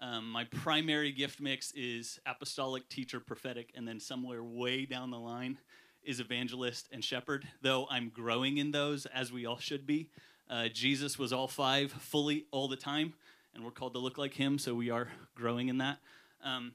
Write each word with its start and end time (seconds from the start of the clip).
Um, 0.00 0.30
my 0.30 0.44
primary 0.44 1.12
gift 1.12 1.40
mix 1.40 1.72
is 1.72 2.18
apostolic, 2.24 2.88
teacher, 2.88 3.20
prophetic, 3.20 3.70
and 3.74 3.86
then 3.86 4.00
somewhere 4.00 4.42
way 4.42 4.86
down 4.86 5.10
the 5.10 5.18
line 5.18 5.58
is 6.02 6.20
evangelist 6.20 6.88
and 6.92 7.04
shepherd, 7.04 7.46
though 7.60 7.86
I'm 7.90 8.08
growing 8.08 8.56
in 8.56 8.70
those 8.70 9.06
as 9.06 9.30
we 9.32 9.44
all 9.44 9.58
should 9.58 9.86
be. 9.86 10.08
Uh, 10.48 10.68
Jesus 10.68 11.18
was 11.18 11.32
all 11.32 11.48
five 11.48 11.92
fully 11.92 12.46
all 12.50 12.68
the 12.68 12.76
time, 12.76 13.12
and 13.54 13.64
we're 13.64 13.70
called 13.70 13.94
to 13.94 14.00
look 14.00 14.16
like 14.16 14.34
him, 14.34 14.58
so 14.58 14.74
we 14.74 14.90
are 14.90 15.08
growing 15.34 15.68
in 15.68 15.78
that. 15.78 15.98
Um, 16.42 16.72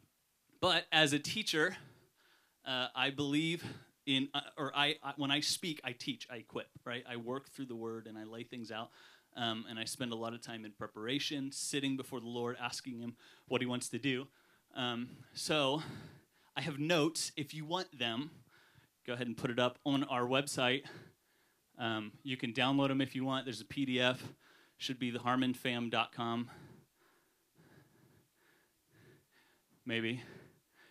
but 0.61 0.85
as 0.91 1.13
a 1.13 1.19
teacher, 1.19 1.75
uh, 2.65 2.87
I 2.95 3.09
believe 3.09 3.63
in, 4.05 4.29
uh, 4.33 4.41
or 4.57 4.71
I, 4.75 4.95
I, 5.03 5.13
when 5.17 5.31
I 5.31 5.39
speak, 5.39 5.81
I 5.83 5.91
teach, 5.91 6.27
I 6.31 6.37
equip, 6.37 6.67
right? 6.85 7.03
I 7.09 7.17
work 7.17 7.49
through 7.49 7.65
the 7.65 7.75
word 7.75 8.07
and 8.07 8.17
I 8.17 8.23
lay 8.23 8.43
things 8.43 8.71
out. 8.71 8.89
Um, 9.37 9.65
and 9.69 9.77
I 9.77 9.83
spend 9.83 10.13
a 10.13 10.15
lot 10.15 10.33
of 10.33 10.41
time 10.41 10.63
in 10.63 10.71
preparation, 10.71 11.51
sitting 11.51 11.97
before 11.97 12.21
the 12.21 12.27
Lord, 12.27 12.55
asking 12.61 12.99
Him 12.99 13.15
what 13.47 13.61
He 13.61 13.67
wants 13.67 13.89
to 13.89 13.99
do. 13.99 14.27
Um, 14.75 15.09
so 15.33 15.81
I 16.55 16.61
have 16.61 16.79
notes. 16.79 17.33
If 17.35 17.53
you 17.53 17.65
want 17.65 17.99
them, 17.99 18.31
go 19.05 19.13
ahead 19.13 19.27
and 19.27 19.35
put 19.35 19.51
it 19.51 19.59
up 19.59 19.77
on 19.85 20.05
our 20.05 20.25
website. 20.25 20.83
Um, 21.77 22.13
you 22.23 22.37
can 22.37 22.53
download 22.53 22.87
them 22.87 23.01
if 23.01 23.13
you 23.13 23.25
want. 23.25 23.45
There's 23.45 23.59
a 23.59 23.65
PDF. 23.65 24.19
Should 24.77 24.99
be 24.99 25.11
theharmonfam.com. 25.11 26.49
Maybe 29.85 30.21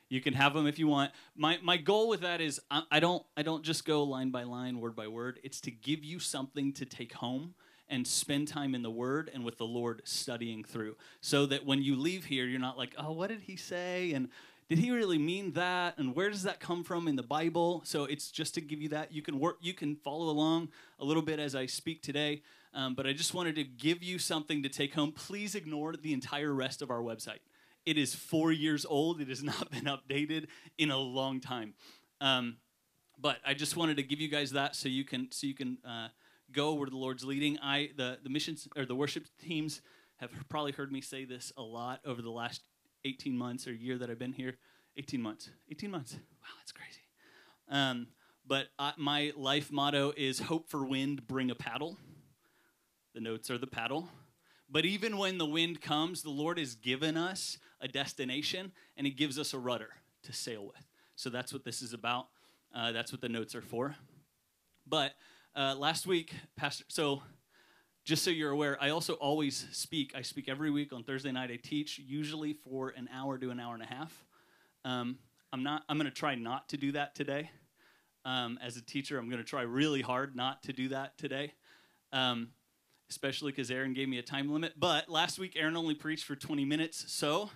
you 0.09 0.21
can 0.21 0.35
have 0.35 0.55
them 0.55 0.67
if 0.67 0.79
you 0.79 0.87
want. 0.87 1.13
My 1.37 1.59
my 1.63 1.77
goal 1.77 2.09
with 2.09 2.21
that 2.21 2.41
is 2.41 2.61
I, 2.71 2.83
I 2.91 3.01
don't 3.01 3.25
I 3.37 3.43
don't 3.43 3.65
just 3.65 3.85
go 3.85 4.03
line 4.03 4.31
by 4.31 4.45
line, 4.45 4.81
word 4.81 4.95
by 4.95 5.09
word. 5.09 5.41
It's 5.43 5.61
to 5.63 5.71
give 5.71 6.05
you 6.05 6.19
something 6.19 6.73
to 6.75 6.85
take 6.85 7.15
home 7.15 7.55
and 7.89 8.07
spend 8.07 8.49
time 8.49 8.75
in 8.75 8.83
the 8.83 8.91
Word 8.91 9.31
and 9.35 9.45
with 9.45 9.59
the 9.59 9.67
Lord 9.67 10.03
studying 10.05 10.65
through, 10.65 10.97
so 11.21 11.47
that 11.47 11.67
when 11.67 11.83
you 11.83 11.97
leave 11.97 12.25
here, 12.25 12.47
you're 12.47 12.61
not 12.61 12.79
like, 12.79 12.95
oh, 12.99 13.13
what 13.13 13.29
did 13.29 13.43
he 13.43 13.57
say? 13.57 14.13
And 14.13 14.29
did 14.69 14.79
he 14.79 14.91
really 14.91 15.19
mean 15.19 15.53
that? 15.53 15.99
And 15.99 16.15
where 16.15 16.31
does 16.31 16.45
that 16.45 16.59
come 16.59 16.85
from 16.85 17.07
in 17.07 17.17
the 17.17 17.23
Bible? 17.23 17.83
So 17.85 18.05
it's 18.05 18.31
just 18.31 18.55
to 18.55 18.63
give 18.63 18.81
you 18.81 18.89
that. 18.91 19.13
You 19.13 19.21
can 19.21 19.39
work, 19.39 19.59
you 19.61 19.75
can 19.75 19.97
follow 19.97 20.31
along 20.31 20.71
a 20.99 21.05
little 21.05 21.23
bit 21.23 21.39
as 21.39 21.55
I 21.55 21.67
speak 21.67 22.03
today. 22.03 22.43
Um, 22.73 22.95
but 22.95 23.07
I 23.07 23.13
just 23.13 23.35
wanted 23.35 23.55
to 23.57 23.65
give 23.65 24.03
you 24.03 24.19
something 24.19 24.63
to 24.63 24.69
take 24.69 24.95
home. 24.95 25.13
Please 25.13 25.55
ignore 25.55 25.95
the 25.95 26.13
entire 26.13 26.53
rest 26.53 26.81
of 26.81 26.91
our 26.91 27.01
website. 27.01 27.41
It 27.87 27.99
is 27.99 28.15
four 28.15 28.53
years 28.53 28.85
old. 28.85 29.21
It 29.21 29.29
has 29.29 29.43
not 29.53 29.71
been 29.71 29.85
updated 29.85 30.47
in 30.79 30.91
a 30.91 30.99
long 30.99 31.41
time. 31.41 31.75
Um, 32.21 32.57
but 33.19 33.39
I 33.47 33.55
just 33.55 33.77
wanted 33.77 33.97
to 33.99 34.03
give 34.03 34.21
you 34.21 34.29
guys 34.29 34.53
that 34.53 34.75
so 34.75 34.89
you 34.89 35.05
can 35.05 35.31
so 35.31 35.47
you 35.47 35.55
can 35.55 35.79
uh, 35.87 36.09
go 36.53 36.75
where 36.75 36.89
the 36.89 36.97
Lord's 36.97 37.25
leading. 37.25 37.59
I 37.61 37.91
the 37.97 38.19
the 38.23 38.31
missions 38.31 38.67
or 38.77 38.85
the 38.87 38.97
worship 38.97 39.27
teams 39.41 39.81
have 40.17 40.31
probably 40.49 40.73
heard 40.73 40.93
me 40.93 41.01
say 41.01 41.25
this 41.25 41.53
a 41.57 41.63
lot 41.63 42.01
over 42.05 42.23
the 42.23 42.31
last 42.31 42.63
18 43.05 43.37
months 43.37 43.67
or 43.67 43.73
year 43.73 43.99
that 43.99 44.11
I've 44.11 44.19
been 44.19 44.33
here. 44.33 44.57
18 44.97 45.21
months. 45.21 45.51
18 45.71 45.91
months. 45.91 46.15
Wow, 46.15 46.49
that's 46.59 46.73
crazy. 46.73 47.01
Um, 47.69 48.09
but 48.47 48.69
I, 48.79 48.93
my 48.97 49.33
life 49.37 49.73
motto 49.73 50.13
is 50.17 50.39
hope 50.39 50.69
for 50.69 50.85
wind, 50.85 51.27
bring 51.27 51.51
a 51.51 51.55
paddle. 51.55 51.99
The 53.15 53.21
notes 53.21 53.51
are 53.51 53.59
the 53.59 53.67
paddle. 53.67 54.09
But 54.69 54.85
even 54.85 55.19
when 55.19 55.39
the 55.39 55.47
wind 55.47 55.81
comes, 55.81 56.23
the 56.23 56.31
Lord 56.31 56.59
has 56.59 56.75
given 56.75 57.17
us 57.17 57.59
a 57.81 57.89
destination 57.89 58.73
and 58.97 59.07
He 59.07 59.13
gives 59.13 59.39
us 59.39 59.55
a 59.55 59.59
rudder 59.59 59.91
to 60.25 60.33
sail 60.33 60.65
with. 60.65 60.85
So 61.17 61.31
that's 61.31 61.53
what 61.53 61.65
this 61.65 61.83
is 61.83 61.93
about. 61.93 62.27
Uh, 62.75 62.93
that's 62.93 63.13
what 63.13 63.21
the 63.21 63.29
notes 63.29 63.55
are 63.55 63.63
for. 63.63 63.95
But 64.87 65.13
uh, 65.55 65.77
last 65.79 66.07
week, 66.07 66.35
Pastor, 66.57 66.85
so 66.89 67.23
just 68.05 68.23
so 68.25 68.31
you're 68.31 68.51
aware, 68.51 68.77
I 68.81 68.91
also 68.91 69.15
always 69.15 69.67
speak. 69.73 70.13
I 70.15 70.23
speak 70.23 70.49
every 70.49 70.71
week 70.71 70.93
on 70.93 71.05
Thursday 71.05 71.33
night. 71.33 71.51
I 71.51 71.57
teach 71.57 71.99
usually 71.99 72.53
for 72.53 72.91
an 72.91 73.09
hour 73.15 73.39
to 73.39 73.51
an 73.51 73.61
hour 73.61 73.75
and 73.75 73.83
a 73.83 73.87
half. 73.87 74.25
Um, 74.85 75.19
I'm 75.53 75.63
not. 75.63 75.85
I'm 75.89 75.97
going 75.97 76.11
to 76.11 76.15
try 76.15 76.35
not 76.35 76.69
to 76.71 76.77
do 76.77 76.93
that 76.93 77.15
today. 77.15 77.51
Um, 78.27 78.59
as 78.63 78.77
a 78.77 78.83
teacher, 78.83 79.19
I'm 79.19 79.29
going 79.29 79.43
to 79.43 79.49
try 79.49 79.63
really 79.63 80.03
hard 80.03 80.35
not 80.35 80.63
to 80.65 80.73
do 80.73 80.89
that 80.89 81.17
today. 81.17 81.53
Um, 82.13 82.49
especially 83.15 83.53
because 83.53 83.71
Aaron 83.71 83.95
gave 83.95 84.09
me 84.09 84.19
a 84.19 84.23
time 84.23 84.53
limit. 84.53 84.73
But 84.77 85.09
last 85.09 85.39
week, 85.39 85.55
Aaron 85.55 85.77
only 85.77 85.95
preached 85.95 86.25
for 86.25 86.35
20 86.35 86.65
minutes, 86.65 87.05
so 87.13 87.51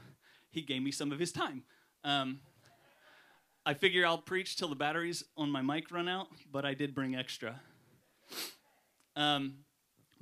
he 0.53 0.63
gave 0.63 0.83
me 0.83 0.93
some 0.93 1.11
of 1.11 1.19
his 1.19 1.33
time. 1.33 1.65
Um, 2.05 2.39
I 3.67 3.75
figure 3.75 4.07
I'll 4.07 4.19
preach 4.19 4.57
till 4.57 4.69
the 4.69 4.77
batteries 4.77 5.25
on 5.37 5.51
my 5.51 5.61
mic 5.61 5.91
run 5.91 6.09
out, 6.09 6.29
but 6.53 6.65
I 6.65 6.75
did 6.75 6.95
bring 6.95 7.17
extra. 7.17 7.61
Um, 9.17 9.65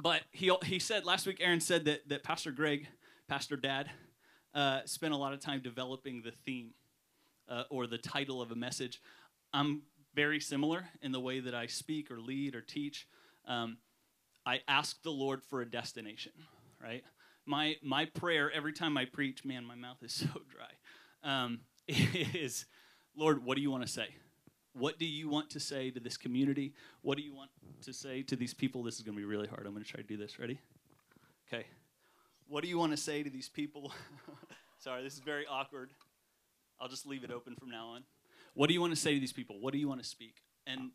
but 0.03 0.23
he, 0.33 0.51
he 0.65 0.79
said 0.79 1.05
last 1.05 1.27
week, 1.27 1.37
Aaron 1.41 1.61
said 1.61 1.85
that, 1.85 2.09
that 2.09 2.25
Pastor 2.25 2.51
Greg, 2.51 2.89
Pastor 3.29 3.57
Dad, 3.57 3.91
uh, 4.55 4.81
spent 4.87 5.13
a 5.13 5.19
lot 5.19 5.35
of 5.35 5.41
time 5.41 5.61
developing 5.63 6.23
the 6.23 6.33
theme 6.47 6.71
uh, 7.47 7.65
or 7.69 7.87
the 7.87 7.99
title 7.99 8.41
of 8.41 8.53
a 8.53 8.57
message. 8.57 9.03
I'm 9.53 9.83
very 10.15 10.41
similar 10.41 10.87
in 11.03 11.13
the 11.13 11.21
way 11.21 11.41
that 11.41 11.55
I 11.55 11.67
speak 11.67 12.11
or 12.11 12.19
lead 12.19 12.55
or 12.55 12.63
teach. 12.63 13.07
Um, 13.47 13.77
I 14.47 14.61
ask 14.69 15.03
the 15.03 15.11
Lord 15.11 15.43
for 15.43 15.61
a 15.61 15.69
destination, 15.69 16.33
right? 16.81 17.03
My, 17.45 17.77
my 17.83 18.05
prayer 18.05 18.51
every 18.53 18.73
time 18.73 18.97
I 18.97 19.05
preach, 19.05 19.45
man, 19.45 19.65
my 19.65 19.75
mouth 19.75 19.99
is 20.03 20.13
so 20.15 20.27
dry, 20.49 20.71
um, 21.25 21.61
is, 21.89 22.65
Lord, 23.17 23.45
what 23.45 23.57
do 23.57 23.63
you 23.63 23.71
want 23.71 23.85
to 23.85 23.93
say? 23.93 24.07
What 24.73 24.99
do 24.99 25.07
you 25.07 25.29
want 25.29 25.51
to 25.51 25.61
say 25.61 25.91
to 25.91 26.01
this 26.01 26.17
community? 26.17 26.75
What 27.03 27.17
do 27.17 27.25
you 27.25 27.35
want 27.35 27.51
to 27.83 27.93
say 27.93 28.23
to 28.23 28.37
these 28.37 28.55
people? 28.55 28.83
This 28.83 28.97
is 28.97 29.03
going 29.03 29.17
to 29.17 29.21
be 29.21 29.25
really 29.25 29.49
hard. 29.49 29.67
I'm 29.67 29.73
going 29.73 29.85
to 29.85 29.91
try 29.91 30.03
to 30.03 30.07
do 30.07 30.19
this. 30.19 30.39
Ready? 30.39 30.61
Okay. 31.49 31.65
What 32.47 32.63
do 32.63 32.69
you 32.69 32.79
want 32.79 32.93
to 32.93 32.97
say 32.97 33.23
to 33.23 33.31
these 33.31 33.49
people? 33.49 33.93
Sorry, 34.79 35.03
this 35.03 35.15
is 35.15 35.21
very 35.21 35.47
awkward. 35.47 35.91
I'll 36.79 36.89
just 36.89 37.07
leave 37.07 37.25
it 37.25 37.31
open 37.31 37.57
from 37.57 37.71
now 37.71 37.89
on. 37.89 38.05
What 38.55 38.69
do 38.69 38.75
you 38.75 38.81
want 38.81 38.93
to 38.95 39.01
say 39.01 39.15
to 39.15 39.21
these 39.21 39.33
people? 39.33 39.61
What 39.61 39.73
do 39.73 39.79
you 39.79 39.89
want 39.89 40.03
to 40.03 40.07
speak? 40.07 40.37
And 40.67 40.91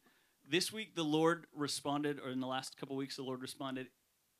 this 0.51 0.71
week 0.71 0.95
the 0.95 1.03
Lord 1.03 1.47
responded, 1.55 2.19
or 2.19 2.29
in 2.29 2.41
the 2.41 2.47
last 2.47 2.77
couple 2.77 2.95
weeks, 2.97 3.15
the 3.15 3.23
Lord 3.23 3.41
responded, 3.41 3.87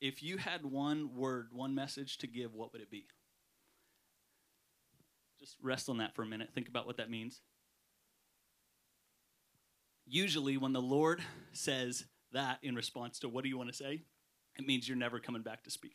if 0.00 0.22
you 0.22 0.36
had 0.36 0.64
one 0.64 1.16
word, 1.16 1.48
one 1.52 1.74
message 1.74 2.18
to 2.18 2.26
give, 2.26 2.54
what 2.54 2.72
would 2.72 2.82
it 2.82 2.90
be? 2.90 3.06
Just 5.40 5.56
rest 5.62 5.88
on 5.88 5.98
that 5.98 6.14
for 6.14 6.22
a 6.22 6.26
minute. 6.26 6.50
Think 6.54 6.68
about 6.68 6.86
what 6.86 6.98
that 6.98 7.10
means. 7.10 7.40
Usually, 10.06 10.56
when 10.56 10.72
the 10.72 10.82
Lord 10.82 11.22
says 11.52 12.04
that 12.32 12.58
in 12.62 12.74
response 12.74 13.18
to 13.20 13.28
what 13.28 13.42
do 13.42 13.48
you 13.48 13.56
want 13.56 13.70
to 13.70 13.76
say, 13.76 14.02
it 14.58 14.66
means 14.66 14.86
you're 14.86 14.98
never 14.98 15.18
coming 15.18 15.42
back 15.42 15.64
to 15.64 15.70
speak 15.70 15.92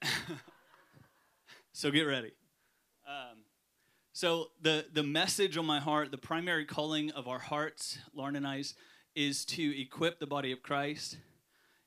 again. 0.00 0.38
so 1.72 1.90
get 1.90 2.02
ready. 2.02 2.32
Um, 3.06 3.38
so 4.12 4.48
the 4.62 4.86
the 4.92 5.02
message 5.02 5.56
on 5.56 5.66
my 5.66 5.80
heart, 5.80 6.10
the 6.10 6.18
primary 6.18 6.64
calling 6.64 7.10
of 7.10 7.28
our 7.28 7.38
hearts, 7.38 7.98
Lauren 8.14 8.36
and 8.36 8.46
I's, 8.46 8.74
is 9.14 9.44
to 9.44 9.80
equip 9.80 10.18
the 10.18 10.26
body 10.26 10.52
of 10.52 10.62
Christ. 10.62 11.18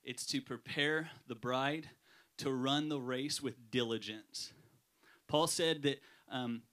It's 0.04 0.26
to 0.28 0.42
prepare 0.42 1.10
the 1.28 1.36
bride 1.36 1.90
to 2.38 2.52
run 2.52 2.90
the 2.90 3.00
race 3.00 3.42
with 3.42 3.70
diligence. 3.70 4.52
Paul 5.28 5.48
said 5.48 5.84
that 5.84 6.02
um, 6.30 6.64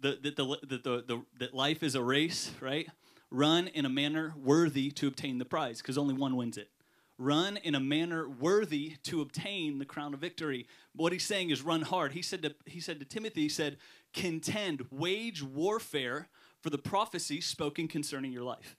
the, 0.00 0.18
that, 0.22 0.36
the, 0.36 0.44
that, 0.68 0.84
the, 0.84 1.04
the, 1.06 1.22
that 1.38 1.54
life 1.54 1.82
is 1.82 1.94
a 1.94 2.02
race, 2.02 2.50
right? 2.60 2.88
Run 3.30 3.68
in 3.68 3.84
a 3.84 3.88
manner 3.88 4.34
worthy 4.36 4.90
to 4.92 5.06
obtain 5.06 5.38
the 5.38 5.44
prize, 5.44 5.78
because 5.78 5.96
only 5.96 6.14
one 6.14 6.36
wins 6.36 6.56
it. 6.58 6.68
Run 7.16 7.58
in 7.58 7.74
a 7.74 7.80
manner 7.80 8.28
worthy 8.28 8.96
to 9.04 9.20
obtain 9.20 9.78
the 9.78 9.84
crown 9.84 10.14
of 10.14 10.20
victory. 10.20 10.66
What 10.96 11.12
he's 11.12 11.24
saying 11.24 11.50
is 11.50 11.62
run 11.62 11.82
hard. 11.82 12.12
He 12.12 12.22
said 12.22 12.42
to, 12.42 12.54
he 12.64 12.80
said 12.80 12.98
to 12.98 13.04
Timothy, 13.04 13.42
he 13.42 13.48
said, 13.48 13.76
contend, 14.14 14.86
wage 14.90 15.42
warfare 15.42 16.28
for 16.60 16.70
the 16.70 16.78
prophecy 16.78 17.40
spoken 17.40 17.88
concerning 17.88 18.32
your 18.32 18.42
life. 18.42 18.74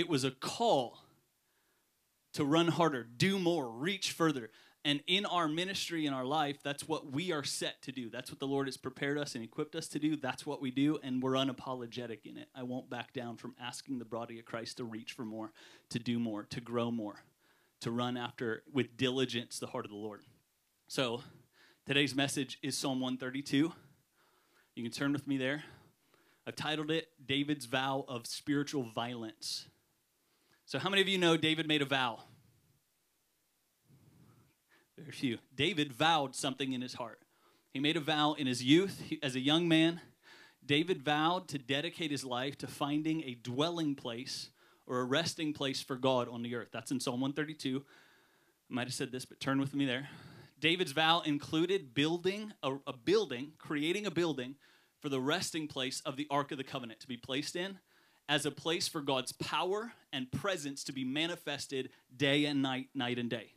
It 0.00 0.08
was 0.08 0.24
a 0.24 0.30
call 0.30 0.96
to 2.32 2.42
run 2.42 2.68
harder, 2.68 3.04
do 3.04 3.38
more, 3.38 3.68
reach 3.68 4.12
further. 4.12 4.48
And 4.82 5.02
in 5.06 5.26
our 5.26 5.46
ministry, 5.46 6.06
in 6.06 6.14
our 6.14 6.24
life, 6.24 6.62
that's 6.62 6.88
what 6.88 7.12
we 7.12 7.32
are 7.32 7.44
set 7.44 7.82
to 7.82 7.92
do. 7.92 8.08
That's 8.08 8.30
what 8.30 8.40
the 8.40 8.46
Lord 8.46 8.66
has 8.66 8.78
prepared 8.78 9.18
us 9.18 9.34
and 9.34 9.44
equipped 9.44 9.74
us 9.74 9.88
to 9.88 9.98
do. 9.98 10.16
That's 10.16 10.46
what 10.46 10.62
we 10.62 10.70
do, 10.70 10.98
and 11.02 11.22
we're 11.22 11.34
unapologetic 11.34 12.24
in 12.24 12.38
it. 12.38 12.48
I 12.54 12.62
won't 12.62 12.88
back 12.88 13.12
down 13.12 13.36
from 13.36 13.54
asking 13.60 13.98
the 13.98 14.06
body 14.06 14.38
of 14.38 14.46
Christ 14.46 14.78
to 14.78 14.84
reach 14.84 15.12
for 15.12 15.26
more, 15.26 15.52
to 15.90 15.98
do 15.98 16.18
more, 16.18 16.44
to 16.44 16.62
grow 16.62 16.90
more, 16.90 17.22
to 17.82 17.90
run 17.90 18.16
after 18.16 18.62
with 18.72 18.96
diligence 18.96 19.58
the 19.58 19.66
heart 19.66 19.84
of 19.84 19.90
the 19.90 19.98
Lord. 19.98 20.22
So, 20.88 21.20
today's 21.84 22.14
message 22.14 22.58
is 22.62 22.74
Psalm 22.74 23.00
132. 23.00 23.70
You 24.76 24.82
can 24.82 24.92
turn 24.92 25.12
with 25.12 25.26
me 25.26 25.36
there. 25.36 25.64
I've 26.46 26.56
titled 26.56 26.90
it 26.90 27.08
David's 27.22 27.66
Vow 27.66 28.06
of 28.08 28.26
Spiritual 28.26 28.84
Violence. 28.94 29.66
So, 30.70 30.78
how 30.78 30.88
many 30.88 31.02
of 31.02 31.08
you 31.08 31.18
know 31.18 31.36
David 31.36 31.66
made 31.66 31.82
a 31.82 31.84
vow? 31.84 32.20
Very 34.96 35.10
few. 35.10 35.38
David 35.52 35.92
vowed 35.92 36.36
something 36.36 36.72
in 36.72 36.80
his 36.80 36.94
heart. 36.94 37.18
He 37.72 37.80
made 37.80 37.96
a 37.96 38.00
vow 38.00 38.34
in 38.34 38.46
his 38.46 38.62
youth 38.62 39.02
he, 39.04 39.18
as 39.20 39.34
a 39.34 39.40
young 39.40 39.66
man. 39.66 40.00
David 40.64 41.02
vowed 41.02 41.48
to 41.48 41.58
dedicate 41.58 42.12
his 42.12 42.24
life 42.24 42.56
to 42.58 42.68
finding 42.68 43.24
a 43.24 43.34
dwelling 43.34 43.96
place 43.96 44.50
or 44.86 45.00
a 45.00 45.04
resting 45.04 45.52
place 45.52 45.82
for 45.82 45.96
God 45.96 46.28
on 46.28 46.40
the 46.40 46.54
earth. 46.54 46.68
That's 46.72 46.92
in 46.92 47.00
Psalm 47.00 47.20
132. 47.20 47.84
I 48.70 48.72
might 48.72 48.86
have 48.86 48.94
said 48.94 49.10
this, 49.10 49.24
but 49.24 49.40
turn 49.40 49.58
with 49.58 49.74
me 49.74 49.86
there. 49.86 50.08
David's 50.60 50.92
vow 50.92 51.22
included 51.22 51.94
building 51.94 52.52
a, 52.62 52.76
a 52.86 52.92
building, 52.92 53.54
creating 53.58 54.06
a 54.06 54.10
building 54.12 54.54
for 55.00 55.08
the 55.08 55.20
resting 55.20 55.66
place 55.66 56.00
of 56.06 56.14
the 56.14 56.28
Ark 56.30 56.52
of 56.52 56.58
the 56.58 56.64
Covenant 56.64 57.00
to 57.00 57.08
be 57.08 57.16
placed 57.16 57.56
in 57.56 57.80
as 58.30 58.46
a 58.46 58.50
place 58.50 58.86
for 58.86 59.00
God's 59.00 59.32
power 59.32 59.92
and 60.12 60.30
presence 60.30 60.84
to 60.84 60.92
be 60.92 61.04
manifested 61.04 61.90
day 62.16 62.44
and 62.44 62.62
night, 62.62 62.86
night 62.94 63.18
and 63.18 63.28
day. 63.28 63.52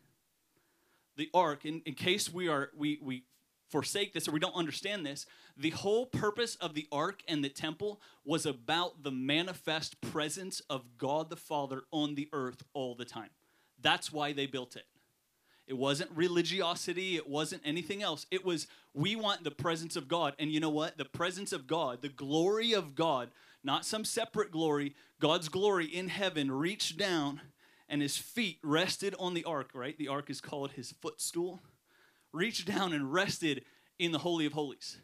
The 1.15 1.29
ark, 1.31 1.63
in, 1.63 1.83
in 1.85 1.93
case 1.93 2.33
we 2.33 2.47
are 2.47 2.71
we 2.75 2.97
we 2.99 3.23
forsake 3.69 4.13
this 4.13 4.27
or 4.27 4.31
we 4.31 4.39
don't 4.39 4.55
understand 4.55 5.05
this, 5.05 5.27
the 5.55 5.69
whole 5.69 6.07
purpose 6.07 6.55
of 6.55 6.73
the 6.73 6.87
ark 6.91 7.21
and 7.27 7.43
the 7.43 7.49
temple 7.49 8.01
was 8.25 8.47
about 8.47 9.03
the 9.03 9.11
manifest 9.11 10.01
presence 10.01 10.59
of 10.71 10.97
God 10.97 11.29
the 11.29 11.35
Father 11.35 11.83
on 11.91 12.15
the 12.15 12.27
earth 12.33 12.63
all 12.73 12.95
the 12.95 13.05
time. 13.05 13.29
That's 13.79 14.11
why 14.11 14.33
they 14.33 14.47
built 14.47 14.75
it. 14.75 14.85
It 15.67 15.77
wasn't 15.77 16.09
religiosity, 16.15 17.15
it 17.15 17.29
wasn't 17.29 17.61
anything 17.63 18.01
else. 18.01 18.25
It 18.31 18.43
was 18.43 18.67
we 18.95 19.15
want 19.15 19.43
the 19.43 19.51
presence 19.51 19.95
of 19.95 20.07
God. 20.07 20.33
And 20.39 20.51
you 20.51 20.59
know 20.59 20.69
what? 20.69 20.97
The 20.97 21.05
presence 21.05 21.53
of 21.53 21.67
God, 21.67 22.01
the 22.01 22.09
glory 22.09 22.73
of 22.73 22.95
God 22.95 23.29
not 23.63 23.86
some 23.86 24.04
separate 24.04 24.51
glory. 24.51 24.95
God's 25.19 25.50
glory 25.50 25.86
in 25.86 26.10
heaven 26.10 26.51
reached 26.51 26.98
down 26.98 27.42
and 27.89 28.01
his 28.01 28.18
feet 28.18 28.60
rested 28.63 29.15
on 29.19 29.33
the 29.33 29.44
ark, 29.44 29.69
right? 29.74 29.98
The 29.98 30.07
ark 30.07 30.30
is 30.30 30.42
called 30.42 30.71
his 30.71 30.92
footstool. 30.92 31.62
Reached 32.31 32.65
down 32.65 32.94
and 32.94 33.13
rested 33.13 33.63
in 34.00 34.12
the 34.12 34.19
Holy 34.19 34.45
of 34.45 34.54
Holies. 34.54 34.98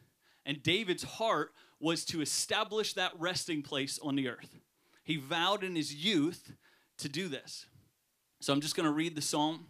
And 0.45 0.63
David's 0.63 1.03
heart 1.03 1.51
was 1.79 2.03
to 2.05 2.21
establish 2.21 2.93
that 2.93 3.11
resting 3.19 3.61
place 3.61 3.99
on 4.01 4.15
the 4.15 4.27
earth. 4.27 4.59
He 5.03 5.17
vowed 5.17 5.63
in 5.63 5.75
his 5.75 5.93
youth 5.93 6.51
to 6.97 7.09
do 7.09 7.27
this. 7.27 7.65
So 8.41 8.53
I'm 8.53 8.61
just 8.61 8.75
going 8.75 8.85
to 8.85 8.91
read 8.91 9.15
the 9.15 9.21
psalm, 9.21 9.67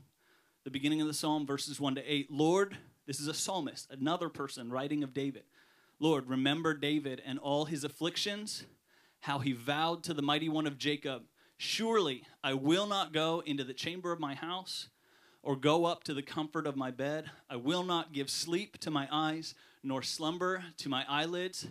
the 0.63 0.71
beginning 0.71 1.01
of 1.01 1.07
the 1.07 1.13
psalm, 1.13 1.45
verses 1.45 1.79
1 1.79 1.95
to 1.95 2.13
8. 2.13 2.31
Lord, 2.31 2.77
this 3.05 3.19
is 3.19 3.27
a 3.27 3.33
psalmist, 3.33 3.89
another 3.91 4.29
person 4.29 4.69
writing 4.69 5.03
of 5.03 5.13
David. 5.13 5.43
Lord, 5.99 6.29
remember 6.29 6.73
David 6.73 7.21
and 7.25 7.39
all 7.39 7.65
his 7.65 7.83
afflictions 7.83 8.63
how 9.21 9.39
he 9.39 9.53
vowed 9.53 10.03
to 10.03 10.13
the 10.13 10.21
mighty 10.21 10.49
one 10.49 10.67
of 10.67 10.77
Jacob, 10.77 11.23
Surely 11.61 12.23
I 12.41 12.53
will 12.53 12.87
not 12.87 13.11
go 13.11 13.43
into 13.45 13.65
the 13.65 13.73
chamber 13.73 14.13
of 14.13 14.19
my 14.21 14.33
house 14.33 14.87
or 15.43 15.57
go 15.57 15.83
up 15.83 16.05
to 16.05 16.13
the 16.13 16.21
comfort 16.21 16.65
of 16.65 16.77
my 16.77 16.89
bed. 16.89 17.29
I 17.49 17.57
will 17.57 17.83
not 17.83 18.13
give 18.13 18.29
sleep 18.29 18.77
to 18.79 18.89
my 18.89 19.09
eyes, 19.11 19.55
nor 19.83 20.01
slumber 20.01 20.63
to 20.77 20.87
my 20.87 21.03
eyelids, 21.09 21.67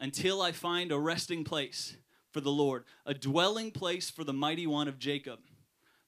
until 0.00 0.42
I 0.42 0.50
find 0.50 0.90
a 0.90 0.98
resting 0.98 1.44
place 1.44 1.96
for 2.32 2.40
the 2.40 2.50
Lord, 2.50 2.82
a 3.06 3.14
dwelling 3.14 3.70
place 3.70 4.10
for 4.10 4.24
the 4.24 4.32
mighty 4.32 4.66
one 4.66 4.88
of 4.88 4.98
Jacob. 4.98 5.38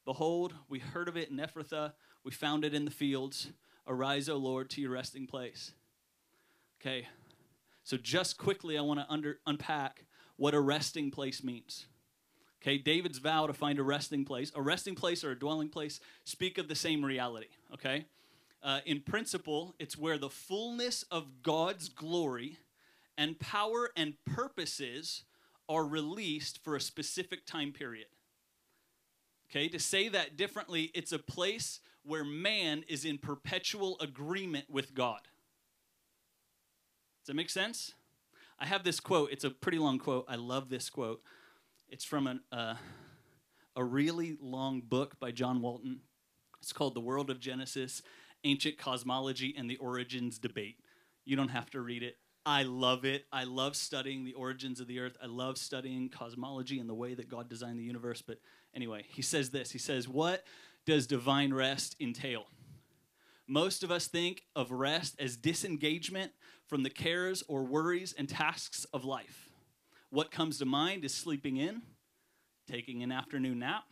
Behold, 0.05 0.53
we 0.69 0.81
heard 0.81 1.07
of 1.07 1.17
it 1.17 1.31
in 1.31 1.37
Ephrathah, 1.37 1.93
we 2.25 2.33
found 2.33 2.65
it 2.65 2.75
in 2.75 2.85
the 2.85 2.91
fields. 2.91 3.53
Arise, 3.87 4.29
O 4.29 4.37
Lord, 4.37 4.71
to 4.71 4.81
your 4.81 4.91
resting 4.91 5.29
place. 5.29 5.71
Okay, 6.81 7.07
so 7.85 7.97
just 7.97 8.39
quickly, 8.39 8.77
I 8.77 8.81
want 8.81 8.99
to 8.99 9.37
unpack 9.47 10.05
what 10.41 10.55
a 10.55 10.61
resting 10.61 11.11
place 11.11 11.45
means. 11.45 11.85
Okay, 12.63 12.79
David's 12.79 13.19
vow 13.19 13.47
to 13.47 13.53
find 13.53 13.79
a 13.79 13.83
resting 13.83 14.25
place, 14.25 14.51
a 14.55 14.63
resting 14.63 14.95
place 14.95 15.23
or 15.23 15.33
a 15.33 15.39
dwelling 15.39 15.69
place, 15.69 16.01
speak 16.25 16.57
of 16.57 16.67
the 16.67 16.75
same 16.75 17.05
reality. 17.05 17.49
Okay, 17.75 18.07
uh, 18.63 18.81
in 18.87 19.03
principle, 19.03 19.75
it's 19.79 19.99
where 19.99 20.17
the 20.17 20.31
fullness 20.31 21.05
of 21.11 21.43
God's 21.43 21.91
glory 21.91 22.57
and 23.19 23.39
power 23.39 23.91
and 23.99 24.15
purposes 24.25 25.25
are 25.69 25.85
released 25.85 26.65
for 26.65 26.75
a 26.75 26.81
specific 26.81 27.45
time 27.45 27.71
period. 27.71 28.07
Okay, 29.51 29.69
to 29.69 29.79
say 29.79 30.09
that 30.09 30.39
differently, 30.39 30.91
it's 30.95 31.13
a 31.13 31.19
place 31.19 31.81
where 32.03 32.25
man 32.25 32.83
is 32.89 33.05
in 33.05 33.19
perpetual 33.19 33.99
agreement 34.01 34.71
with 34.71 34.95
God. 34.95 35.21
Does 37.21 37.27
that 37.27 37.37
make 37.37 37.51
sense? 37.51 37.93
I 38.61 38.67
have 38.67 38.85
this 38.85 39.01
quote. 39.01 39.31
It's 39.33 39.45
a 39.45 39.51
pretty 39.51 39.79
long 39.79 39.99
quote. 39.99 40.27
I 40.29 40.37
love 40.37 40.69
this 40.69 40.91
quote. 40.91 41.23
It's 41.89 42.05
from 42.05 42.27
an, 42.27 42.41
uh, 42.53 42.75
a 43.75 43.83
really 43.83 44.37
long 44.41 44.83
book 44.83 45.19
by 45.19 45.31
John 45.31 45.63
Walton. 45.63 46.01
It's 46.61 46.73
called 46.73 46.95
The 46.95 47.01
World 47.01 47.31
of 47.31 47.41
Genesis 47.41 48.03
Ancient 48.45 48.77
Cosmology 48.77 49.55
and 49.57 49.69
the 49.69 49.79
Origins 49.79 50.39
Debate. 50.39 50.77
You 51.25 51.37
don't 51.37 51.49
have 51.49 51.71
to 51.71 51.81
read 51.81 52.03
it. 52.03 52.19
I 52.45 52.65
love 52.65 53.07
it. 53.07 53.25
I 53.33 53.45
love 53.45 53.77
studying 53.77 54.25
the 54.25 54.35
origins 54.35 54.79
of 54.79 54.87
the 54.87 54.99
earth. 54.99 55.17
I 55.23 55.27
love 55.27 55.57
studying 55.57 56.11
cosmology 56.11 56.79
and 56.79 56.89
the 56.89 56.95
way 56.95 57.15
that 57.15 57.29
God 57.31 57.49
designed 57.49 57.79
the 57.79 57.85
universe. 57.85 58.23
But 58.23 58.39
anyway, 58.75 59.05
he 59.09 59.23
says 59.23 59.51
this 59.51 59.71
He 59.71 59.79
says, 59.79 60.09
What 60.09 60.45
does 60.87 61.07
divine 61.07 61.53
rest 61.55 61.97
entail? 62.01 62.47
Most 63.47 63.83
of 63.83 63.91
us 63.91 64.07
think 64.07 64.43
of 64.55 64.71
rest 64.71 65.17
as 65.19 65.37
disengagement 65.37 66.33
from 66.71 66.85
the 66.85 66.89
cares 66.89 67.43
or 67.49 67.65
worries 67.65 68.15
and 68.17 68.29
tasks 68.29 68.87
of 68.95 69.05
life. 69.05 69.49
What 70.11 70.31
comes 70.31 70.57
to 70.59 70.65
mind 70.65 71.05
is 71.05 71.13
sleeping 71.13 71.57
in, 71.57 71.83
taking 72.71 73.03
an 73.03 73.11
afternoon 73.11 73.59
nap. 73.59 73.87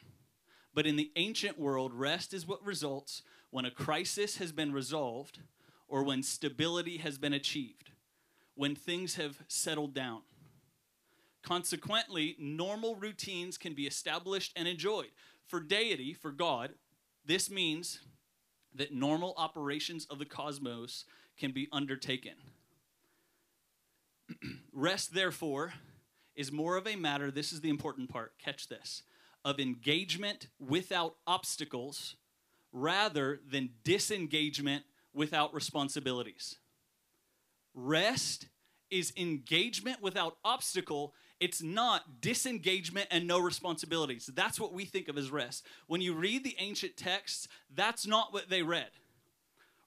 But 0.73 0.87
in 0.87 0.95
the 0.95 1.11
ancient 1.17 1.59
world, 1.59 1.93
rest 1.93 2.33
is 2.33 2.47
what 2.47 2.65
results 2.65 3.23
when 3.51 3.65
a 3.65 3.71
crisis 3.73 4.37
has 4.37 4.53
been 4.53 4.73
resolved 4.73 5.41
or 5.89 6.05
when 6.05 6.23
stability 6.23 6.99
has 6.99 7.19
been 7.19 7.33
achieved, 7.33 7.91
when 8.55 8.77
things 8.77 9.17
have 9.17 9.39
settled 9.49 9.93
down. 9.93 10.21
Consequently, 11.43 12.37
normal 12.39 12.95
routines 12.95 13.59
can 13.59 13.75
be 13.75 13.89
established 13.89 14.53
and 14.55 14.69
enjoyed. 14.69 15.11
For 15.49 15.59
deity, 15.59 16.15
for 16.15 16.31
God, 16.31 16.75
this 17.27 17.51
means 17.51 17.99
that 18.73 18.95
normal 18.95 19.35
operations 19.37 20.07
of 20.09 20.21
the 20.21 20.27
cosmos 20.27 21.07
can 21.37 21.51
be 21.51 21.67
undertaken. 21.73 22.35
Rest, 24.73 25.15
therefore, 25.15 25.75
is 26.37 26.53
more 26.53 26.77
of 26.77 26.87
a 26.87 26.97
matter, 26.97 27.31
this 27.31 27.53
is 27.53 27.61
the 27.61 27.71
important 27.71 28.09
part, 28.11 28.33
catch 28.39 28.69
this, 28.69 29.03
of 29.45 29.59
engagement 29.59 30.49
without 30.61 31.17
obstacles 31.27 32.17
rather 32.73 33.41
than 33.51 33.71
disengagement 33.83 34.85
without 35.13 35.53
responsibilities. 35.55 36.57
Rest 37.75 38.47
is 38.91 39.13
engagement 39.17 40.03
without 40.03 40.37
obstacle. 40.45 41.15
It's 41.41 41.63
not 41.63 42.21
disengagement 42.21 43.09
and 43.11 43.27
no 43.27 43.39
responsibilities. 43.39 44.31
That's 44.35 44.61
what 44.61 44.73
we 44.73 44.85
think 44.85 45.09
of 45.09 45.19
as 45.19 45.31
rest. 45.31 45.67
When 45.87 46.01
you 46.01 46.15
read 46.15 46.45
the 46.45 46.57
ancient 46.59 46.97
texts, 46.97 47.49
that's 47.75 48.07
not 48.07 48.33
what 48.33 48.49
they 48.49 48.63
read 48.63 48.91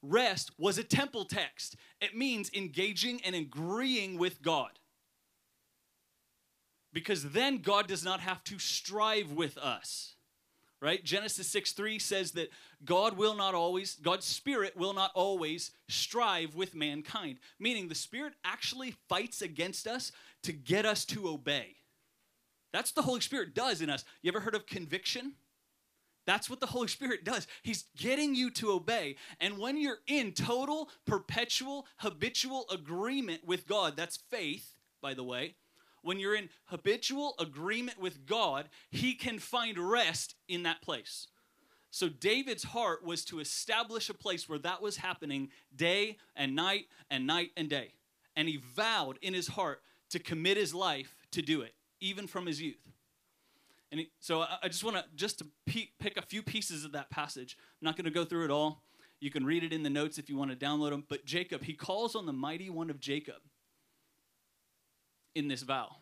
rest 0.01 0.51
was 0.57 0.77
a 0.77 0.83
temple 0.83 1.25
text. 1.25 1.75
It 1.99 2.15
means 2.15 2.49
engaging 2.53 3.21
and 3.23 3.35
agreeing 3.35 4.17
with 4.17 4.41
God. 4.41 4.71
Because 6.93 7.31
then 7.31 7.59
God 7.59 7.87
does 7.87 8.03
not 8.03 8.19
have 8.19 8.43
to 8.45 8.59
strive 8.59 9.31
with 9.31 9.57
us. 9.57 10.15
Right? 10.81 11.03
Genesis 11.03 11.47
6 11.47 11.73
3 11.73 11.99
says 11.99 12.31
that 12.31 12.49
God 12.83 13.15
will 13.15 13.35
not 13.35 13.53
always, 13.53 13.95
God's 13.95 14.25
spirit 14.25 14.75
will 14.75 14.93
not 14.93 15.11
always 15.13 15.71
strive 15.87 16.55
with 16.55 16.73
mankind. 16.73 17.37
Meaning 17.59 17.87
the 17.87 17.95
spirit 17.95 18.33
actually 18.43 18.95
fights 19.07 19.43
against 19.43 19.85
us 19.85 20.11
to 20.41 20.51
get 20.51 20.85
us 20.85 21.05
to 21.05 21.29
obey. 21.29 21.75
That's 22.73 22.91
the 22.91 23.03
Holy 23.03 23.21
Spirit 23.21 23.53
does 23.53 23.81
in 23.81 23.89
us. 23.89 24.03
You 24.21 24.31
ever 24.31 24.39
heard 24.39 24.55
of 24.55 24.65
conviction? 24.65 25.33
That's 26.25 26.49
what 26.49 26.59
the 26.59 26.67
Holy 26.67 26.87
Spirit 26.87 27.23
does. 27.23 27.47
He's 27.63 27.85
getting 27.97 28.35
you 28.35 28.51
to 28.51 28.71
obey. 28.71 29.15
And 29.39 29.57
when 29.57 29.77
you're 29.77 29.99
in 30.07 30.33
total, 30.33 30.89
perpetual, 31.05 31.87
habitual 31.97 32.65
agreement 32.71 33.41
with 33.45 33.67
God, 33.67 33.95
that's 33.95 34.17
faith, 34.29 34.73
by 35.01 35.13
the 35.13 35.23
way. 35.23 35.55
When 36.03 36.19
you're 36.19 36.35
in 36.35 36.49
habitual 36.65 37.35
agreement 37.39 37.99
with 37.99 38.25
God, 38.25 38.69
He 38.89 39.13
can 39.13 39.39
find 39.39 39.77
rest 39.77 40.35
in 40.47 40.63
that 40.63 40.81
place. 40.81 41.27
So 41.91 42.07
David's 42.07 42.63
heart 42.63 43.05
was 43.05 43.25
to 43.25 43.39
establish 43.39 44.09
a 44.09 44.13
place 44.13 44.47
where 44.47 44.59
that 44.59 44.81
was 44.81 44.97
happening 44.97 45.49
day 45.75 46.17
and 46.35 46.55
night 46.55 46.85
and 47.09 47.27
night 47.27 47.51
and 47.57 47.69
day. 47.69 47.93
And 48.35 48.47
he 48.47 48.57
vowed 48.57 49.19
in 49.21 49.33
his 49.33 49.49
heart 49.49 49.81
to 50.11 50.19
commit 50.19 50.55
his 50.55 50.73
life 50.73 51.15
to 51.31 51.41
do 51.41 51.61
it, 51.61 51.73
even 51.99 52.27
from 52.27 52.45
his 52.45 52.61
youth. 52.61 52.93
And 53.91 53.99
he, 53.99 54.11
so 54.19 54.41
I, 54.41 54.67
just 54.67 54.83
want 54.83 54.95
to 54.95 55.03
just 55.15 55.39
to 55.39 55.47
pick 55.65 56.17
a 56.17 56.21
few 56.21 56.41
pieces 56.41 56.85
of 56.85 56.93
that 56.93 57.09
passage. 57.09 57.57
I'm 57.81 57.85
not 57.85 57.97
going 57.97 58.05
to 58.05 58.11
go 58.11 58.23
through 58.23 58.45
it 58.45 58.51
all. 58.51 58.83
You 59.19 59.29
can 59.29 59.45
read 59.45 59.63
it 59.63 59.73
in 59.73 59.83
the 59.83 59.89
notes 59.89 60.17
if 60.17 60.29
you 60.29 60.37
want 60.37 60.49
to 60.51 60.57
download 60.57 60.91
them. 60.91 61.03
But 61.07 61.25
Jacob, 61.25 61.63
he 61.63 61.73
calls 61.73 62.15
on 62.15 62.25
the 62.25 62.33
mighty 62.33 62.69
one 62.69 62.89
of 62.89 62.99
Jacob 62.99 63.35
in 65.35 65.47
this 65.47 65.61
vow. 65.61 65.97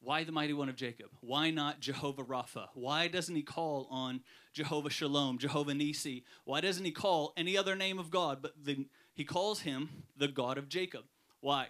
Why 0.00 0.24
the 0.24 0.32
mighty 0.32 0.52
one 0.52 0.68
of 0.68 0.76
Jacob? 0.76 1.06
Why 1.20 1.50
not 1.50 1.80
Jehovah 1.80 2.24
Rapha? 2.24 2.68
Why 2.74 3.08
doesn't 3.08 3.34
he 3.34 3.42
call 3.42 3.88
on 3.90 4.20
Jehovah 4.52 4.90
Shalom, 4.90 5.38
Jehovah 5.38 5.72
Nisi? 5.72 6.24
Why 6.44 6.60
doesn't 6.60 6.84
he 6.84 6.90
call 6.90 7.32
any 7.36 7.56
other 7.56 7.74
name 7.74 7.98
of 7.98 8.10
God? 8.10 8.42
But 8.42 8.52
the, 8.62 8.86
he 9.14 9.24
calls 9.24 9.60
him 9.60 9.88
the 10.16 10.28
God 10.28 10.58
of 10.58 10.68
Jacob. 10.68 11.04
Why? 11.40 11.68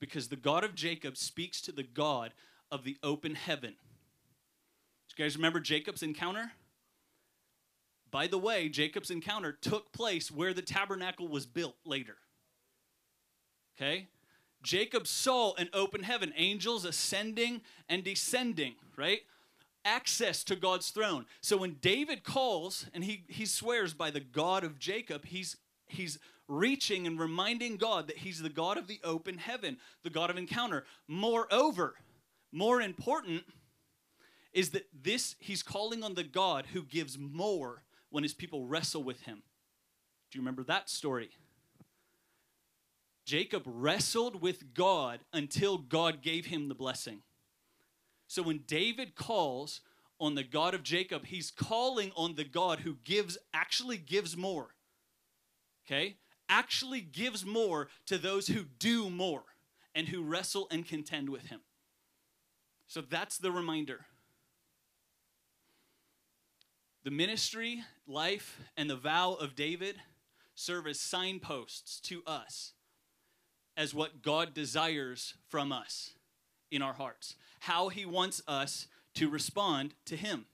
Because 0.00 0.28
the 0.28 0.36
God 0.36 0.64
of 0.64 0.74
Jacob 0.74 1.16
speaks 1.16 1.60
to 1.60 1.72
the 1.72 1.84
God 1.84 2.32
of 2.70 2.84
the 2.84 2.96
open 3.02 3.34
heaven. 3.34 3.70
Do 5.08 5.14
you 5.16 5.24
guys 5.24 5.36
remember 5.36 5.60
Jacob's 5.60 6.02
encounter? 6.02 6.52
By 8.10 8.26
the 8.26 8.38
way, 8.38 8.68
Jacob's 8.68 9.10
encounter 9.10 9.52
took 9.52 9.92
place 9.92 10.30
where 10.30 10.52
the 10.52 10.62
tabernacle 10.62 11.28
was 11.28 11.46
built 11.46 11.76
later. 11.84 12.16
Okay? 13.76 14.08
Jacob 14.62 15.06
saw 15.06 15.54
an 15.54 15.68
open 15.72 16.02
heaven, 16.02 16.32
angels 16.36 16.84
ascending 16.84 17.62
and 17.88 18.04
descending, 18.04 18.74
right? 18.96 19.20
Access 19.84 20.44
to 20.44 20.56
God's 20.56 20.90
throne. 20.90 21.24
So 21.40 21.56
when 21.56 21.76
David 21.80 22.24
calls 22.24 22.86
and 22.92 23.04
he, 23.04 23.24
he 23.28 23.46
swears 23.46 23.94
by 23.94 24.10
the 24.10 24.20
God 24.20 24.64
of 24.64 24.78
Jacob, 24.78 25.24
he's 25.24 25.56
he's 25.86 26.18
reaching 26.46 27.06
and 27.06 27.18
reminding 27.18 27.76
God 27.76 28.08
that 28.08 28.18
he's 28.18 28.42
the 28.42 28.48
God 28.48 28.76
of 28.76 28.86
the 28.86 29.00
open 29.02 29.38
heaven, 29.38 29.78
the 30.02 30.10
God 30.10 30.30
of 30.30 30.36
encounter. 30.36 30.84
Moreover, 31.08 31.94
more 32.52 32.80
important 32.80 33.44
is 34.52 34.70
that 34.70 34.86
this 34.92 35.36
he's 35.38 35.62
calling 35.62 36.02
on 36.02 36.14
the 36.14 36.24
God 36.24 36.66
who 36.72 36.82
gives 36.82 37.18
more 37.18 37.82
when 38.10 38.24
his 38.24 38.34
people 38.34 38.66
wrestle 38.66 39.02
with 39.02 39.20
him. 39.22 39.42
Do 40.30 40.38
you 40.38 40.42
remember 40.42 40.64
that 40.64 40.90
story? 40.90 41.30
Jacob 43.24 43.62
wrestled 43.66 44.40
with 44.42 44.74
God 44.74 45.20
until 45.32 45.78
God 45.78 46.22
gave 46.22 46.46
him 46.46 46.68
the 46.68 46.74
blessing. 46.74 47.22
So 48.26 48.42
when 48.42 48.64
David 48.66 49.14
calls 49.14 49.80
on 50.18 50.34
the 50.34 50.42
God 50.42 50.74
of 50.74 50.82
Jacob, 50.82 51.26
he's 51.26 51.50
calling 51.50 52.12
on 52.16 52.34
the 52.34 52.44
God 52.44 52.80
who 52.80 52.96
gives 53.04 53.38
actually 53.54 53.98
gives 53.98 54.36
more. 54.36 54.68
Okay? 55.86 56.16
Actually 56.48 57.00
gives 57.00 57.44
more 57.44 57.88
to 58.06 58.18
those 58.18 58.48
who 58.48 58.64
do 58.64 59.10
more 59.10 59.44
and 59.94 60.08
who 60.08 60.22
wrestle 60.22 60.66
and 60.70 60.86
contend 60.86 61.28
with 61.28 61.46
him. 61.46 61.60
So 62.90 63.00
that's 63.00 63.38
the 63.38 63.52
reminder. 63.52 64.04
The 67.04 67.12
ministry, 67.12 67.84
life, 68.08 68.60
and 68.76 68.90
the 68.90 68.96
vow 68.96 69.34
of 69.34 69.54
David 69.54 69.94
serve 70.56 70.88
as 70.88 70.98
signposts 70.98 72.00
to 72.00 72.24
us 72.26 72.72
as 73.76 73.94
what 73.94 74.22
God 74.22 74.54
desires 74.54 75.34
from 75.46 75.70
us 75.70 76.14
in 76.72 76.82
our 76.82 76.94
hearts, 76.94 77.36
how 77.60 77.90
he 77.90 78.04
wants 78.04 78.42
us 78.48 78.88
to 79.14 79.30
respond 79.30 79.94
to 80.06 80.16
him. 80.16 80.46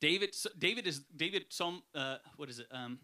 David, 0.00 0.34
David 0.58 0.86
is 0.86 1.02
David. 1.14 1.44
Psalm, 1.50 1.82
uh, 1.94 2.16
what 2.38 2.48
is 2.48 2.58
it? 2.58 2.68
Um, 2.70 3.00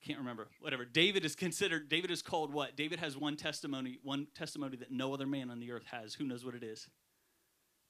I 0.00 0.06
can't 0.06 0.18
remember. 0.18 0.48
Whatever. 0.60 0.84
David 0.84 1.24
is 1.24 1.34
considered. 1.34 1.88
David 1.88 2.10
is 2.10 2.22
called 2.22 2.52
what? 2.52 2.76
David 2.76 3.00
has 3.00 3.16
one 3.16 3.36
testimony. 3.36 3.98
One 4.02 4.28
testimony 4.34 4.76
that 4.76 4.92
no 4.92 5.12
other 5.12 5.26
man 5.26 5.50
on 5.50 5.58
the 5.58 5.72
earth 5.72 5.86
has. 5.90 6.14
Who 6.14 6.24
knows 6.24 6.44
what 6.44 6.54
it 6.54 6.62
is? 6.62 6.88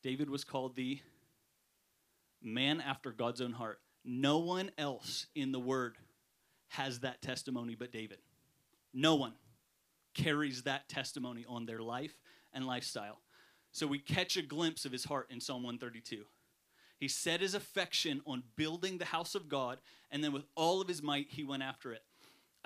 David 0.03 0.31
was 0.31 0.45
called 0.45 0.77
the 0.77 1.01
man 2.43 2.81
after 2.81 3.11
God's 3.11 3.41
own 3.41 3.53
heart. 3.53 3.81
No 4.05 4.39
one 4.39 4.71
else 4.79 5.27
in 5.35 5.53
the 5.53 5.61
Word 5.61 5.97
has 6.69 7.01
that 7.01 7.21
testimony 7.21 7.75
but 7.75 7.93
David. 7.93 8.19
No 8.95 9.15
one 9.17 9.35
carries 10.15 10.63
that 10.63 10.89
testimony 10.89 11.45
on 11.49 11.67
their 11.67 11.81
life 11.81 12.15
and 12.53 12.67
lifestyle. 12.67 13.21
So 13.73 13.87
we 13.87 13.99
catch 13.99 14.37
a 14.37 14.43
glimpse 14.43 14.85
of 14.85 14.93
his 14.93 15.05
heart 15.05 15.29
in 15.31 15.41
Psalm 15.41 15.63
132. 15.63 16.25
He 16.99 17.09
set 17.09 17.41
his 17.41 17.55
affection 17.55 18.21
on 18.27 18.43
building 18.57 18.99
the 18.99 19.07
house 19.07 19.35
of 19.35 19.49
God, 19.49 19.79
and 20.11 20.23
then 20.23 20.33
with 20.33 20.45
all 20.55 20.81
of 20.81 20.89
his 20.89 21.03
might, 21.03 21.29
he 21.31 21.45
went 21.45 21.63
after 21.63 21.93
it. 21.93 22.03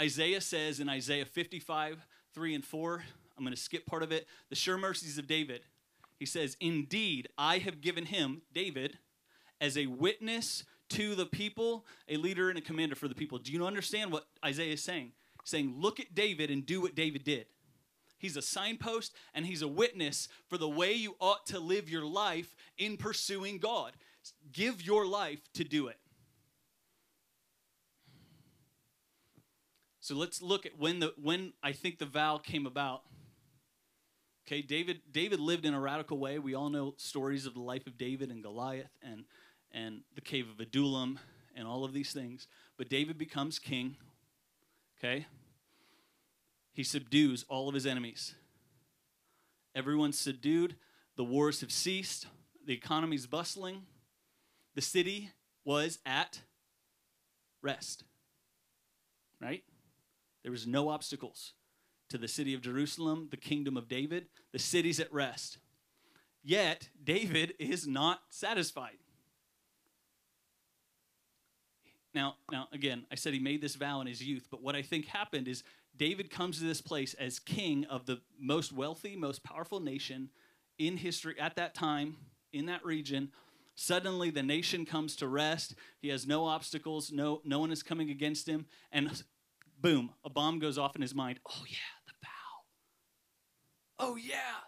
Isaiah 0.01 0.41
says 0.41 0.81
in 0.81 0.89
Isaiah 0.89 1.27
55, 1.27 2.07
3 2.35 2.55
and 2.55 2.65
4, 2.65 3.05
I'm 3.37 3.45
going 3.45 3.55
to 3.55 3.61
skip 3.61 3.87
part 3.87 4.03
of 4.03 4.11
it, 4.11 4.27
the 4.49 4.57
sure 4.57 4.79
mercies 4.79 5.19
of 5.19 5.27
David. 5.27 5.62
He 6.19 6.27
says, 6.27 6.57
Indeed, 6.61 7.29
I 7.37 7.59
have 7.59 7.81
given 7.81 8.07
him, 8.07 8.43
David, 8.55 8.99
as 9.61 9.77
a 9.77 9.87
witness 9.87 10.65
to 10.91 11.15
the 11.15 11.27
people, 11.27 11.85
a 12.09 12.17
leader 12.17 12.49
and 12.49 12.59
a 12.59 12.62
commander 12.62 12.95
for 12.95 13.09
the 13.09 13.15
people. 13.15 13.39
Do 13.39 13.53
you 13.53 13.67
understand 13.67 14.12
what 14.12 14.27
Isaiah 14.45 14.75
is 14.75 14.83
saying? 14.83 15.12
saying, 15.45 15.75
Look 15.79 16.01
at 16.01 16.15
David 16.15 16.51
and 16.51 16.65
do 16.65 16.81
what 16.81 16.95
David 16.95 17.25
did. 17.25 17.47
He's 18.19 18.37
a 18.37 18.43
signpost 18.43 19.15
and 19.35 19.45
he's 19.45 19.62
a 19.62 19.69
witness 19.69 20.29
for 20.49 20.57
the 20.57 20.69
way 20.69 20.93
you 20.93 21.17
ought 21.21 21.45
to 21.47 21.59
live 21.59 21.91
your 21.91 22.05
life 22.05 22.55
in 22.79 22.97
pursuing 22.97 23.59
God. 23.59 23.93
Give 24.52 24.83
your 24.83 25.07
life 25.07 25.41
to 25.55 25.64
do 25.64 25.88
it. 25.88 25.99
So 30.00 30.14
let's 30.14 30.43
look 30.43 30.67
at 30.67 30.79
when 30.79 31.00
the 31.00 31.14
when 31.21 31.52
I 31.62 31.73
think 31.73 31.99
the 31.99 32.07
vow 32.07 32.38
came 32.38 32.67
about. 32.67 33.02
Okay, 34.47 34.61
David 34.61 35.00
David 35.11 35.38
lived 35.38 35.64
in 35.64 35.75
a 35.75 35.81
radical 35.81 36.19
way. 36.19 36.38
We 36.38 36.55
all 36.55 36.71
know 36.71 36.95
stories 36.97 37.47
of 37.47 37.55
the 37.55 37.61
life 37.61 37.87
of 37.87 37.97
David 37.97 38.31
and 38.31 38.43
Goliath 38.43 38.91
and 39.02 39.25
and 39.71 40.00
the 40.14 40.21
cave 40.21 40.49
of 40.49 40.59
Adullam 40.59 41.21
and 41.55 41.69
all 41.69 41.85
of 41.85 41.93
these 41.93 42.12
things. 42.12 42.49
But 42.76 42.88
David 42.88 43.17
becomes 43.17 43.59
king 43.59 43.97
Okay? 45.02 45.26
He 46.73 46.85
subdues 46.85 47.45
all 47.49 47.69
of 47.69 47.75
his 47.75 47.87
enemies. 47.87 48.35
Everyone's 49.75 50.19
subdued. 50.19 50.76
The 51.17 51.25
wars 51.25 51.61
have 51.61 51.73
ceased. 51.73 52.26
The 52.67 52.73
economy's 52.73 53.26
bustling. 53.26 53.83
The 54.75 54.81
city 54.81 55.31
was 55.64 55.99
at 56.05 56.41
rest. 57.62 58.05
Right? 59.41 59.64
There 60.43 60.52
was 60.52 60.67
no 60.67 60.88
obstacles 60.88 61.52
to 62.09 62.19
the 62.19 62.29
city 62.29 62.55
of 62.55 62.61
Jerusalem, 62.61 63.29
the 63.31 63.37
kingdom 63.37 63.76
of 63.76 63.88
David. 63.88 64.26
The 64.52 64.59
city's 64.59 65.00
at 65.00 65.12
rest. 65.12 65.59
Yet, 66.45 66.88
David 67.02 67.55
is 67.59 67.87
not 67.87 68.21
satisfied. 68.31 68.99
Now, 72.14 72.35
now 72.50 72.69
again, 72.73 73.07
I 73.11 73.14
said 73.14 73.33
he 73.33 73.38
made 73.38 73.62
this 73.62 73.75
vow 73.75 74.00
in 74.00 74.07
his 74.07 74.23
youth, 74.23 74.49
but 74.50 74.62
what 74.62 74.76
I 74.76 74.83
think 74.83 75.07
happened 75.07 75.49
is 75.49 75.62
David 75.97 76.31
comes 76.31 76.59
to 76.59 76.64
this 76.64 76.81
place 76.81 77.14
as 77.14 77.38
king 77.38 77.85
of 77.87 78.07
the 78.07 78.21
most 78.38 78.73
wealthy, 78.73 79.17
most 79.17 79.43
powerful 79.43 79.81
nation 79.81 80.31
in 80.79 80.97
history 80.97 81.38
at 81.38 81.57
that 81.57 81.75
time, 81.75 82.17
in 82.52 82.67
that 82.67 82.85
region. 82.85 83.31
Suddenly 83.75 84.31
the 84.31 84.43
nation 84.43 84.85
comes 84.85 85.17
to 85.17 85.29
rest. 85.29 85.75
He 85.99 86.09
has 86.09 86.26
no 86.26 86.47
obstacles, 86.47 87.11
no 87.11 87.41
no 87.45 87.59
one 87.59 87.73
is 87.73 87.83
coming 87.83 88.11
against 88.11 88.49
him, 88.49 88.67
and 88.91 89.23
boom, 89.81 90.11
a 90.25 90.31
bomb 90.31 90.59
goes 90.59 90.79
off 90.79 90.95
in 90.95 91.02
his 91.02 91.14
mind. 91.14 91.41
Oh 91.49 91.64
yeah, 91.67 91.76
the 92.07 92.12
vow. 92.23 94.09
Oh 94.11 94.17
yeah. 94.17 94.61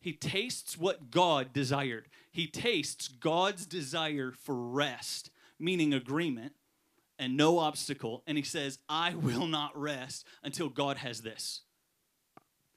He 0.00 0.12
tastes 0.12 0.76
what 0.76 1.10
God 1.10 1.52
desired. 1.52 2.08
He 2.32 2.48
tastes 2.48 3.06
God's 3.08 3.66
desire 3.66 4.32
for 4.36 4.54
rest 4.56 5.30
meaning 5.62 5.94
agreement, 5.94 6.52
and 7.18 7.36
no 7.36 7.58
obstacle. 7.58 8.22
And 8.26 8.36
he 8.36 8.42
says, 8.42 8.80
I 8.88 9.14
will 9.14 9.46
not 9.46 9.78
rest 9.78 10.26
until 10.42 10.68
God 10.68 10.98
has 10.98 11.22
this. 11.22 11.62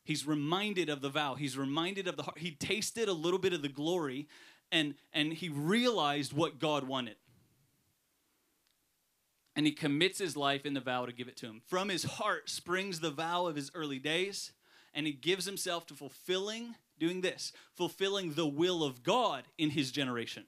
He's 0.03 0.27
reminded 0.27 0.87
of 0.87 1.01
the 1.01 1.09
vow. 1.09 1.33
He's 1.33 1.57
reminded 1.57 2.07
of 2.07 2.15
the 2.15 2.23
heart. 2.23 2.37
He 2.37 2.51
tasted 2.51 3.09
a 3.09 3.13
little 3.13 3.39
bit 3.39 3.53
of 3.53 3.63
the 3.63 3.69
glory 3.69 4.27
and, 4.75 4.95
and 5.13 5.31
he 5.31 5.47
realized 5.47 6.33
what 6.33 6.59
God 6.59 6.85
wanted. 6.85 7.15
And 9.55 9.65
he 9.65 9.71
commits 9.71 10.19
his 10.19 10.35
life 10.35 10.65
in 10.65 10.73
the 10.73 10.81
vow 10.81 11.05
to 11.05 11.13
give 11.13 11.29
it 11.29 11.37
to 11.37 11.45
him. 11.45 11.61
From 11.65 11.87
his 11.87 12.03
heart 12.03 12.49
springs 12.49 12.99
the 12.99 13.09
vow 13.09 13.47
of 13.47 13.55
his 13.55 13.71
early 13.73 13.99
days, 13.99 14.51
and 14.93 15.07
he 15.07 15.13
gives 15.13 15.45
himself 15.45 15.87
to 15.87 15.93
fulfilling, 15.93 16.75
doing 16.99 17.21
this, 17.21 17.53
fulfilling 17.73 18.33
the 18.33 18.45
will 18.45 18.83
of 18.83 19.01
God 19.01 19.45
in 19.57 19.69
his 19.69 19.91
generation. 19.91 20.43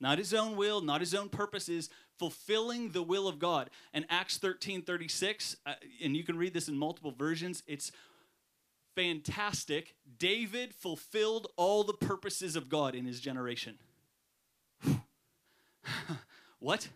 Not 0.00 0.16
his 0.16 0.32
own 0.32 0.56
will, 0.56 0.80
not 0.80 1.02
his 1.02 1.14
own 1.14 1.28
purposes, 1.28 1.90
fulfilling 2.18 2.92
the 2.92 3.02
will 3.02 3.28
of 3.28 3.38
God. 3.38 3.68
And 3.92 4.06
Acts 4.08 4.38
13 4.38 4.80
36, 4.80 5.56
uh, 5.66 5.74
and 6.02 6.16
you 6.16 6.24
can 6.24 6.38
read 6.38 6.54
this 6.54 6.68
in 6.68 6.78
multiple 6.78 7.12
versions, 7.12 7.62
it's 7.66 7.92
fantastic. 8.94 9.94
David 10.18 10.74
fulfilled 10.74 11.48
all 11.56 11.84
the 11.84 11.92
purposes 11.92 12.56
of 12.56 12.68
God 12.68 12.94
in 12.94 13.04
his 13.04 13.20
generation. 13.20 13.78
what? 16.58 16.88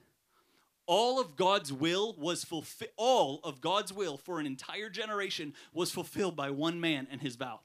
All 0.86 1.20
of 1.20 1.36
God's 1.36 1.72
will 1.72 2.14
was 2.16 2.44
fulfilled, 2.44 2.92
all 2.96 3.40
of 3.44 3.60
God's 3.60 3.92
will 3.92 4.16
for 4.16 4.40
an 4.40 4.46
entire 4.46 4.88
generation 4.88 5.52
was 5.74 5.90
fulfilled 5.90 6.34
by 6.34 6.50
one 6.50 6.80
man 6.80 7.06
and 7.10 7.20
his 7.20 7.36
vow. 7.36 7.60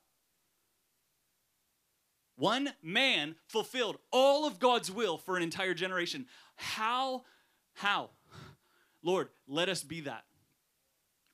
One 2.35 2.73
man 2.81 3.35
fulfilled 3.47 3.97
all 4.11 4.45
of 4.45 4.59
God's 4.59 4.91
will 4.91 5.17
for 5.17 5.37
an 5.37 5.43
entire 5.43 5.73
generation. 5.73 6.25
How? 6.55 7.23
How? 7.75 8.09
Lord, 9.03 9.29
let 9.47 9.69
us 9.69 9.83
be 9.83 10.01
that. 10.01 10.23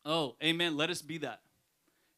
Oh, 0.05 0.35
amen. 0.43 0.77
Let 0.77 0.89
us 0.89 1.01
be 1.01 1.19
that. 1.19 1.41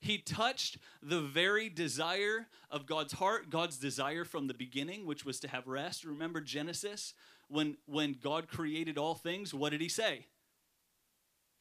He 0.01 0.17
touched 0.17 0.79
the 1.01 1.21
very 1.21 1.69
desire 1.69 2.47
of 2.71 2.87
God's 2.87 3.13
heart, 3.13 3.51
God's 3.51 3.77
desire 3.77 4.25
from 4.25 4.47
the 4.47 4.53
beginning, 4.55 5.05
which 5.05 5.23
was 5.23 5.39
to 5.41 5.47
have 5.47 5.67
rest. 5.67 6.03
Remember 6.03 6.41
Genesis? 6.41 7.13
When, 7.47 7.77
when 7.85 8.15
God 8.21 8.47
created 8.47 8.97
all 8.97 9.13
things, 9.13 9.53
what 9.53 9.69
did 9.69 9.81
he 9.81 9.89
say? 9.89 10.25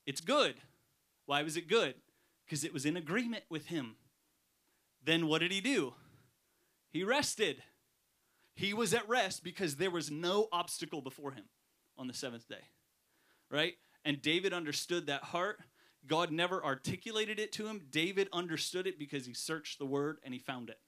It's 0.07 0.23
good. 0.23 0.55
Why 1.27 1.43
was 1.43 1.57
it 1.59 1.69
good? 1.69 1.95
Because 2.47 2.65
it 2.65 2.73
was 2.73 2.87
in 2.87 2.97
agreement 2.97 3.45
with 3.51 3.67
him. 3.67 3.97
Then 5.05 5.27
what 5.27 5.41
did 5.41 5.53
he 5.53 5.61
do? 5.61 5.93
He 6.91 7.05
rested. 7.05 7.63
He 8.55 8.73
was 8.73 8.95
at 8.95 9.09
rest 9.09 9.45
because 9.45 9.77
there 9.77 9.91
was 9.91 10.11
no 10.11 10.49
obstacle 10.51 11.03
before 11.03 11.33
him 11.33 11.45
on 11.99 12.07
the 12.07 12.15
seventh 12.15 12.49
day. 12.49 12.65
Right? 13.51 13.75
And 14.05 14.23
David 14.23 14.55
understood 14.55 15.07
that 15.07 15.25
heart. 15.25 15.61
God 16.07 16.31
never 16.31 16.65
articulated 16.65 17.39
it 17.39 17.53
to 17.53 17.67
him. 17.67 17.83
David 17.91 18.29
understood 18.33 18.87
it 18.87 18.99
because 18.99 19.27
he 19.27 19.35
searched 19.35 19.79
the 19.79 19.87
word 19.87 20.19
and 20.25 20.33
he 20.33 20.41
found 20.41 20.71
it. 20.71 20.79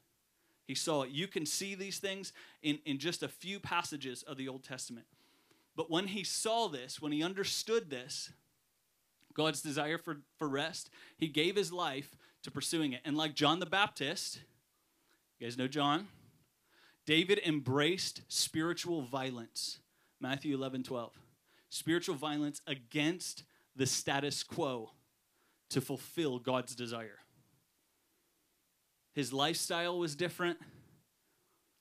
He 0.66 0.75
saw 0.75 1.02
it. 1.02 1.11
You 1.11 1.26
can 1.26 1.45
see 1.45 1.75
these 1.75 1.99
things 1.99 2.33
in, 2.62 2.78
in 2.85 2.99
just 2.99 3.23
a 3.23 3.28
few 3.28 3.61
passages 3.61 4.23
of 4.23 4.37
the 4.37 4.49
Old 4.49 4.62
Testament. 4.62 5.07
But 5.76 5.90
when 5.90 6.09
he 6.09 6.25
saw 6.25 6.69
this, 6.69 7.00
when 7.00 7.12
he 7.12 7.23
understood 7.23 7.90
this, 7.90 8.31
God's 9.35 9.62
desire 9.62 9.99
for, 9.99 10.19
for 10.38 10.49
rest, 10.49 10.90
he 11.19 11.28
gave 11.28 11.57
his 11.57 11.73
life 11.73 12.16
to 12.42 12.50
pursuing 12.50 12.92
it. 12.92 13.00
And 13.04 13.16
like 13.16 13.35
John 13.35 13.61
the 13.61 13.66
Baptist, 13.66 14.40
you 15.38 15.47
guys 15.47 15.59
know 15.59 15.69
John? 15.69 16.09
David 17.07 17.40
embraced 17.45 18.23
spiritual 18.28 19.02
violence. 19.02 19.78
Matthew 20.21 20.54
11, 20.54 20.85
12. 20.85 21.12
Spiritual 21.69 22.14
violence 22.14 22.61
against 22.66 23.42
the 23.75 23.87
status 23.87 24.42
quo 24.42 24.90
to 25.73 25.81
fulfill 25.81 26.38
God's 26.38 26.75
desire. 26.75 27.19
His 29.14 29.33
lifestyle 29.33 29.99
was 29.99 30.14
different. 30.14 30.59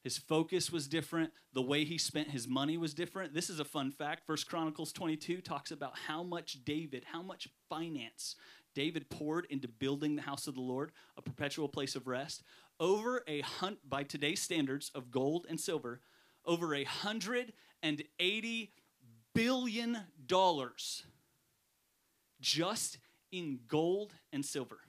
His 0.04 0.18
focus 0.18 0.72
was 0.72 0.88
different. 0.88 1.32
The 1.54 1.62
way 1.62 1.86
he 1.86 1.98
spent 1.98 2.30
his 2.30 2.48
money 2.48 2.78
was 2.78 2.94
different. 2.94 3.34
This 3.34 3.50
is 3.50 3.60
a 3.60 3.66
fun 3.66 3.92
fact. 3.92 4.26
First 4.26 4.50
Chronicles 4.50 4.92
22 4.92 5.42
talks 5.42 5.72
about 5.72 5.98
how 6.08 6.24
much 6.24 6.66
David, 6.66 7.06
how 7.12 7.22
much 7.22 7.48
finance 7.70 8.36
David 8.74 9.10
poured 9.10 9.46
into 9.50 9.68
building 9.68 10.16
the 10.16 10.22
house 10.22 10.48
of 10.48 10.56
the 10.56 10.62
Lord, 10.62 10.92
a 11.18 11.22
perpetual 11.22 11.68
place 11.68 11.96
of 11.96 12.08
rest. 12.08 12.44
Over 12.80 13.24
a 13.28 13.42
hunt 13.42 13.78
by 13.88 14.04
today's 14.04 14.42
standards 14.42 14.92
of 14.96 15.12
gold 15.12 15.46
and 15.48 15.60
silver, 15.60 16.02
over 16.46 16.74
a 16.74 16.84
hundred 16.84 17.54
and 17.84 18.04
eighty 18.20 18.72
billion 19.34 19.98
dollars 20.26 21.04
just 22.42 22.98
in 23.31 23.61
gold 23.67 24.13
and 24.31 24.46
silver. 24.46 24.81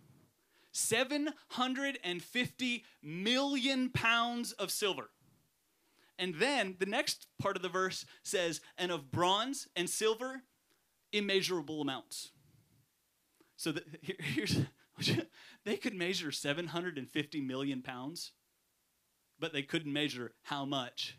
750 0.72 2.84
million 3.02 3.88
pounds 3.90 4.52
of 4.52 4.70
silver. 4.70 5.10
And 6.18 6.36
then 6.36 6.76
the 6.78 6.86
next 6.86 7.26
part 7.38 7.56
of 7.56 7.62
the 7.62 7.68
verse 7.68 8.06
says, 8.22 8.62
and 8.78 8.92
of 8.92 9.10
bronze 9.10 9.68
and 9.76 9.90
silver, 9.90 10.42
immeasurable 11.12 11.80
amounts. 11.80 12.30
So 13.56 13.72
the, 13.72 13.82
here, 14.00 14.16
here's, 14.18 14.60
they 15.64 15.76
could 15.76 15.94
measure 15.94 16.32
750 16.32 17.40
million 17.40 17.82
pounds, 17.82 18.32
but 19.38 19.52
they 19.52 19.62
couldn't 19.62 19.92
measure 19.92 20.32
how 20.42 20.64
much 20.64 21.18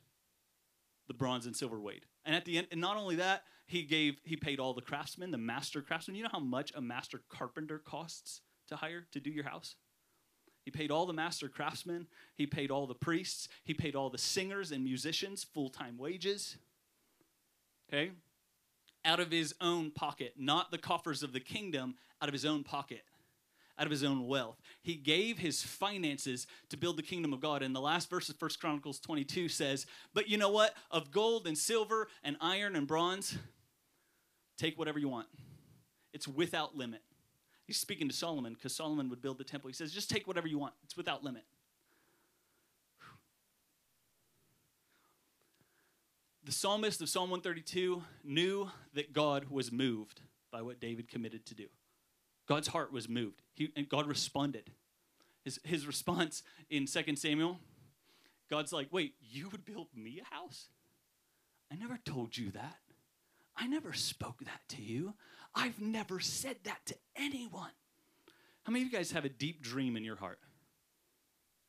the 1.07 1.13
bronze 1.13 1.45
and 1.45 1.55
silver 1.55 1.79
weighed. 1.79 2.05
And 2.25 2.35
at 2.35 2.45
the 2.45 2.57
end, 2.57 2.67
and 2.71 2.79
not 2.79 2.97
only 2.97 3.17
that, 3.17 3.43
he 3.73 3.83
gave, 3.83 4.19
he 4.23 4.35
paid 4.35 4.59
all 4.59 4.73
the 4.73 4.81
craftsmen, 4.81 5.31
the 5.31 5.37
master 5.37 5.81
craftsmen. 5.81 6.15
You 6.15 6.23
know 6.23 6.29
how 6.31 6.39
much 6.39 6.71
a 6.75 6.81
master 6.81 7.21
carpenter 7.29 7.79
costs? 7.79 8.41
to 8.67 8.75
hire 8.75 9.05
to 9.11 9.19
do 9.19 9.29
your 9.29 9.45
house. 9.45 9.75
He 10.63 10.71
paid 10.71 10.91
all 10.91 11.05
the 11.05 11.13
master 11.13 11.49
craftsmen, 11.49 12.07
he 12.35 12.45
paid 12.45 12.71
all 12.71 12.87
the 12.87 12.95
priests, 12.95 13.49
he 13.65 13.73
paid 13.73 13.95
all 13.95 14.09
the 14.09 14.17
singers 14.17 14.71
and 14.71 14.83
musicians 14.83 15.43
full 15.43 15.69
time 15.69 15.97
wages. 15.97 16.57
Okay? 17.91 18.11
Out 19.03 19.19
of 19.19 19.31
his 19.31 19.53
own 19.59 19.91
pocket, 19.91 20.35
not 20.37 20.71
the 20.71 20.77
coffers 20.77 21.21
of 21.21 21.33
the 21.33 21.41
kingdom, 21.41 21.95
out 22.21 22.29
of 22.29 22.33
his 22.33 22.45
own 22.45 22.63
pocket, 22.63 23.01
out 23.77 23.85
of 23.85 23.91
his 23.91 24.05
own 24.05 24.25
wealth. 24.25 24.61
He 24.81 24.95
gave 24.95 25.37
his 25.37 25.61
finances 25.61 26.47
to 26.69 26.77
build 26.77 26.95
the 26.95 27.03
kingdom 27.03 27.33
of 27.33 27.41
God. 27.41 27.61
And 27.61 27.75
the 27.75 27.81
last 27.81 28.09
verse 28.09 28.29
of 28.29 28.37
First 28.37 28.61
Chronicles 28.61 28.99
22 29.01 29.49
says, 29.49 29.85
But 30.13 30.29
you 30.29 30.37
know 30.37 30.49
what? 30.49 30.73
Of 30.89 31.11
gold 31.11 31.45
and 31.45 31.57
silver 31.57 32.07
and 32.23 32.37
iron 32.39 32.77
and 32.77 32.87
bronze, 32.87 33.37
take 34.57 34.77
whatever 34.77 34.99
you 34.99 35.09
want. 35.09 35.27
It's 36.13 36.27
without 36.27 36.75
limit. 36.75 37.01
He's 37.65 37.77
speaking 37.77 38.07
to 38.09 38.15
Solomon 38.15 38.53
because 38.53 38.75
Solomon 38.75 39.09
would 39.09 39.21
build 39.21 39.37
the 39.37 39.43
temple. 39.43 39.69
He 39.69 39.73
says, 39.73 39.91
just 39.91 40.09
take 40.09 40.27
whatever 40.27 40.47
you 40.47 40.59
want, 40.59 40.73
it's 40.83 40.97
without 40.97 41.23
limit. 41.23 41.43
The 46.45 46.51
psalmist 46.51 47.01
of 47.01 47.07
Psalm 47.07 47.29
132 47.29 48.03
knew 48.25 48.69
that 48.93 49.13
God 49.13 49.45
was 49.49 49.71
moved 49.71 50.19
by 50.51 50.61
what 50.61 50.81
David 50.81 51.07
committed 51.09 51.45
to 51.45 51.55
do. 51.55 51.67
God's 52.47 52.67
heart 52.67 52.91
was 52.91 53.07
moved, 53.07 53.41
he, 53.53 53.71
and 53.77 53.87
God 53.87 54.07
responded. 54.07 54.69
His, 55.45 55.59
his 55.63 55.87
response 55.87 56.43
in 56.69 56.85
2 56.85 57.15
Samuel, 57.15 57.59
God's 58.49 58.73
like, 58.73 58.89
Wait, 58.91 59.15
you 59.21 59.49
would 59.49 59.63
build 59.63 59.87
me 59.95 60.21
a 60.21 60.35
house? 60.35 60.67
I 61.71 61.75
never 61.75 61.97
told 61.97 62.37
you 62.37 62.51
that. 62.51 62.77
I 63.55 63.67
never 63.67 63.93
spoke 63.93 64.39
that 64.45 64.61
to 64.69 64.81
you. 64.81 65.13
I've 65.55 65.79
never 65.79 66.19
said 66.19 66.57
that 66.63 66.79
to 66.87 66.95
anyone. 67.15 67.71
How 68.63 68.71
many 68.71 68.85
of 68.85 68.91
you 68.91 68.97
guys 68.97 69.11
have 69.11 69.25
a 69.25 69.29
deep 69.29 69.61
dream 69.61 69.95
in 69.97 70.03
your 70.03 70.15
heart 70.15 70.39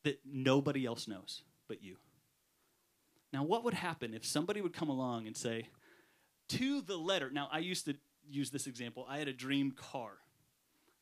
that 0.05 0.21
nobody 0.25 0.87
else 0.87 1.09
knows 1.09 1.43
but 1.69 1.83
you? 1.83 1.97
Now, 3.33 3.43
what 3.43 3.65
would 3.65 3.75
happen 3.75 4.15
if 4.15 4.25
somebody 4.25 4.61
would 4.61 4.73
come 4.73 4.89
along 4.89 5.27
and 5.27 5.37
say, 5.37 5.69
to 6.51 6.81
the 6.81 6.97
letter? 6.97 7.31
Now, 7.31 7.49
I 7.51 7.59
used 7.59 7.85
to 7.87 7.97
use 8.31 8.51
this 8.51 8.67
example. 8.67 9.07
I 9.09 9.19
had 9.19 9.29
a 9.29 9.33
dream 9.33 9.73
car. 9.73 10.13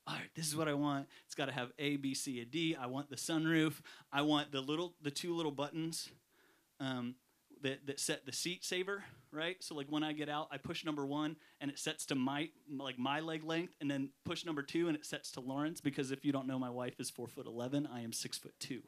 All 0.06 0.14
right, 0.14 0.30
this 0.34 0.46
is 0.48 0.56
what 0.56 0.66
I 0.66 0.74
want. 0.74 1.06
It's 1.26 1.34
got 1.34 1.46
to 1.46 1.52
have 1.52 1.70
A, 1.78 1.96
B, 1.96 2.14
C, 2.14 2.40
and 2.40 2.50
D. 2.50 2.74
I 2.74 2.86
want 2.86 3.10
the 3.10 3.16
sunroof. 3.16 3.74
I 4.12 4.22
want 4.22 4.50
the 4.50 4.60
little, 4.60 4.94
the 5.02 5.10
two 5.10 5.36
little 5.36 5.52
buttons 5.52 6.08
um, 6.80 7.14
that, 7.62 7.86
that 7.86 8.00
set 8.00 8.26
the 8.26 8.32
seat 8.32 8.64
saver 8.64 9.04
right? 9.32 9.56
So 9.60 9.74
like 9.74 9.86
when 9.88 10.04
I 10.04 10.12
get 10.12 10.28
out, 10.28 10.48
I 10.52 10.58
push 10.58 10.84
number 10.84 11.06
one 11.06 11.36
and 11.60 11.70
it 11.70 11.78
sets 11.78 12.06
to 12.06 12.14
my 12.14 12.50
like 12.70 12.98
my 12.98 13.20
leg 13.20 13.42
length, 13.44 13.74
and 13.80 13.90
then 13.90 14.10
push 14.24 14.44
number 14.44 14.62
two 14.62 14.88
and 14.88 14.96
it 14.96 15.04
sets 15.04 15.32
to 15.32 15.40
Lauren's 15.40 15.80
because 15.80 16.10
if 16.10 16.24
you 16.24 16.32
don't 16.32 16.46
know, 16.46 16.58
my 16.58 16.70
wife 16.70 17.00
is 17.00 17.10
four 17.10 17.26
foot 17.26 17.46
eleven. 17.46 17.88
I 17.92 18.02
am 18.02 18.12
six 18.12 18.38
foot 18.38 18.54
two. 18.60 18.82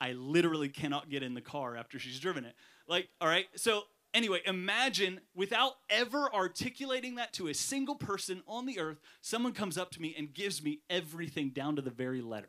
I 0.00 0.12
literally 0.12 0.68
cannot 0.68 1.10
get 1.10 1.22
in 1.22 1.34
the 1.34 1.40
car 1.40 1.76
after 1.76 1.98
she's 1.98 2.18
driven 2.18 2.44
it. 2.44 2.54
Like, 2.88 3.08
all 3.20 3.28
right, 3.28 3.46
so 3.54 3.82
anyway, 4.12 4.40
imagine 4.46 5.20
without 5.34 5.74
ever 5.88 6.28
articulating 6.34 7.16
that 7.16 7.32
to 7.34 7.46
a 7.46 7.54
single 7.54 7.94
person 7.94 8.42
on 8.48 8.66
the 8.66 8.80
earth, 8.80 9.00
someone 9.20 9.52
comes 9.52 9.78
up 9.78 9.92
to 9.92 10.02
me 10.02 10.14
and 10.18 10.34
gives 10.34 10.62
me 10.62 10.80
everything 10.90 11.50
down 11.50 11.76
to 11.76 11.82
the 11.82 11.90
very 11.90 12.20
letter. 12.20 12.48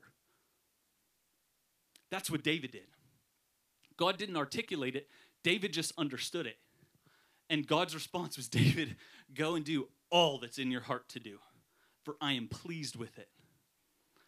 That's 2.10 2.32
what 2.32 2.44
David 2.44 2.72
did. 2.72 2.88
God 4.04 4.18
didn't 4.18 4.36
articulate 4.36 4.98
it, 4.98 5.08
David 5.46 5.72
just 5.72 5.94
understood 5.98 6.46
it. 6.46 6.58
And 7.50 7.66
God's 7.66 7.96
response 7.96 8.36
was 8.36 8.50
David, 8.50 8.98
go 9.34 9.56
and 9.56 9.63
do 9.63 9.88
all 10.10 10.39
that's 10.39 10.60
in 10.60 10.70
your 10.70 10.82
heart 10.82 11.08
to 11.10 11.22
do, 11.22 11.38
for 12.04 12.18
I 12.20 12.34
am 12.34 12.50
pleased 12.50 12.98
with 12.98 13.18
it. 13.18 13.30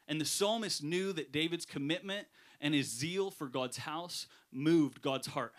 And 0.08 0.22
the 0.22 0.26
psalmist 0.26 0.82
knew 0.82 1.12
that 1.12 1.34
David's 1.34 1.66
commitment 1.66 2.28
and 2.62 2.74
his 2.74 2.88
zeal 2.88 3.30
for 3.30 3.48
God's 3.48 3.76
house 3.76 4.28
moved 4.50 5.02
God's 5.02 5.28
heart, 5.28 5.54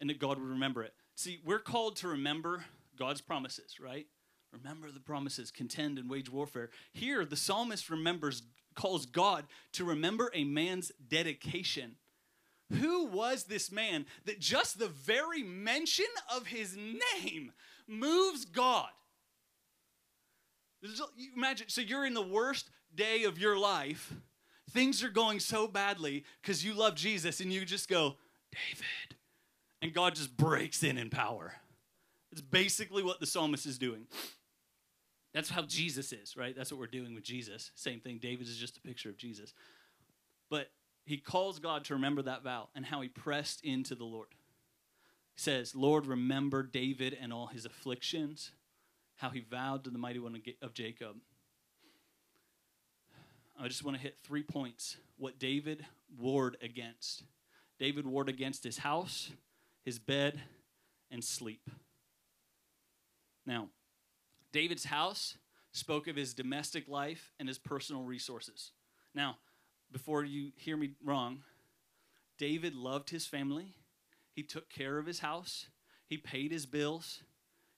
and 0.00 0.08
that 0.08 0.20
God 0.20 0.38
would 0.38 0.48
remember 0.48 0.84
it. 0.84 0.94
See, 1.16 1.40
we're 1.44 1.58
called 1.58 1.96
to 1.96 2.08
remember 2.08 2.64
God's 2.96 3.22
promises, 3.22 3.80
right? 3.80 4.06
Remember 4.52 4.92
the 4.92 5.00
promises, 5.00 5.50
contend 5.50 5.98
and 5.98 6.08
wage 6.08 6.30
warfare. 6.30 6.70
Here, 6.92 7.24
the 7.24 7.34
psalmist 7.34 7.90
remembers, 7.90 8.44
calls 8.76 9.04
God 9.04 9.46
to 9.72 9.84
remember 9.84 10.30
a 10.32 10.44
man's 10.44 10.92
dedication. 11.08 11.96
Who 12.72 13.06
was 13.06 13.44
this 13.44 13.70
man 13.70 14.06
that 14.24 14.40
just 14.40 14.78
the 14.78 14.88
very 14.88 15.42
mention 15.42 16.06
of 16.34 16.46
his 16.46 16.76
name 16.76 17.52
moves 17.86 18.44
God? 18.44 18.88
Imagine, 21.34 21.68
so 21.68 21.80
you're 21.80 22.06
in 22.06 22.14
the 22.14 22.22
worst 22.22 22.70
day 22.94 23.24
of 23.24 23.38
your 23.38 23.58
life. 23.58 24.12
Things 24.70 25.02
are 25.04 25.08
going 25.08 25.40
so 25.40 25.68
badly 25.68 26.24
because 26.42 26.64
you 26.64 26.74
love 26.74 26.96
Jesus, 26.96 27.40
and 27.40 27.52
you 27.52 27.64
just 27.64 27.88
go, 27.88 28.16
David. 28.52 29.16
And 29.80 29.92
God 29.94 30.14
just 30.14 30.36
breaks 30.36 30.82
in 30.82 30.98
in 30.98 31.10
power. 31.10 31.54
It's 32.32 32.40
basically 32.40 33.02
what 33.02 33.20
the 33.20 33.26
psalmist 33.26 33.66
is 33.66 33.78
doing. 33.78 34.06
That's 35.32 35.50
how 35.50 35.62
Jesus 35.62 36.12
is, 36.12 36.36
right? 36.36 36.56
That's 36.56 36.72
what 36.72 36.80
we're 36.80 36.86
doing 36.86 37.14
with 37.14 37.22
Jesus. 37.22 37.70
Same 37.74 38.00
thing. 38.00 38.18
David 38.18 38.48
is 38.48 38.56
just 38.56 38.76
a 38.78 38.80
picture 38.80 39.08
of 39.08 39.16
Jesus. 39.16 39.52
But 40.50 40.70
he 41.06 41.16
calls 41.18 41.60
God 41.60 41.84
to 41.84 41.94
remember 41.94 42.20
that 42.22 42.42
vow 42.42 42.68
and 42.74 42.84
how 42.84 43.00
he 43.00 43.08
pressed 43.08 43.64
into 43.64 43.94
the 43.94 44.04
Lord. 44.04 44.28
He 45.34 45.40
says, 45.40 45.74
Lord, 45.74 46.06
remember 46.06 46.62
David 46.62 47.16
and 47.18 47.32
all 47.32 47.46
his 47.46 47.64
afflictions, 47.64 48.50
how 49.16 49.30
he 49.30 49.40
vowed 49.40 49.84
to 49.84 49.90
the 49.90 49.98
mighty 49.98 50.18
one 50.18 50.40
of 50.60 50.74
Jacob. 50.74 51.16
I 53.58 53.68
just 53.68 53.84
want 53.84 53.96
to 53.96 54.02
hit 54.02 54.18
three 54.18 54.42
points 54.42 54.96
what 55.16 55.38
David 55.38 55.86
warred 56.18 56.56
against. 56.60 57.22
David 57.78 58.06
warred 58.06 58.28
against 58.28 58.64
his 58.64 58.78
house, 58.78 59.30
his 59.84 59.98
bed, 59.98 60.40
and 61.10 61.22
sleep. 61.22 61.70
Now, 63.46 63.68
David's 64.52 64.84
house 64.84 65.38
spoke 65.72 66.08
of 66.08 66.16
his 66.16 66.34
domestic 66.34 66.88
life 66.88 67.32
and 67.38 67.48
his 67.48 67.58
personal 67.58 68.02
resources. 68.02 68.72
Now, 69.14 69.36
before 69.92 70.24
you 70.24 70.52
hear 70.56 70.76
me 70.76 70.90
wrong, 71.04 71.42
David 72.38 72.74
loved 72.74 73.10
his 73.10 73.26
family. 73.26 73.74
He 74.32 74.42
took 74.42 74.68
care 74.68 74.98
of 74.98 75.06
his 75.06 75.20
house. 75.20 75.66
He 76.06 76.18
paid 76.18 76.52
his 76.52 76.66
bills. 76.66 77.22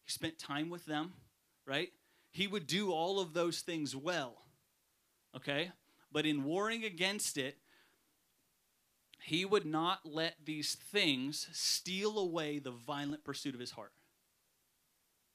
He 0.04 0.10
spent 0.10 0.38
time 0.38 0.70
with 0.70 0.86
them, 0.86 1.12
right? 1.66 1.90
He 2.30 2.46
would 2.46 2.66
do 2.66 2.92
all 2.92 3.20
of 3.20 3.32
those 3.32 3.60
things 3.60 3.94
well, 3.94 4.42
okay? 5.36 5.72
But 6.10 6.26
in 6.26 6.44
warring 6.44 6.84
against 6.84 7.38
it, 7.38 7.56
he 9.22 9.44
would 9.44 9.66
not 9.66 10.00
let 10.04 10.36
these 10.44 10.74
things 10.74 11.48
steal 11.52 12.18
away 12.18 12.58
the 12.58 12.70
violent 12.70 13.24
pursuit 13.24 13.54
of 13.54 13.60
his 13.60 13.72
heart. 13.72 13.92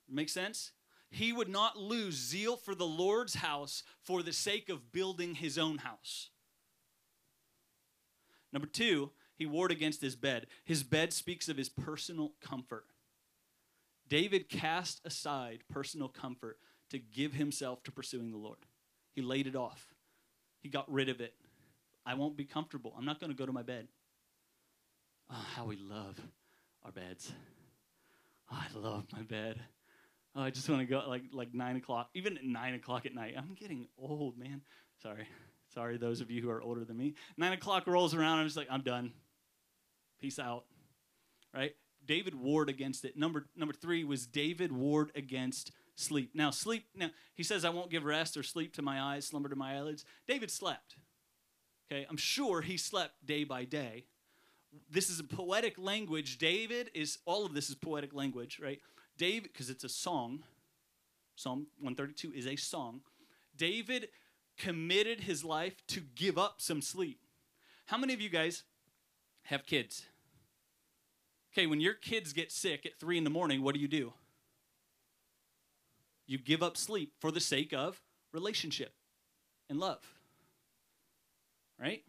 Make 0.10 0.30
sense? 0.30 0.72
He 1.10 1.32
would 1.32 1.50
not 1.50 1.78
lose 1.78 2.16
zeal 2.16 2.58
for 2.58 2.74
the 2.74 2.88
Lord's 2.88 3.36
house 3.36 3.84
for 4.02 4.24
the 4.24 4.34
sake 4.34 4.68
of 4.70 4.92
building 4.92 5.36
his 5.36 5.60
own 5.60 5.78
house. 5.78 6.30
Number 8.54 8.68
two, 8.68 9.12
he 9.36 9.46
warred 9.46 9.72
against 9.72 10.02
his 10.02 10.16
bed. 10.16 10.48
His 10.63 10.84
bed 10.84 11.12
speaks 11.12 11.50
of 11.50 11.58
his 11.58 11.68
personal 11.68 12.34
comfort. 12.39 12.86
David 14.08 14.48
cast 14.48 15.02
aside 15.04 15.63
personal 15.72 16.08
comfort 16.08 16.60
to 16.92 17.00
give 17.00 17.34
himself 17.34 17.84
to 17.84 17.92
pursuing 17.92 18.32
the 18.32 18.38
Lord. 18.38 18.60
He 19.16 19.22
laid 19.22 19.48
it 19.48 19.56
off, 19.56 19.96
he 20.62 20.70
got 20.70 20.92
rid 20.92 21.10
of 21.10 21.20
it. 21.20 21.34
I 22.06 22.16
won't 22.16 22.36
be 22.36 22.46
comfortable. 22.46 22.94
I'm 22.98 23.06
not 23.06 23.20
going 23.20 23.32
to 23.32 23.38
go 23.38 23.46
to 23.46 23.54
my 23.54 23.63
bed. 23.63 23.88
Oh, 25.32 25.46
how 25.56 25.66
we 25.66 25.78
love 25.78 26.20
our 26.84 26.92
beds. 26.92 27.32
Oh, 28.52 28.62
I 28.62 28.78
love 28.78 29.06
my 29.13 29.22
bed. 29.22 29.62
Oh, 30.36 30.42
I 30.42 30.50
just 30.50 30.68
want 30.68 30.82
to 30.82 30.86
go 30.86 31.04
like 31.08 31.24
like 31.32 31.54
nine 31.54 31.78
o'clock, 31.78 32.10
even 32.13 32.38
at 32.38 32.44
nine 32.44 32.74
o'clock 32.74 33.06
at 33.06 33.16
night. 33.16 33.36
I'm 33.38 33.54
getting 33.54 33.88
old, 33.98 34.38
man. 34.38 34.62
Sorry, 35.02 35.28
sorry, 35.74 35.98
those 35.98 36.22
of 36.22 36.30
you 36.30 36.42
who 36.42 36.50
are 36.50 36.62
older 36.62 36.84
than 36.86 36.98
me. 36.98 37.16
Nine 37.38 37.54
o'clock 37.54 37.88
rolls 37.88 38.14
around. 38.14 38.40
I'm 38.40 38.46
just 38.46 38.58
like, 38.58 38.68
I'm 38.70 38.82
done. 38.82 39.12
Peace 40.22 40.40
out. 40.40 40.66
Right? 41.54 41.76
David 42.06 42.36
warred 42.36 42.70
against 42.70 43.06
it. 43.06 43.18
Number 43.18 43.46
number 43.56 43.74
three 43.74 44.04
was 44.04 44.26
David 44.26 44.72
warred 44.72 45.12
against 45.16 45.72
sleep. 45.96 46.32
Now 46.34 46.52
sleep. 46.52 46.86
Now 46.96 47.10
he 47.36 47.44
says, 47.44 47.64
I 47.64 47.70
won't 47.70 47.90
give 47.90 48.04
rest 48.04 48.36
or 48.38 48.44
sleep 48.44 48.74
to 48.76 48.82
my 48.82 49.02
eyes, 49.02 49.26
slumber 49.26 49.50
to 49.50 49.56
my 49.56 49.78
eyelids. 49.78 50.06
David 50.28 50.52
slept. 50.52 50.96
Okay, 51.92 52.06
I'm 52.10 52.18
sure 52.18 52.62
he 52.62 52.78
slept 52.78 53.26
day 53.26 53.44
by 53.44 53.66
day. 53.66 54.06
This 54.90 55.10
is 55.10 55.20
a 55.20 55.24
poetic 55.24 55.78
language. 55.78 56.38
David 56.38 56.90
is, 56.94 57.20
all 57.26 57.46
of 57.46 57.54
this 57.54 57.70
is 57.70 57.76
poetic 57.76 58.14
language, 58.14 58.60
right? 58.60 58.80
David, 59.18 59.52
because 59.54 59.70
it's 59.70 59.84
a 59.84 59.90
song, 59.90 60.44
Psalm 61.36 61.68
132 61.80 62.34
is 62.36 62.48
a 62.48 62.56
song. 62.56 63.02
David 63.56 64.10
committed 64.58 65.22
his 65.22 65.44
life 65.44 65.86
to 65.88 66.02
give 66.16 66.38
up 66.38 66.56
some 66.60 66.82
sleep. 66.82 67.20
How 67.88 67.98
many 67.98 68.13
of 68.13 68.22
you 68.22 68.30
guys 68.30 68.63
have 69.44 69.66
kids? 69.66 70.06
Okay, 71.54 71.68
when 71.68 71.82
your 71.82 71.94
kids 71.94 72.34
get 72.34 72.52
sick 72.52 72.86
at 72.86 73.00
three 73.00 73.18
in 73.18 73.24
the 73.24 73.30
morning, 73.30 73.62
what 73.62 73.76
do 73.76 73.82
you 73.82 73.88
do? 73.88 74.13
You 76.26 76.38
give 76.38 76.63
up 76.63 76.78
sleep 76.78 77.13
for 77.20 77.32
the 77.32 77.39
sake 77.39 77.74
of 77.74 78.02
relationship 78.32 78.94
and 79.70 79.80
love 79.80 80.00
right? 81.80 82.04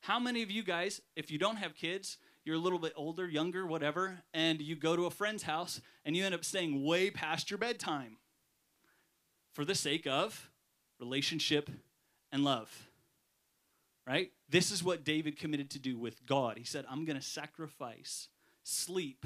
How 0.00 0.18
many 0.18 0.42
of 0.42 0.50
you 0.50 0.62
guys, 0.62 1.00
if 1.16 1.30
you 1.30 1.38
don't 1.38 1.56
have 1.56 1.74
kids, 1.74 2.18
you're 2.44 2.56
a 2.56 2.60
little 2.60 2.78
bit 2.78 2.92
older, 2.96 3.26
younger, 3.26 3.66
whatever, 3.66 4.22
and 4.32 4.60
you 4.60 4.76
go 4.76 4.96
to 4.96 5.06
a 5.06 5.10
friend's 5.10 5.42
house 5.42 5.80
and 6.04 6.16
you 6.16 6.24
end 6.24 6.34
up 6.34 6.44
staying 6.44 6.84
way 6.84 7.10
past 7.10 7.50
your 7.50 7.58
bedtime 7.58 8.18
for 9.52 9.64
the 9.64 9.74
sake 9.74 10.06
of 10.06 10.50
relationship 10.98 11.70
and 12.32 12.44
love? 12.44 12.70
Right? 14.06 14.32
This 14.48 14.70
is 14.70 14.84
what 14.84 15.04
David 15.04 15.38
committed 15.38 15.70
to 15.70 15.78
do 15.78 15.96
with 15.98 16.26
God. 16.26 16.58
He 16.58 16.64
said, 16.64 16.84
I'm 16.90 17.04
going 17.04 17.16
to 17.16 17.24
sacrifice 17.24 18.28
sleep. 18.62 19.24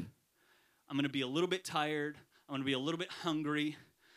I'm 0.88 0.96
going 0.96 1.04
to 1.04 1.08
be 1.08 1.22
a 1.22 1.26
little 1.26 1.48
bit 1.48 1.64
tired. 1.64 2.16
I'm 2.48 2.54
going 2.54 2.62
to 2.62 2.66
be 2.66 2.72
a 2.72 2.78
little 2.78 2.98
bit 2.98 3.10
hungry. 3.22 3.76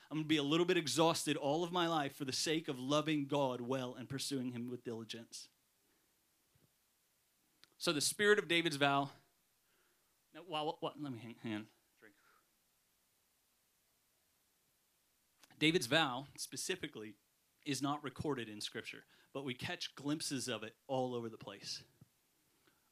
I'm 0.10 0.18
going 0.18 0.26
to 0.26 0.30
be 0.30 0.38
a 0.38 0.44
little 0.44 0.66
bit 0.66 0.78
exhausted 0.78 1.38
all 1.38 1.64
of 1.64 1.72
my 1.72 1.88
life 1.88 2.16
for 2.16 2.26
the 2.26 2.34
sake 2.34 2.68
of 2.68 2.80
loving 2.80 3.26
God 3.26 3.62
well 3.62 3.96
and 3.98 4.10
pursuing 4.10 4.52
Him 4.52 4.70
with 4.70 4.84
diligence. 4.84 5.48
So, 7.78 7.92
the 7.92 8.02
spirit 8.02 8.38
of 8.38 8.48
David's 8.48 8.76
vow. 8.76 9.10
Now, 10.36 10.42
well, 10.48 10.78
let 10.82 11.00
me 11.00 11.36
hang, 11.44 11.56
on. 11.56 11.66
David's 15.60 15.88
vow, 15.88 16.26
specifically, 16.38 17.14
is 17.66 17.82
not 17.82 18.04
recorded 18.04 18.50
in 18.50 18.62
Scripture, 18.62 19.04
but 19.34 19.46
we 19.46 19.54
catch 19.54 19.96
glimpses 19.96 20.48
of 20.48 20.64
it 20.64 20.74
all 20.88 21.16
over 21.16 21.30
the 21.30 21.38
place. 21.38 21.84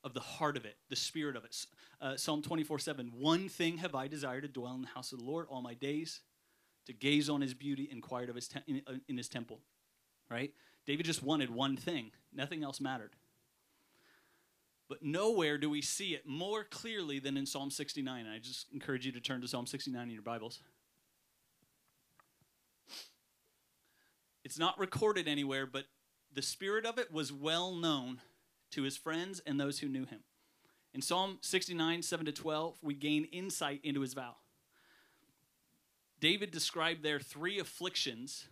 Of 0.03 0.13
the 0.13 0.21
heart 0.21 0.55
of 0.55 0.63
it, 0.63 0.77
the 0.89 0.95
spirit 0.95 1.35
of 1.35 1.43
it. 1.43 1.55
Uh, 1.99 2.15
Psalm 2.15 2.41
24 2.41 2.79
7 2.79 3.11
One 3.17 3.49
thing 3.49 3.77
have 3.79 3.95
I 3.95 4.07
desired 4.07 4.43
to 4.43 4.47
dwell 4.47 4.73
in 4.73 4.81
the 4.81 4.87
house 4.87 5.11
of 5.11 5.19
the 5.19 5.25
Lord 5.25 5.47
all 5.49 5.61
my 5.61 5.73
days 5.73 6.21
to 6.85 6.93
gaze 6.93 7.29
on 7.29 7.41
his 7.41 7.53
beauty, 7.53 7.87
inquired 7.91 8.29
of 8.29 8.35
his 8.35 8.47
te- 8.47 8.61
in, 8.65 8.81
uh, 8.87 8.93
in 9.07 9.17
his 9.17 9.27
temple. 9.27 9.59
Right? 10.31 10.53
David 10.85 11.05
just 11.05 11.21
wanted 11.21 11.49
one 11.49 11.75
thing, 11.75 12.11
nothing 12.33 12.63
else 12.63 12.79
mattered. 12.79 13.11
But 14.89 15.03
nowhere 15.03 15.59
do 15.59 15.69
we 15.69 15.83
see 15.83 16.15
it 16.15 16.27
more 16.27 16.63
clearly 16.63 17.19
than 17.19 17.37
in 17.37 17.45
Psalm 17.45 17.69
69. 17.69 18.25
And 18.25 18.33
I 18.33 18.39
just 18.39 18.65
encourage 18.73 19.05
you 19.05 19.11
to 19.11 19.19
turn 19.19 19.39
to 19.41 19.47
Psalm 19.47 19.67
69 19.67 20.01
in 20.01 20.09
your 20.09 20.23
Bibles. 20.23 20.61
It's 24.49 24.57
not 24.57 24.79
recorded 24.79 25.27
anywhere, 25.27 25.67
but 25.67 25.85
the 26.33 26.41
spirit 26.41 26.83
of 26.83 26.97
it 26.97 27.13
was 27.13 27.31
well 27.31 27.75
known 27.75 28.19
to 28.71 28.81
his 28.81 28.97
friends 28.97 29.39
and 29.45 29.59
those 29.59 29.77
who 29.77 29.87
knew 29.87 30.05
him. 30.05 30.21
In 30.91 31.03
Psalm 31.03 31.37
69, 31.41 32.01
7 32.01 32.25
to 32.25 32.31
12, 32.31 32.79
we 32.81 32.95
gain 32.95 33.25
insight 33.25 33.79
into 33.83 34.01
his 34.01 34.15
vow. 34.15 34.37
David 36.19 36.49
described 36.49 37.03
there 37.03 37.19
three 37.19 37.59
afflictions 37.59 38.47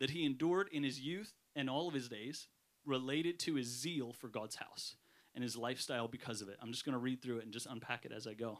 that 0.00 0.10
he 0.10 0.26
endured 0.26 0.70
in 0.72 0.82
his 0.82 0.98
youth 0.98 1.32
and 1.54 1.70
all 1.70 1.86
of 1.86 1.94
his 1.94 2.08
days 2.08 2.48
related 2.84 3.38
to 3.38 3.54
his 3.54 3.68
zeal 3.68 4.12
for 4.12 4.26
God's 4.26 4.56
house 4.56 4.96
and 5.36 5.44
his 5.44 5.56
lifestyle 5.56 6.08
because 6.08 6.42
of 6.42 6.48
it. 6.48 6.56
I'm 6.60 6.72
just 6.72 6.84
going 6.84 6.94
to 6.94 6.98
read 6.98 7.22
through 7.22 7.38
it 7.38 7.44
and 7.44 7.52
just 7.52 7.66
unpack 7.66 8.04
it 8.04 8.10
as 8.10 8.26
I 8.26 8.34
go. 8.34 8.58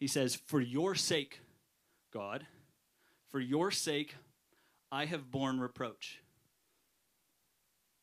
He 0.00 0.08
says, 0.08 0.34
For 0.34 0.60
your 0.60 0.96
sake, 0.96 1.38
God, 2.12 2.44
for 3.28 3.38
your 3.38 3.70
sake, 3.70 4.16
I 4.90 5.04
have 5.06 5.30
borne 5.30 5.60
reproach, 5.60 6.20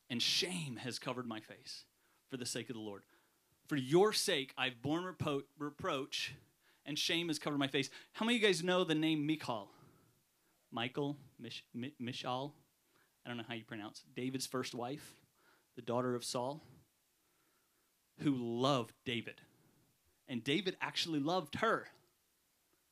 and 0.09 0.21
shame 0.21 0.77
has 0.77 0.99
covered 0.99 1.25
my 1.25 1.39
face 1.39 1.85
for 2.29 2.37
the 2.37 2.45
sake 2.45 2.69
of 2.69 2.75
the 2.75 2.81
Lord. 2.81 3.03
For 3.67 3.75
your 3.77 4.13
sake, 4.13 4.53
I've 4.57 4.81
borne 4.81 5.03
repro- 5.03 5.43
reproach 5.57 6.33
and 6.85 6.99
shame 6.99 7.27
has 7.27 7.39
covered 7.39 7.59
my 7.59 7.67
face. 7.67 7.89
How 8.11 8.25
many 8.25 8.37
of 8.37 8.41
you 8.41 8.47
guys 8.47 8.63
know 8.63 8.83
the 8.83 8.95
name 8.95 9.25
Michal? 9.25 9.69
Michael, 10.71 11.17
Michal? 11.99 12.53
I 13.25 13.29
don't 13.29 13.37
know 13.37 13.45
how 13.47 13.53
you 13.53 13.63
pronounce 13.63 13.99
it, 13.99 14.19
David's 14.19 14.47
first 14.47 14.75
wife, 14.75 15.21
the 15.75 15.81
daughter 15.81 16.15
of 16.15 16.25
Saul, 16.25 16.61
who 18.19 18.35
loved 18.35 18.93
David. 19.05 19.35
And 20.27 20.43
David 20.43 20.75
actually 20.81 21.19
loved 21.19 21.55
her. 21.55 21.87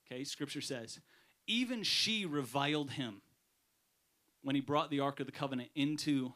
Okay, 0.06 0.24
scripture 0.24 0.62
says, 0.62 1.00
even 1.48 1.84
she 1.84 2.26
reviled 2.26 2.92
him 2.92 3.22
when 4.44 4.56
he 4.56 4.62
brought 4.62 4.90
the 4.90 5.00
Ark 5.00 5.20
of 5.20 5.26
the 5.26 5.32
Covenant 5.32 5.70
into 5.76 6.34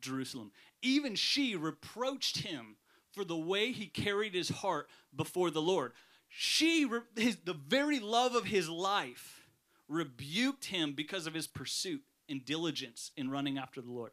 Jerusalem. 0.00 0.50
Even 0.82 1.14
she 1.14 1.56
reproached 1.56 2.38
him 2.38 2.76
for 3.12 3.24
the 3.24 3.36
way 3.36 3.72
he 3.72 3.86
carried 3.86 4.34
his 4.34 4.48
heart 4.48 4.88
before 5.14 5.50
the 5.50 5.62
Lord. 5.62 5.92
She, 6.28 6.88
his, 7.16 7.36
the 7.44 7.54
very 7.54 8.00
love 8.00 8.34
of 8.34 8.46
his 8.46 8.68
life, 8.68 9.46
rebuked 9.88 10.66
him 10.66 10.94
because 10.94 11.26
of 11.26 11.34
his 11.34 11.46
pursuit 11.46 12.02
and 12.28 12.44
diligence 12.44 13.12
in 13.16 13.30
running 13.30 13.58
after 13.58 13.80
the 13.80 13.92
Lord. 13.92 14.10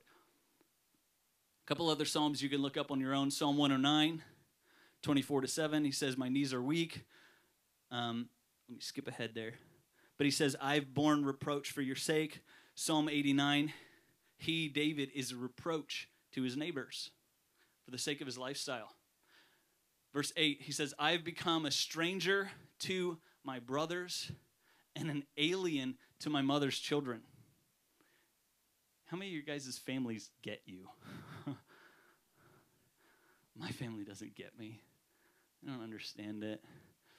A 1.66 1.68
couple 1.68 1.90
other 1.90 2.06
Psalms 2.06 2.42
you 2.42 2.50
can 2.50 2.62
look 2.62 2.78
up 2.78 2.92
on 2.92 3.00
your 3.00 3.16
own 3.16 3.32
Psalm 3.32 3.58
109, 3.58 4.22
24 5.02 5.42
to 5.42 5.48
7. 5.48 5.86
He 5.86 5.92
says, 5.92 6.18
My 6.18 6.30
knees 6.30 6.54
are 6.54 6.62
weak. 6.62 7.06
Um, 7.90 8.30
let 8.70 8.76
me 8.76 8.82
skip 8.82 9.08
ahead 9.08 9.32
there. 9.34 9.54
But 10.18 10.26
he 10.26 10.32
says, 10.32 10.56
I've 10.62 10.94
borne 10.94 11.26
reproach 11.26 11.72
for 11.72 11.82
your 11.82 11.96
sake. 11.96 12.42
Psalm 12.76 13.10
89, 13.10 13.74
he, 14.38 14.68
David, 14.68 15.10
is 15.14 15.32
a 15.32 15.36
reproach 15.36 16.10
to 16.34 16.42
his 16.42 16.58
neighbors 16.58 17.12
for 17.86 17.92
the 17.92 17.98
sake 17.98 18.22
of 18.22 18.28
his 18.28 18.38
lifestyle. 18.38 18.96
Verse 20.14 20.34
8, 20.36 20.62
he 20.62 20.72
says, 20.72 20.94
I've 21.00 21.24
become 21.24 21.66
a 21.66 21.72
stranger 21.72 22.50
to 22.80 23.18
my 23.44 23.60
brothers 23.60 24.32
and 24.96 25.10
an 25.10 25.24
alien 25.38 25.96
to 26.20 26.30
my 26.30 26.42
mother's 26.42 26.78
children. 26.78 27.22
How 29.06 29.18
many 29.18 29.30
of 29.30 29.34
your 29.34 29.44
guys' 29.44 29.78
families 29.78 30.30
get 30.42 30.62
you? 30.66 30.88
my 33.58 33.70
family 33.72 34.04
doesn't 34.04 34.36
get 34.36 34.58
me. 34.58 34.82
I 35.66 35.72
don't 35.72 35.84
understand 35.84 36.44
it. 36.44 36.64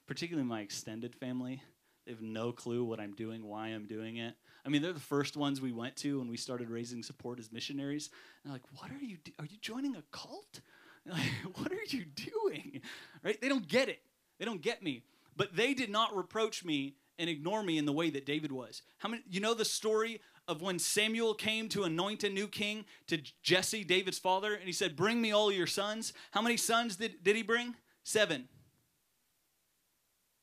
Particularly 0.07 0.49
my 0.49 0.61
extended 0.61 1.15
family. 1.15 1.63
They 2.05 2.13
have 2.13 2.23
no 2.23 2.53
clue 2.53 2.85
what 2.85 2.99
I'm 3.01 3.15
doing, 3.15 3.45
why 3.45 3.69
I'm 3.69 3.87
doing 3.87 4.17
it. 4.17 4.35
I 4.65 4.69
mean, 4.69 4.83
they're 4.83 4.93
the 4.93 5.01
first 5.01 5.37
ones 5.37 5.61
we 5.61 5.73
went 5.73 5.97
to 5.97 6.19
when 6.19 6.29
we 6.29 6.37
started 6.37 6.69
raising 6.69 7.03
support 7.03 7.39
as 7.39 7.53
missionaries. 7.53 8.11
And 8.43 8.51
they're 8.53 8.61
like, 8.61 8.81
"What 8.81 8.91
are 8.91 9.05
you? 9.05 9.19
Do- 9.19 9.33
are 9.39 9.47
you 9.47 9.59
joining 9.61 9.97
a 9.97 10.03
cult? 10.11 10.61
Like, 11.05 11.57
what 11.57 11.73
are 11.73 11.85
you 11.89 12.05
doing?" 12.05 12.81
Right? 13.25 13.41
They 13.41 13.49
don't 13.49 13.67
get 13.67 13.89
it. 13.89 14.01
They 14.39 14.45
don't 14.45 14.63
get 14.63 14.85
me. 14.85 15.03
But 15.37 15.57
they 15.57 15.75
did 15.75 15.91
not 15.91 16.17
reproach 16.17 16.65
me 16.65 16.95
and 17.19 17.29
ignore 17.29 17.63
me 17.65 17.77
in 17.77 17.87
the 17.87 17.93
way 17.93 18.11
that 18.11 18.25
David 18.25 18.53
was. 18.53 18.83
How 18.99 19.09
many? 19.09 19.23
You 19.29 19.41
know 19.41 19.55
the 19.55 19.65
story 19.65 20.21
of 20.47 20.63
when 20.63 20.79
Samuel 20.79 21.35
came 21.35 21.69
to 21.71 21.83
anoint 21.83 22.23
a 22.23 22.29
new 22.29 22.47
king 22.47 22.85
to 23.09 23.21
Jesse, 23.43 23.83
David's 23.83 24.19
father, 24.19 24.55
and 24.55 24.65
he 24.65 24.73
said, 24.73 24.95
"Bring 24.95 25.21
me 25.21 25.33
all 25.33 25.51
your 25.51 25.67
sons." 25.67 26.13
How 26.31 26.43
many 26.43 26.57
sons 26.57 26.97
did, 26.97 27.25
did 27.25 27.35
he 27.35 27.43
bring? 27.43 27.75
Seven. 28.05 28.49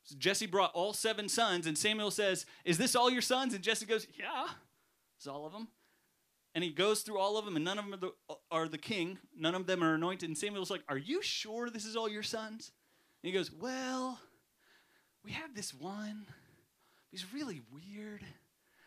So 0.09 0.15
Jesse 0.17 0.47
brought 0.47 0.71
all 0.73 0.91
seven 0.93 1.29
sons, 1.29 1.67
and 1.67 1.77
Samuel 1.77 2.09
says, 2.09 2.47
Is 2.65 2.79
this 2.79 2.95
all 2.95 3.11
your 3.11 3.21
sons? 3.21 3.53
And 3.53 3.63
Jesse 3.63 3.85
goes, 3.85 4.07
Yeah, 4.17 4.47
it's 5.15 5.27
all 5.27 5.45
of 5.45 5.53
them. 5.53 5.67
And 6.55 6.63
he 6.63 6.71
goes 6.71 7.01
through 7.01 7.19
all 7.19 7.37
of 7.37 7.45
them, 7.45 7.55
and 7.55 7.63
none 7.63 7.77
of 7.77 7.85
them 7.85 7.93
are 7.93 7.97
the, 7.97 8.11
are 8.49 8.67
the 8.67 8.79
king. 8.79 9.19
None 9.37 9.53
of 9.53 9.67
them 9.67 9.83
are 9.83 9.93
anointed. 9.93 10.27
And 10.27 10.35
Samuel's 10.35 10.71
like, 10.71 10.81
Are 10.89 10.97
you 10.97 11.21
sure 11.21 11.69
this 11.69 11.85
is 11.85 11.95
all 11.95 12.09
your 12.09 12.23
sons? 12.23 12.71
And 13.21 13.31
he 13.31 13.37
goes, 13.37 13.51
Well, 13.51 14.19
we 15.23 15.29
have 15.33 15.53
this 15.53 15.75
one. 15.75 16.25
He's 17.11 17.31
really 17.31 17.61
weird. 17.71 18.21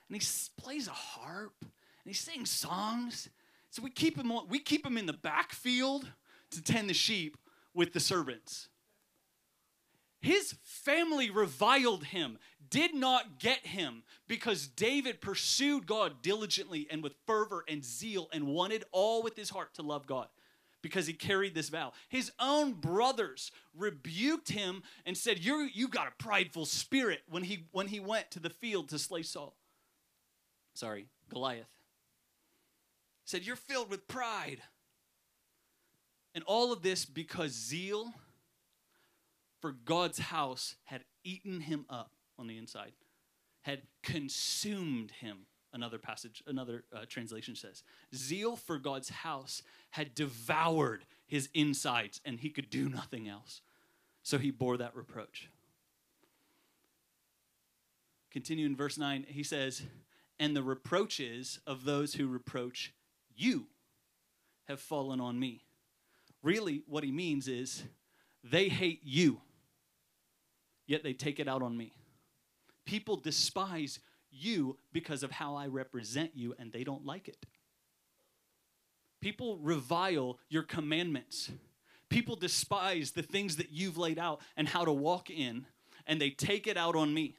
And 0.08 0.20
he 0.20 0.28
plays 0.60 0.88
a 0.88 0.92
harp, 0.92 1.54
and 1.60 1.70
he 2.04 2.14
sings 2.14 2.50
songs. 2.50 3.28
So 3.70 3.80
we 3.80 3.90
keep 3.90 4.18
him, 4.18 4.32
we 4.48 4.58
keep 4.58 4.84
him 4.84 4.98
in 4.98 5.06
the 5.06 5.12
backfield 5.12 6.04
to 6.50 6.60
tend 6.60 6.90
the 6.90 6.94
sheep 6.94 7.36
with 7.74 7.92
the 7.92 8.00
servants. 8.00 8.70
His 10.22 10.54
family 10.62 11.30
reviled 11.30 12.04
him, 12.04 12.38
did 12.70 12.94
not 12.94 13.40
get 13.40 13.66
him, 13.66 14.04
because 14.28 14.68
David 14.68 15.20
pursued 15.20 15.84
God 15.84 16.22
diligently 16.22 16.86
and 16.90 17.02
with 17.02 17.16
fervor 17.26 17.64
and 17.68 17.84
zeal 17.84 18.28
and 18.32 18.46
wanted 18.46 18.84
all 18.92 19.22
with 19.22 19.36
his 19.36 19.50
heart 19.50 19.74
to 19.74 19.82
love 19.82 20.06
God 20.06 20.28
because 20.80 21.08
he 21.08 21.12
carried 21.12 21.54
this 21.54 21.68
vow. 21.68 21.92
His 22.08 22.30
own 22.38 22.74
brothers 22.74 23.50
rebuked 23.76 24.50
him 24.50 24.84
and 25.04 25.16
said, 25.16 25.40
You 25.40 25.88
got 25.88 26.08
a 26.08 26.22
prideful 26.22 26.66
spirit 26.66 27.22
when 27.28 27.42
he, 27.42 27.66
when 27.72 27.88
he 27.88 27.98
went 27.98 28.30
to 28.30 28.40
the 28.40 28.50
field 28.50 28.90
to 28.90 29.00
slay 29.00 29.22
Saul. 29.22 29.56
Sorry, 30.74 31.06
Goliath. 31.30 31.66
Said, 33.24 33.44
You're 33.44 33.56
filled 33.56 33.90
with 33.90 34.06
pride. 34.06 34.62
And 36.34 36.44
all 36.44 36.72
of 36.72 36.82
this 36.82 37.04
because 37.04 37.52
zeal 37.52 38.14
for 39.62 39.70
God's 39.70 40.18
house 40.18 40.74
had 40.84 41.04
eaten 41.22 41.60
him 41.60 41.86
up 41.88 42.10
on 42.36 42.48
the 42.48 42.58
inside, 42.58 42.92
had 43.62 43.82
consumed 44.02 45.12
him. 45.12 45.46
Another 45.72 45.98
passage, 45.98 46.42
another 46.46 46.84
uh, 46.94 47.06
translation 47.08 47.54
says, 47.54 47.82
Zeal 48.14 48.56
for 48.56 48.76
God's 48.76 49.08
house 49.08 49.62
had 49.92 50.14
devoured 50.14 51.04
his 51.26 51.48
insides, 51.54 52.20
and 52.26 52.40
he 52.40 52.50
could 52.50 52.68
do 52.68 52.88
nothing 52.90 53.28
else. 53.28 53.62
So 54.22 54.36
he 54.36 54.50
bore 54.50 54.76
that 54.76 54.94
reproach. 54.94 55.48
Continue 58.30 58.66
in 58.66 58.76
verse 58.76 58.98
9, 58.98 59.26
he 59.28 59.42
says, 59.42 59.82
And 60.38 60.56
the 60.56 60.62
reproaches 60.62 61.60
of 61.66 61.84
those 61.84 62.14
who 62.14 62.26
reproach 62.26 62.92
you 63.34 63.66
have 64.64 64.80
fallen 64.80 65.20
on 65.20 65.38
me. 65.38 65.62
Really, 66.42 66.82
what 66.86 67.04
he 67.04 67.12
means 67.12 67.46
is 67.46 67.84
they 68.42 68.68
hate 68.68 69.00
you 69.04 69.40
yet 70.92 71.02
they 71.02 71.14
take 71.14 71.40
it 71.40 71.48
out 71.48 71.62
on 71.62 71.74
me. 71.74 71.94
People 72.84 73.16
despise 73.16 73.98
you 74.30 74.76
because 74.92 75.22
of 75.22 75.30
how 75.30 75.56
I 75.56 75.66
represent 75.66 76.32
you, 76.34 76.54
and 76.58 76.70
they 76.70 76.84
don't 76.84 77.06
like 77.06 77.28
it. 77.28 77.46
People 79.22 79.56
revile 79.56 80.38
your 80.50 80.62
commandments. 80.62 81.50
People 82.10 82.36
despise 82.36 83.12
the 83.12 83.22
things 83.22 83.56
that 83.56 83.70
you've 83.70 83.96
laid 83.96 84.18
out 84.18 84.42
and 84.54 84.68
how 84.68 84.84
to 84.84 84.92
walk 84.92 85.30
in, 85.30 85.64
and 86.06 86.20
they 86.20 86.28
take 86.28 86.66
it 86.66 86.76
out 86.76 86.94
on 86.94 87.14
me. 87.14 87.36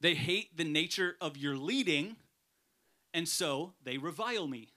They 0.00 0.14
hate 0.14 0.56
the 0.56 0.64
nature 0.64 1.14
of 1.20 1.36
your 1.36 1.58
leading, 1.58 2.16
and 3.12 3.28
so 3.28 3.74
they 3.84 3.98
revile 3.98 4.48
me. 4.48 4.68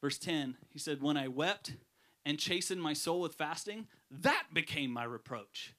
Verse 0.00 0.16
10, 0.16 0.56
he 0.70 0.78
said, 0.78 1.02
When 1.02 1.18
I 1.18 1.28
wept 1.28 1.74
and 2.24 2.38
chasten 2.38 2.80
my 2.80 2.92
soul 2.92 3.20
with 3.20 3.34
fasting, 3.34 3.86
that 4.10 4.44
became 4.52 4.90
my 4.90 5.04
reproach. 5.04 5.74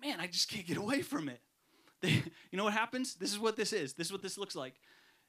Man, 0.00 0.18
I 0.20 0.26
just 0.26 0.50
can't 0.50 0.66
get 0.66 0.76
away 0.76 1.02
from 1.02 1.28
it. 1.28 1.40
They, 2.00 2.10
you 2.50 2.58
know 2.58 2.64
what 2.64 2.72
happens? 2.72 3.14
This 3.14 3.32
is 3.32 3.38
what 3.38 3.56
this 3.56 3.72
is. 3.72 3.94
This 3.94 4.08
is 4.08 4.12
what 4.12 4.22
this 4.22 4.36
looks 4.36 4.56
like. 4.56 4.74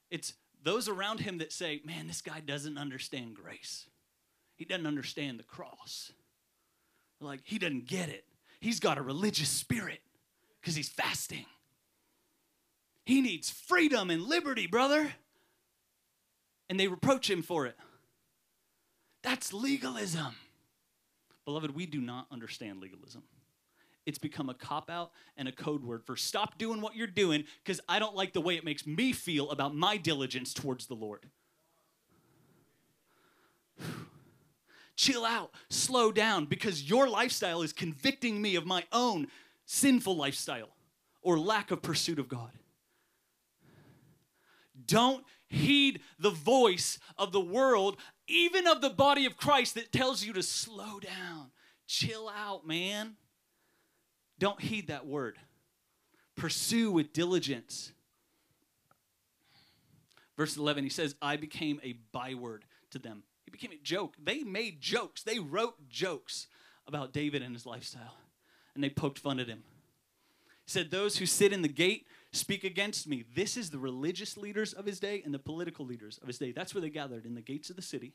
It's 0.10 0.34
those 0.63 0.88
around 0.88 1.19
him 1.19 1.39
that 1.39 1.52
say, 1.52 1.82
man, 1.86 2.08
this 2.08 2.22
guy 2.22 2.39
doesn't 2.39 2.78
understand 2.78 3.36
grace. 3.36 3.88
He 4.56 4.65
doesn't 4.65 4.88
understand 4.88 5.39
the 5.39 5.43
cross. 5.43 6.12
Like, 7.19 7.41
he 7.43 7.60
doesn't 7.60 7.88
get 7.88 8.10
it. 8.10 8.26
He's 8.60 8.80
got 8.80 8.98
a 8.98 9.02
religious 9.02 9.50
spirit 9.50 10.00
because 10.62 10.76
he's 10.76 10.89
fasting. 10.89 11.46
He 13.06 13.22
needs 13.22 13.50
freedom 13.50 14.10
and 14.10 14.24
liberty, 14.24 14.67
brother. 14.67 15.13
And 16.69 16.80
they 16.80 16.88
reproach 16.88 17.30
him 17.30 17.41
for 17.41 17.65
it. 17.65 17.76
That's 19.23 19.53
legalism. 19.53 20.36
Beloved, 21.45 21.73
we 21.73 21.86
do 21.86 21.99
not 22.01 22.27
understand 22.31 22.79
legalism. 22.79 23.23
It's 24.05 24.19
become 24.19 24.49
a 24.49 24.53
cop 24.53 24.89
out 24.89 25.12
and 25.38 25.47
a 25.47 25.51
code 25.51 25.83
word 25.83 26.03
for 26.03 26.17
stop 26.17 26.57
doing 26.57 26.81
what 26.81 26.95
you're 26.95 27.07
doing 27.07 27.45
because 27.63 27.79
I 27.88 27.99
don't 27.99 28.15
like 28.15 28.33
the 28.33 28.41
way 28.41 28.57
it 28.57 28.65
makes 28.65 28.86
me 28.86 29.13
feel 29.13 29.49
about 29.49 29.73
my 29.73 29.95
diligence 29.97 30.53
towards 30.53 30.88
the 30.88 30.93
Lord. 30.93 31.25
Chill 34.95 35.25
out, 35.25 35.51
slow 35.69 36.12
down 36.12 36.45
because 36.45 36.88
your 36.88 37.07
lifestyle 37.07 37.62
is 37.62 37.71
convicting 37.73 38.41
me 38.41 38.55
of 38.55 38.65
my 38.65 38.83
own 38.91 39.27
sinful 39.65 40.17
lifestyle 40.17 40.75
or 41.21 41.39
lack 41.39 41.71
of 41.71 41.81
pursuit 41.81 42.19
of 42.19 42.27
God. 42.27 42.51
Don't 44.86 45.23
heed 45.47 46.01
the 46.19 46.29
voice 46.29 46.99
of 47.17 47.31
the 47.31 47.39
world, 47.39 47.97
even 48.27 48.67
of 48.67 48.81
the 48.81 48.89
body 48.89 49.25
of 49.25 49.38
Christ, 49.38 49.75
that 49.75 49.91
tells 49.91 50.23
you 50.23 50.33
to 50.33 50.43
slow 50.43 50.99
down, 50.99 51.51
chill 51.88 52.29
out, 52.29 52.65
man. 52.65 53.15
Don't 54.39 54.62
heed 54.62 54.88
that 54.88 55.05
word. 55.05 55.38
Pursue 56.36 56.91
with 56.91 57.13
diligence. 57.13 57.91
Verse 60.36 60.57
11, 60.57 60.83
he 60.83 60.89
says, 60.89 61.15
I 61.21 61.38
became 61.38 61.79
a 61.83 61.93
byword 62.12 62.65
to 62.91 62.99
them. 62.99 63.23
He 63.45 63.51
became 63.51 63.71
a 63.71 63.83
joke. 63.83 64.15
They 64.21 64.43
made 64.43 64.81
jokes, 64.81 65.23
they 65.23 65.39
wrote 65.39 65.89
jokes 65.89 66.47
about 66.88 67.13
David 67.13 67.41
and 67.41 67.53
his 67.53 67.65
lifestyle, 67.65 68.17
and 68.73 68.83
they 68.83 68.89
poked 68.89 69.19
fun 69.19 69.39
at 69.39 69.47
him. 69.47 69.63
He 70.65 70.71
said, 70.71 70.91
Those 70.91 71.17
who 71.17 71.25
sit 71.25 71.53
in 71.53 71.62
the 71.62 71.67
gate 71.67 72.07
speak 72.34 72.63
against 72.63 73.08
me. 73.08 73.24
This 73.36 73.56
is 73.56 73.69
the 73.69 73.80
religious 73.80 74.36
leaders 74.36 74.74
of 74.74 74.86
his 74.86 75.00
day 75.00 75.22
and 75.24 75.34
the 75.34 75.39
political 75.39 75.86
leaders 75.86 76.19
of 76.22 76.28
his 76.28 76.38
day. 76.38 76.52
That's 76.52 76.74
where 76.74 76.82
they 76.82 76.89
gathered 76.89 77.26
in 77.26 77.36
the 77.36 77.41
gates 77.41 77.69
of 77.69 77.76
the 77.76 77.82
city. 77.82 78.13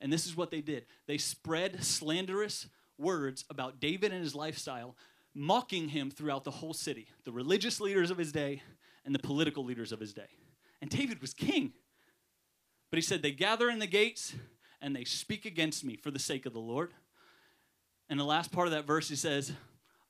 And 0.00 0.12
this 0.12 0.26
is 0.26 0.36
what 0.36 0.50
they 0.50 0.60
did 0.60 0.84
they 1.06 1.16
spread 1.16 1.82
slanderous 1.82 2.66
words 2.98 3.44
about 3.48 3.80
David 3.80 4.12
and 4.12 4.22
his 4.22 4.34
lifestyle, 4.34 4.96
mocking 5.34 5.88
him 5.88 6.10
throughout 6.10 6.44
the 6.44 6.50
whole 6.50 6.74
city, 6.74 7.06
the 7.24 7.32
religious 7.32 7.80
leaders 7.80 8.10
of 8.10 8.18
his 8.18 8.32
day 8.32 8.62
and 9.04 9.14
the 9.14 9.20
political 9.20 9.64
leaders 9.64 9.92
of 9.92 10.00
his 10.00 10.12
day. 10.12 10.28
And 10.80 10.90
David 10.90 11.20
was 11.20 11.32
king. 11.32 11.72
But 12.90 12.98
he 12.98 13.02
said, 13.02 13.22
They 13.22 13.32
gather 13.32 13.70
in 13.70 13.78
the 13.78 13.86
gates 13.86 14.34
and 14.80 14.94
they 14.94 15.04
speak 15.04 15.46
against 15.46 15.84
me 15.84 15.96
for 15.96 16.10
the 16.10 16.18
sake 16.18 16.44
of 16.44 16.52
the 16.52 16.58
Lord. 16.58 16.92
And 18.10 18.18
the 18.18 18.24
last 18.24 18.52
part 18.52 18.66
of 18.66 18.72
that 18.72 18.86
verse, 18.86 19.08
he 19.08 19.16
says, 19.16 19.52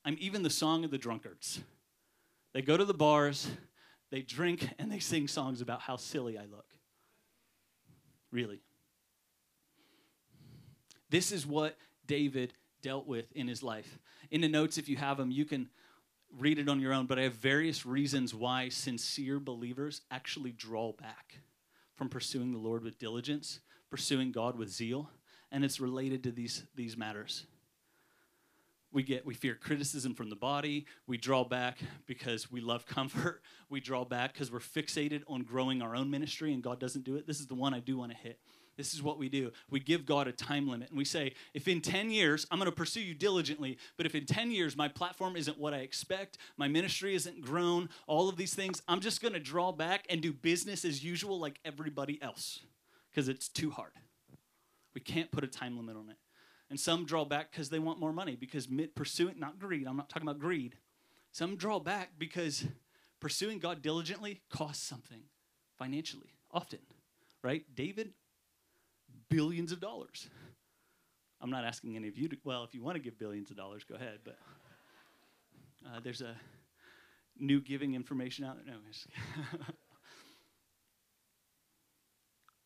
I'm 0.04 0.16
even 0.18 0.42
the 0.42 0.50
song 0.50 0.84
of 0.84 0.90
the 0.90 0.98
drunkards. 0.98 1.60
They 2.52 2.62
go 2.62 2.76
to 2.76 2.84
the 2.84 2.94
bars, 2.94 3.50
they 4.10 4.22
drink, 4.22 4.68
and 4.78 4.90
they 4.90 4.98
sing 4.98 5.28
songs 5.28 5.60
about 5.60 5.80
how 5.80 5.96
silly 5.96 6.36
I 6.36 6.44
look. 6.44 6.66
Really. 8.30 8.60
This 11.08 11.32
is 11.32 11.46
what 11.46 11.76
David 12.06 12.54
dealt 12.82 13.06
with 13.06 13.30
in 13.32 13.48
his 13.48 13.62
life. 13.62 13.98
In 14.30 14.40
the 14.40 14.48
notes, 14.48 14.78
if 14.78 14.88
you 14.88 14.96
have 14.96 15.16
them, 15.16 15.30
you 15.30 15.44
can 15.44 15.68
read 16.38 16.58
it 16.58 16.68
on 16.68 16.80
your 16.80 16.92
own, 16.92 17.06
but 17.06 17.18
I 17.18 17.22
have 17.22 17.34
various 17.34 17.84
reasons 17.84 18.34
why 18.34 18.68
sincere 18.68 19.38
believers 19.38 20.00
actually 20.10 20.52
draw 20.52 20.92
back 20.92 21.38
from 21.94 22.08
pursuing 22.08 22.52
the 22.52 22.58
Lord 22.58 22.82
with 22.82 22.98
diligence, 22.98 23.60
pursuing 23.90 24.32
God 24.32 24.56
with 24.56 24.70
zeal, 24.70 25.10
and 25.50 25.64
it's 25.64 25.80
related 25.80 26.22
to 26.24 26.30
these, 26.30 26.64
these 26.74 26.96
matters. 26.96 27.46
We 28.92 29.02
get 29.02 29.24
we 29.24 29.34
fear 29.34 29.54
criticism 29.54 30.14
from 30.14 30.28
the 30.28 30.36
body. 30.36 30.86
We 31.06 31.16
draw 31.16 31.44
back 31.44 31.78
because 32.06 32.50
we 32.50 32.60
love 32.60 32.86
comfort. 32.86 33.42
We 33.70 33.80
draw 33.80 34.04
back 34.04 34.34
because 34.34 34.52
we're 34.52 34.58
fixated 34.58 35.22
on 35.26 35.44
growing 35.44 35.80
our 35.80 35.96
own 35.96 36.10
ministry 36.10 36.52
and 36.52 36.62
God 36.62 36.78
doesn't 36.78 37.04
do 37.06 37.16
it. 37.16 37.26
This 37.26 37.40
is 37.40 37.46
the 37.46 37.54
one 37.54 37.72
I 37.72 37.80
do 37.80 37.96
want 37.96 38.12
to 38.12 38.18
hit. 38.18 38.38
This 38.76 38.92
is 38.92 39.02
what 39.02 39.18
we 39.18 39.30
do. 39.30 39.50
We 39.70 39.80
give 39.80 40.04
God 40.04 40.28
a 40.28 40.32
time 40.32 40.68
limit 40.68 40.90
and 40.90 40.98
we 40.98 41.06
say, 41.06 41.32
if 41.54 41.68
in 41.68 41.80
10 41.80 42.10
years, 42.10 42.46
I'm 42.50 42.58
going 42.58 42.70
to 42.70 42.76
pursue 42.76 43.00
you 43.00 43.14
diligently, 43.14 43.78
but 43.96 44.04
if 44.04 44.14
in 44.14 44.26
10 44.26 44.50
years 44.50 44.76
my 44.76 44.88
platform 44.88 45.36
isn't 45.36 45.58
what 45.58 45.72
I 45.72 45.78
expect, 45.78 46.36
my 46.58 46.68
ministry 46.68 47.14
isn't 47.14 47.40
grown, 47.40 47.88
all 48.06 48.28
of 48.28 48.36
these 48.36 48.54
things, 48.54 48.82
I'm 48.88 49.00
just 49.00 49.22
going 49.22 49.32
to 49.32 49.40
draw 49.40 49.72
back 49.72 50.04
and 50.10 50.20
do 50.20 50.34
business 50.34 50.84
as 50.84 51.02
usual 51.02 51.38
like 51.38 51.60
everybody 51.64 52.20
else 52.22 52.60
because 53.10 53.28
it's 53.28 53.48
too 53.48 53.70
hard. 53.70 53.92
We 54.94 55.00
can't 55.00 55.30
put 55.30 55.44
a 55.44 55.48
time 55.48 55.76
limit 55.78 55.96
on 55.96 56.10
it. 56.10 56.16
And 56.72 56.80
some 56.80 57.04
draw 57.04 57.26
back 57.26 57.50
because 57.50 57.68
they 57.68 57.78
want 57.78 58.00
more 58.00 58.14
money, 58.14 58.34
because 58.34 58.66
pursuing, 58.94 59.38
not 59.38 59.58
greed, 59.58 59.86
I'm 59.86 59.98
not 59.98 60.08
talking 60.08 60.26
about 60.26 60.38
greed. 60.38 60.74
Some 61.30 61.56
draw 61.56 61.78
back 61.78 62.12
because 62.16 62.64
pursuing 63.20 63.58
God 63.58 63.82
diligently 63.82 64.40
costs 64.48 64.82
something 64.82 65.20
financially, 65.76 66.30
often, 66.50 66.78
right? 67.42 67.62
David 67.74 68.14
billions 69.28 69.70
of 69.70 69.80
dollars. 69.80 70.30
I'm 71.42 71.50
not 71.50 71.66
asking 71.66 71.94
any 71.94 72.08
of 72.08 72.16
you 72.16 72.26
to, 72.28 72.38
well, 72.42 72.64
if 72.64 72.74
you 72.74 72.82
want 72.82 72.96
to 72.96 73.02
give 73.02 73.18
billions 73.18 73.50
of 73.50 73.58
dollars, 73.58 73.84
go 73.84 73.96
ahead. 73.96 74.20
But 74.24 74.38
uh, 75.86 76.00
there's 76.02 76.22
a 76.22 76.34
new 77.38 77.60
giving 77.60 77.94
information 77.94 78.46
out 78.46 78.56
there. 78.64 78.74
No, 78.74 78.80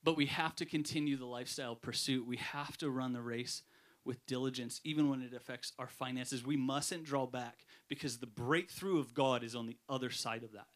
but 0.04 0.16
we 0.16 0.26
have 0.26 0.54
to 0.54 0.64
continue 0.64 1.16
the 1.16 1.26
lifestyle 1.26 1.74
pursuit. 1.74 2.24
We 2.24 2.36
have 2.36 2.76
to 2.76 2.88
run 2.88 3.12
the 3.12 3.20
race 3.20 3.64
with 4.06 4.24
diligence, 4.26 4.80
even 4.84 5.10
when 5.10 5.22
it 5.22 5.34
affects 5.34 5.72
our 5.78 5.88
finances. 5.88 6.44
We 6.44 6.56
mustn't 6.56 7.04
draw 7.04 7.26
back 7.26 7.66
because 7.88 8.18
the 8.18 8.26
breakthrough 8.26 8.98
of 8.98 9.14
God 9.14 9.42
is 9.42 9.54
on 9.54 9.66
the 9.66 9.76
other 9.88 10.10
side 10.10 10.44
of 10.44 10.52
that. 10.52 10.66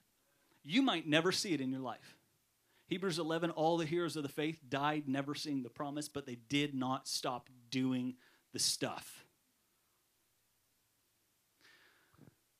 You 0.62 0.82
might 0.82 1.08
never 1.08 1.32
see 1.32 1.54
it 1.54 1.60
in 1.60 1.70
your 1.70 1.80
life. 1.80 2.16
Hebrews 2.88 3.20
11, 3.20 3.50
all 3.50 3.76
the 3.76 3.86
heroes 3.86 4.16
of 4.16 4.24
the 4.24 4.28
faith 4.28 4.60
died 4.68 5.04
never 5.06 5.34
seeing 5.34 5.62
the 5.62 5.70
promise, 5.70 6.08
but 6.08 6.26
they 6.26 6.34
did 6.48 6.74
not 6.74 7.06
stop 7.06 7.48
doing 7.70 8.14
the 8.52 8.58
stuff. 8.58 9.24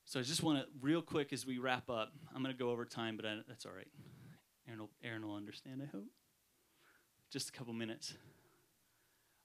So 0.05 0.19
I 0.19 0.23
just 0.23 0.43
want 0.43 0.59
to, 0.61 0.67
real 0.81 1.03
quick 1.03 1.33
as 1.33 1.47
we 1.47 1.59
wrap 1.59 1.91
up, 1.91 2.13
I'm 2.35 2.43
going 2.43 2.55
to 2.55 2.59
go 2.59 2.71
over 2.71 2.85
time, 2.85 3.17
but 3.17 3.27
I, 3.27 3.39
that's 3.47 3.67
all 3.67 3.73
right. 3.73 3.89
Aaron 4.67 4.81
will, 4.81 4.91
Aaron 5.03 5.27
will 5.27 5.37
understand, 5.37 5.83
I 5.83 5.87
hope. 5.87 6.07
Just 7.31 7.49
a 7.49 7.53
couple 7.53 7.73
minutes. 7.75 8.15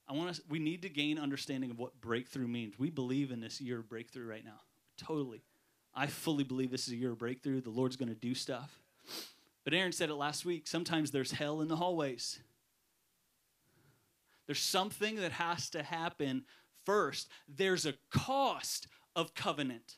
I 0.08 0.12
want 0.12 0.30
us, 0.30 0.40
we 0.48 0.58
need 0.58 0.82
to 0.82 0.88
gain 0.88 1.18
understanding 1.18 1.70
of 1.70 1.78
what 1.78 2.00
breakthrough 2.00 2.46
means. 2.46 2.78
We 2.78 2.90
believe 2.90 3.32
in 3.32 3.40
this 3.40 3.60
year 3.60 3.80
of 3.80 3.88
breakthrough 3.88 4.26
right 4.26 4.44
now. 4.44 4.60
Totally. 4.96 5.42
I 5.94 6.06
fully 6.06 6.44
believe 6.44 6.70
this 6.70 6.86
is 6.86 6.92
a 6.92 6.96
year 6.96 7.12
of 7.12 7.18
breakthrough. 7.18 7.60
The 7.60 7.70
Lord's 7.70 7.96
going 7.96 8.08
to 8.08 8.14
do 8.14 8.34
stuff. 8.34 8.78
But 9.64 9.74
Aaron 9.74 9.92
said 9.92 10.10
it 10.10 10.14
last 10.14 10.44
week 10.44 10.68
sometimes 10.68 11.10
there's 11.10 11.32
hell 11.32 11.60
in 11.60 11.68
the 11.68 11.76
hallways. 11.76 12.38
There's 14.46 14.60
something 14.60 15.16
that 15.16 15.32
has 15.32 15.70
to 15.70 15.82
happen 15.82 16.44
first. 16.84 17.28
There's 17.48 17.84
a 17.84 17.94
cost 18.10 18.86
of 19.16 19.34
covenant. 19.34 19.96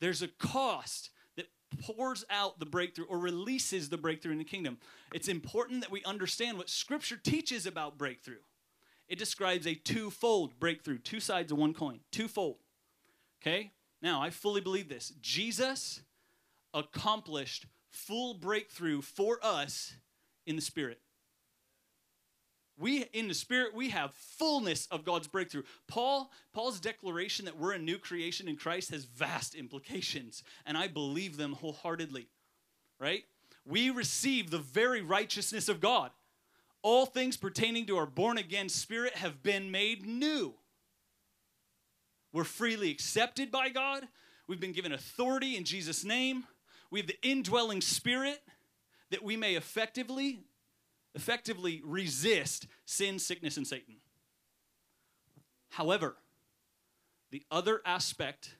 There's 0.00 0.20
a 0.20 0.28
cost 0.28 1.10
that 1.36 1.46
pours 1.80 2.24
out 2.28 2.58
the 2.58 2.66
breakthrough 2.66 3.06
or 3.06 3.18
releases 3.18 3.88
the 3.88 3.96
breakthrough 3.96 4.32
in 4.32 4.38
the 4.38 4.44
kingdom. 4.44 4.76
It's 5.14 5.28
important 5.28 5.80
that 5.80 5.90
we 5.90 6.04
understand 6.04 6.58
what 6.58 6.68
Scripture 6.68 7.16
teaches 7.16 7.64
about 7.64 7.96
breakthrough. 7.96 8.36
It 9.10 9.18
describes 9.18 9.66
a 9.66 9.74
twofold 9.74 10.60
breakthrough, 10.60 10.98
two 10.98 11.18
sides 11.18 11.50
of 11.50 11.58
one 11.58 11.74
coin, 11.74 11.98
twofold. 12.12 12.58
Okay? 13.42 13.72
Now, 14.00 14.22
I 14.22 14.30
fully 14.30 14.60
believe 14.60 14.88
this. 14.88 15.12
Jesus 15.20 16.00
accomplished 16.72 17.66
full 17.90 18.34
breakthrough 18.34 19.02
for 19.02 19.40
us 19.42 19.94
in 20.46 20.54
the 20.54 20.62
Spirit. 20.62 21.00
We 22.78 23.04
in 23.12 23.26
the 23.26 23.34
Spirit, 23.34 23.74
we 23.74 23.90
have 23.90 24.14
fullness 24.14 24.86
of 24.92 25.04
God's 25.04 25.26
breakthrough. 25.26 25.64
Paul, 25.88 26.30
Paul's 26.54 26.78
declaration 26.78 27.44
that 27.46 27.58
we're 27.58 27.72
a 27.72 27.78
new 27.78 27.98
creation 27.98 28.46
in 28.46 28.56
Christ 28.56 28.92
has 28.92 29.04
vast 29.04 29.56
implications, 29.56 30.44
and 30.64 30.78
I 30.78 30.86
believe 30.86 31.36
them 31.36 31.54
wholeheartedly. 31.54 32.28
Right? 33.00 33.24
We 33.66 33.90
receive 33.90 34.50
the 34.50 34.58
very 34.58 35.02
righteousness 35.02 35.68
of 35.68 35.80
God. 35.80 36.12
All 36.82 37.06
things 37.06 37.36
pertaining 37.36 37.86
to 37.86 37.98
our 37.98 38.06
born 38.06 38.38
again 38.38 38.68
spirit 38.68 39.14
have 39.16 39.42
been 39.42 39.70
made 39.70 40.06
new. 40.06 40.54
We're 42.32 42.44
freely 42.44 42.90
accepted 42.90 43.50
by 43.50 43.68
God. 43.68 44.04
We've 44.46 44.60
been 44.60 44.72
given 44.72 44.92
authority 44.92 45.56
in 45.56 45.64
Jesus' 45.64 46.04
name. 46.04 46.44
We 46.90 47.00
have 47.00 47.06
the 47.06 47.20
indwelling 47.22 47.80
spirit 47.80 48.40
that 49.10 49.22
we 49.22 49.36
may 49.36 49.54
effectively 49.54 50.40
effectively 51.14 51.82
resist 51.84 52.68
sin, 52.84 53.18
sickness 53.18 53.56
and 53.56 53.66
Satan. 53.66 53.96
However, 55.70 56.16
the 57.32 57.42
other 57.50 57.80
aspect 57.84 58.54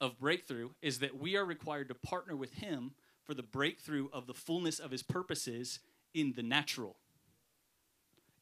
of 0.00 0.18
breakthrough 0.18 0.70
is 0.82 0.98
that 0.98 1.18
we 1.18 1.36
are 1.36 1.44
required 1.44 1.88
to 1.88 1.94
partner 1.94 2.36
with 2.36 2.54
him 2.54 2.92
for 3.24 3.34
the 3.34 3.42
breakthrough 3.42 4.08
of 4.12 4.26
the 4.26 4.34
fullness 4.34 4.78
of 4.78 4.90
his 4.90 5.02
purposes 5.02 5.78
in 6.14 6.32
the 6.32 6.42
natural. 6.42 6.96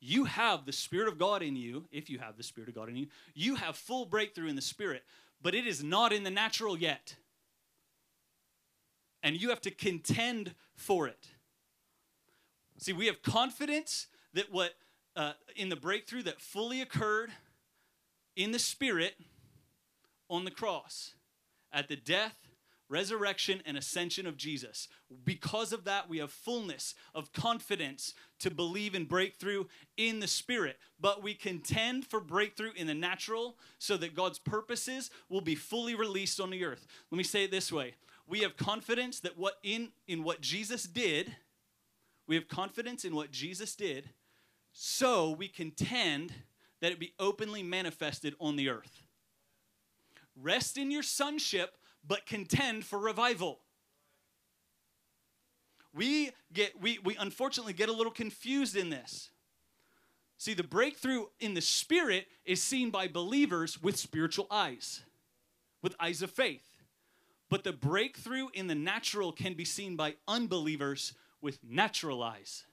You 0.01 0.25
have 0.25 0.67
the 0.67 0.73
Spirit 0.73 1.09
of 1.09 1.19
God 1.19 1.43
in 1.43 1.57
you, 1.57 1.85
if 1.91 2.11
you 2.11 2.19
have 2.19 2.37
the 2.37 2.43
Spirit 2.43 2.69
of 2.69 2.75
God 2.75 2.89
in 2.89 2.97
you, 2.97 3.07
you 3.35 3.55
have 3.57 3.77
full 3.77 4.05
breakthrough 4.05 4.49
in 4.49 4.57
the 4.57 4.63
Spirit, 4.63 5.03
but 5.41 5.55
it 5.55 5.67
is 5.67 5.83
not 5.83 6.13
in 6.13 6.23
the 6.23 6.31
natural 6.31 6.77
yet 6.77 7.17
and 9.23 9.41
you 9.41 9.51
have 9.51 9.61
to 9.63 9.71
contend 9.71 10.55
for 10.75 11.07
it. 11.07 11.29
See, 12.79 12.93
we 12.93 13.07
have 13.07 13.23
confidence 13.23 14.09
that 14.35 14.53
what 14.53 14.73
uh, 15.15 15.33
in 15.55 15.69
the 15.69 15.77
breakthrough 15.77 16.23
that 16.25 16.41
fully 16.41 16.81
occurred 16.81 17.31
in 18.35 18.51
the 18.51 18.59
Spirit 18.59 19.15
on 20.29 20.45
the 20.45 20.51
cross 20.51 21.15
at 21.73 21.89
the 21.89 21.97
death, 21.97 22.42
resurrection, 22.93 23.63
and 23.65 23.79
ascension 23.79 24.27
of 24.27 24.37
Jesus. 24.37 24.87
Because 25.25 25.73
of 25.73 25.85
that, 25.85 26.11
we 26.11 26.19
have 26.19 26.31
fullness 26.31 26.95
of 27.15 27.33
confidence 27.33 28.13
to 28.41 28.51
believe 28.51 28.95
in 28.95 29.07
breakthrough 29.07 29.65
in 29.97 30.21
the 30.21 30.29
Spirit. 30.29 30.77
But 31.01 31.23
we 31.23 31.33
contend 31.33 32.07
for 32.07 32.21
breakthrough 32.21 32.73
in 32.77 32.87
the 32.87 32.95
natural 32.95 33.57
so 33.79 33.97
that 33.97 34.15
God's 34.15 34.39
purposes 34.39 35.11
will 35.31 35.41
be 35.41 35.55
fully 35.55 35.95
released 35.95 36.39
on 36.39 36.51
the 36.51 36.65
earth. 36.65 36.87
Let 37.11 37.17
me 37.17 37.25
say 37.25 37.45
it 37.45 37.51
this 37.51 37.73
way 37.73 37.95
we 38.29 38.41
have 38.41 38.57
confidence 38.57 39.21
that 39.21 39.39
what 39.39 39.55
in, 39.63 39.89
in 40.07 40.23
what 40.23 40.43
Jesus 40.43 40.85
did, 40.85 41.35
we 42.29 42.37
have 42.37 42.47
confidence 42.47 43.05
in 43.05 43.17
what 43.17 43.31
Jesus 43.31 43.75
did, 43.75 44.11
so 44.73 45.31
we 45.31 45.49
contend 45.49 46.33
that 46.81 46.93
it 46.93 47.01
be 47.01 47.15
openly 47.19 47.63
manifested 47.63 48.35
on 48.39 48.57
the 48.57 48.69
earth. 48.69 49.03
Rest 50.41 50.79
in 50.79 50.91
your 50.91 51.03
sonship, 51.03 51.77
but 52.07 52.27
contend 52.27 52.85
for 52.85 52.99
revival. 52.99 53.61
We 55.95 56.31
get 56.53 56.81
we, 56.81 56.99
we 57.05 57.17
unfortunately 57.17 57.73
get 57.73 57.89
a 57.89 57.93
little 57.93 58.13
confused 58.13 58.77
in 58.77 58.91
this. 58.91 59.31
See, 60.39 60.55
the 60.55 60.65
breakthrough 60.65 61.27
in 61.39 61.55
the 61.55 61.61
spirit 61.61 62.27
is 62.45 62.61
seen 62.61 62.91
by 62.91 63.07
believers 63.07 63.81
with 63.81 63.97
spiritual 63.97 64.49
eyes, 64.51 65.03
with 65.83 65.95
eyes 66.01 66.23
of 66.23 66.31
faith. 66.31 66.65
But 67.49 67.65
the 67.65 67.73
breakthrough 67.73 68.49
in 68.55 68.67
the 68.67 68.75
natural 68.75 69.31
can 69.31 69.55
be 69.55 69.65
seen 69.65 69.95
by 69.95 70.15
unbelievers 70.27 71.13
with 71.41 71.59
natural 71.63 72.23
eyes. 72.23 72.65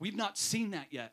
We've 0.00 0.16
not 0.16 0.36
seen 0.36 0.72
that 0.72 0.88
yet. 0.90 1.12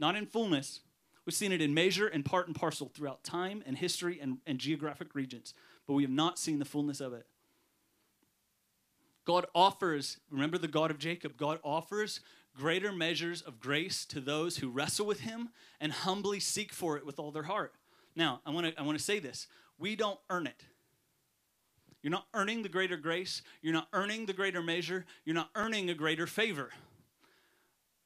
Not 0.00 0.16
in 0.16 0.26
fullness. 0.26 0.80
We've 1.26 1.34
seen 1.34 1.52
it 1.52 1.60
in 1.60 1.74
measure 1.74 2.06
and 2.06 2.24
part 2.24 2.46
and 2.46 2.56
parcel 2.56 2.90
throughout 2.94 3.22
time 3.22 3.62
and 3.66 3.76
history 3.76 4.18
and, 4.18 4.38
and 4.46 4.58
geographic 4.58 5.14
regions, 5.14 5.52
but 5.88 5.94
we 5.94 6.04
have 6.04 6.12
not 6.12 6.38
seen 6.38 6.60
the 6.60 6.64
fullness 6.64 7.00
of 7.00 7.14
it. 7.14 7.26
God 9.24 9.46
offers, 9.54 10.18
remember 10.30 10.58
the 10.58 10.68
God 10.68 10.90
of 10.90 10.98
Jacob, 10.98 11.36
God 11.36 11.58
offers 11.64 12.20
greater 12.56 12.92
measures 12.92 13.40
of 13.42 13.58
grace 13.58 14.04
to 14.06 14.20
those 14.20 14.58
who 14.58 14.68
wrestle 14.68 15.06
with 15.06 15.20
him 15.20 15.48
and 15.80 15.90
humbly 15.92 16.40
seek 16.40 16.72
for 16.72 16.96
it 16.96 17.06
with 17.06 17.18
all 17.18 17.30
their 17.30 17.44
heart. 17.44 17.74
Now, 18.14 18.40
I 18.44 18.50
want 18.50 18.66
to 18.66 18.78
I 18.78 18.84
want 18.84 18.98
to 18.98 19.04
say 19.04 19.18
this. 19.18 19.46
We 19.78 19.96
don't 19.96 20.18
earn 20.28 20.46
it. 20.46 20.64
You're 22.02 22.10
not 22.10 22.26
earning 22.34 22.62
the 22.62 22.68
greater 22.68 22.96
grace, 22.96 23.42
you're 23.60 23.72
not 23.72 23.88
earning 23.92 24.26
the 24.26 24.32
greater 24.32 24.62
measure, 24.62 25.04
you're 25.24 25.34
not 25.34 25.50
earning 25.54 25.90
a 25.90 25.94
greater 25.94 26.26
favor. 26.26 26.70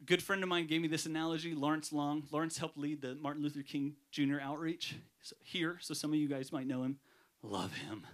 A 0.01 0.05
good 0.05 0.23
friend 0.23 0.43
of 0.43 0.49
mine 0.49 0.67
gave 0.67 0.81
me 0.81 0.89
this 0.89 1.07
analogy, 1.07 1.55
Lawrence 1.55 1.93
Long. 1.93 2.25
Lawrence 2.31 2.59
helped 2.59 2.79
lead 2.79 3.03
the 3.03 3.15
Martin 3.17 3.43
Luther 3.43 3.63
King 3.63 3.95
Jr. 4.11 4.41
outreach 4.41 4.97
here, 5.43 5.79
so 5.81 5.95
some 5.95 6.13
of 6.13 6.19
you 6.19 6.29
guys 6.29 6.53
might 6.53 6.67
know 6.67 6.83
him. 6.83 6.99
Love 7.43 7.75
him. 7.75 8.07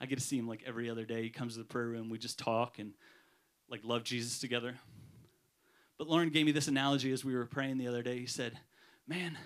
I 0.00 0.06
get 0.06 0.18
to 0.18 0.24
see 0.24 0.38
him 0.38 0.48
like 0.48 0.62
every 0.66 0.88
other 0.88 1.04
day. 1.04 1.22
He 1.22 1.30
comes 1.30 1.54
to 1.54 1.58
the 1.58 1.64
prayer 1.64 1.88
room, 1.88 2.08
we 2.08 2.18
just 2.18 2.38
talk 2.38 2.78
and 2.78 2.94
like 3.68 3.80
love 3.84 4.04
Jesus 4.04 4.38
together. 4.38 4.74
But 5.98 6.08
Lauren 6.08 6.30
gave 6.30 6.46
me 6.46 6.52
this 6.52 6.68
analogy 6.68 7.12
as 7.12 7.24
we 7.24 7.34
were 7.34 7.44
praying 7.44 7.78
the 7.78 7.88
other 7.88 8.02
day. 8.02 8.18
He 8.18 8.26
said, 8.26 8.58
Man, 9.06 9.36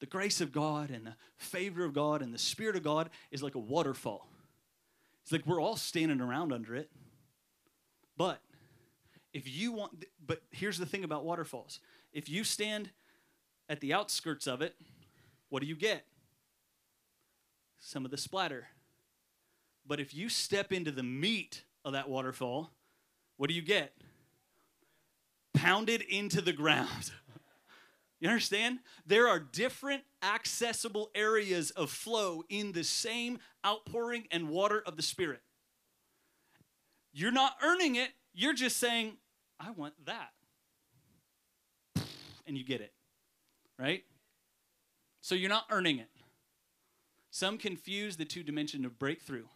the 0.00 0.06
grace 0.06 0.40
of 0.40 0.50
God 0.50 0.90
and 0.90 1.06
the 1.06 1.14
favor 1.36 1.84
of 1.84 1.92
God 1.92 2.22
and 2.22 2.34
the 2.34 2.38
Spirit 2.38 2.74
of 2.74 2.82
God 2.82 3.10
is 3.30 3.42
like 3.42 3.54
a 3.54 3.60
waterfall. 3.60 4.26
It's 5.22 5.30
like 5.30 5.46
we're 5.46 5.60
all 5.60 5.76
standing 5.76 6.20
around 6.20 6.52
under 6.52 6.74
it. 6.74 6.90
But 8.16 8.40
if 9.32 9.48
you 9.48 9.72
want, 9.72 10.04
but 10.24 10.42
here's 10.50 10.78
the 10.78 10.86
thing 10.86 11.04
about 11.04 11.24
waterfalls 11.24 11.78
if 12.12 12.28
you 12.28 12.44
stand 12.44 12.90
at 13.68 13.80
the 13.80 13.92
outskirts 13.92 14.46
of 14.46 14.60
it, 14.60 14.74
what 15.48 15.62
do 15.62 15.68
you 15.68 15.76
get? 15.76 16.04
Some 17.84 18.04
of 18.04 18.12
the 18.12 18.16
splatter. 18.16 18.68
But 19.84 19.98
if 19.98 20.14
you 20.14 20.28
step 20.28 20.72
into 20.72 20.92
the 20.92 21.02
meat 21.02 21.64
of 21.84 21.94
that 21.94 22.08
waterfall, 22.08 22.70
what 23.36 23.48
do 23.48 23.54
you 23.54 23.60
get? 23.60 23.92
Pounded 25.52 26.00
into 26.00 26.40
the 26.40 26.52
ground. 26.52 27.10
You 28.20 28.28
understand? 28.28 28.78
There 29.04 29.26
are 29.26 29.40
different 29.40 30.04
accessible 30.22 31.10
areas 31.12 31.72
of 31.72 31.90
flow 31.90 32.44
in 32.48 32.70
the 32.70 32.84
same 32.84 33.40
outpouring 33.66 34.28
and 34.30 34.48
water 34.48 34.80
of 34.86 34.94
the 34.94 35.02
Spirit. 35.02 35.40
You're 37.12 37.32
not 37.32 37.56
earning 37.64 37.96
it, 37.96 38.10
you're 38.32 38.54
just 38.54 38.76
saying, 38.76 39.14
I 39.58 39.72
want 39.72 39.94
that. 40.06 40.30
And 42.46 42.56
you 42.56 42.62
get 42.62 42.80
it, 42.80 42.92
right? 43.76 44.04
So 45.20 45.34
you're 45.34 45.50
not 45.50 45.64
earning 45.68 45.98
it. 45.98 46.08
Some 47.32 47.56
confuse 47.56 48.18
the 48.18 48.26
two 48.26 48.42
dimension 48.42 48.84
of 48.84 48.98
breakthrough. 48.98 49.46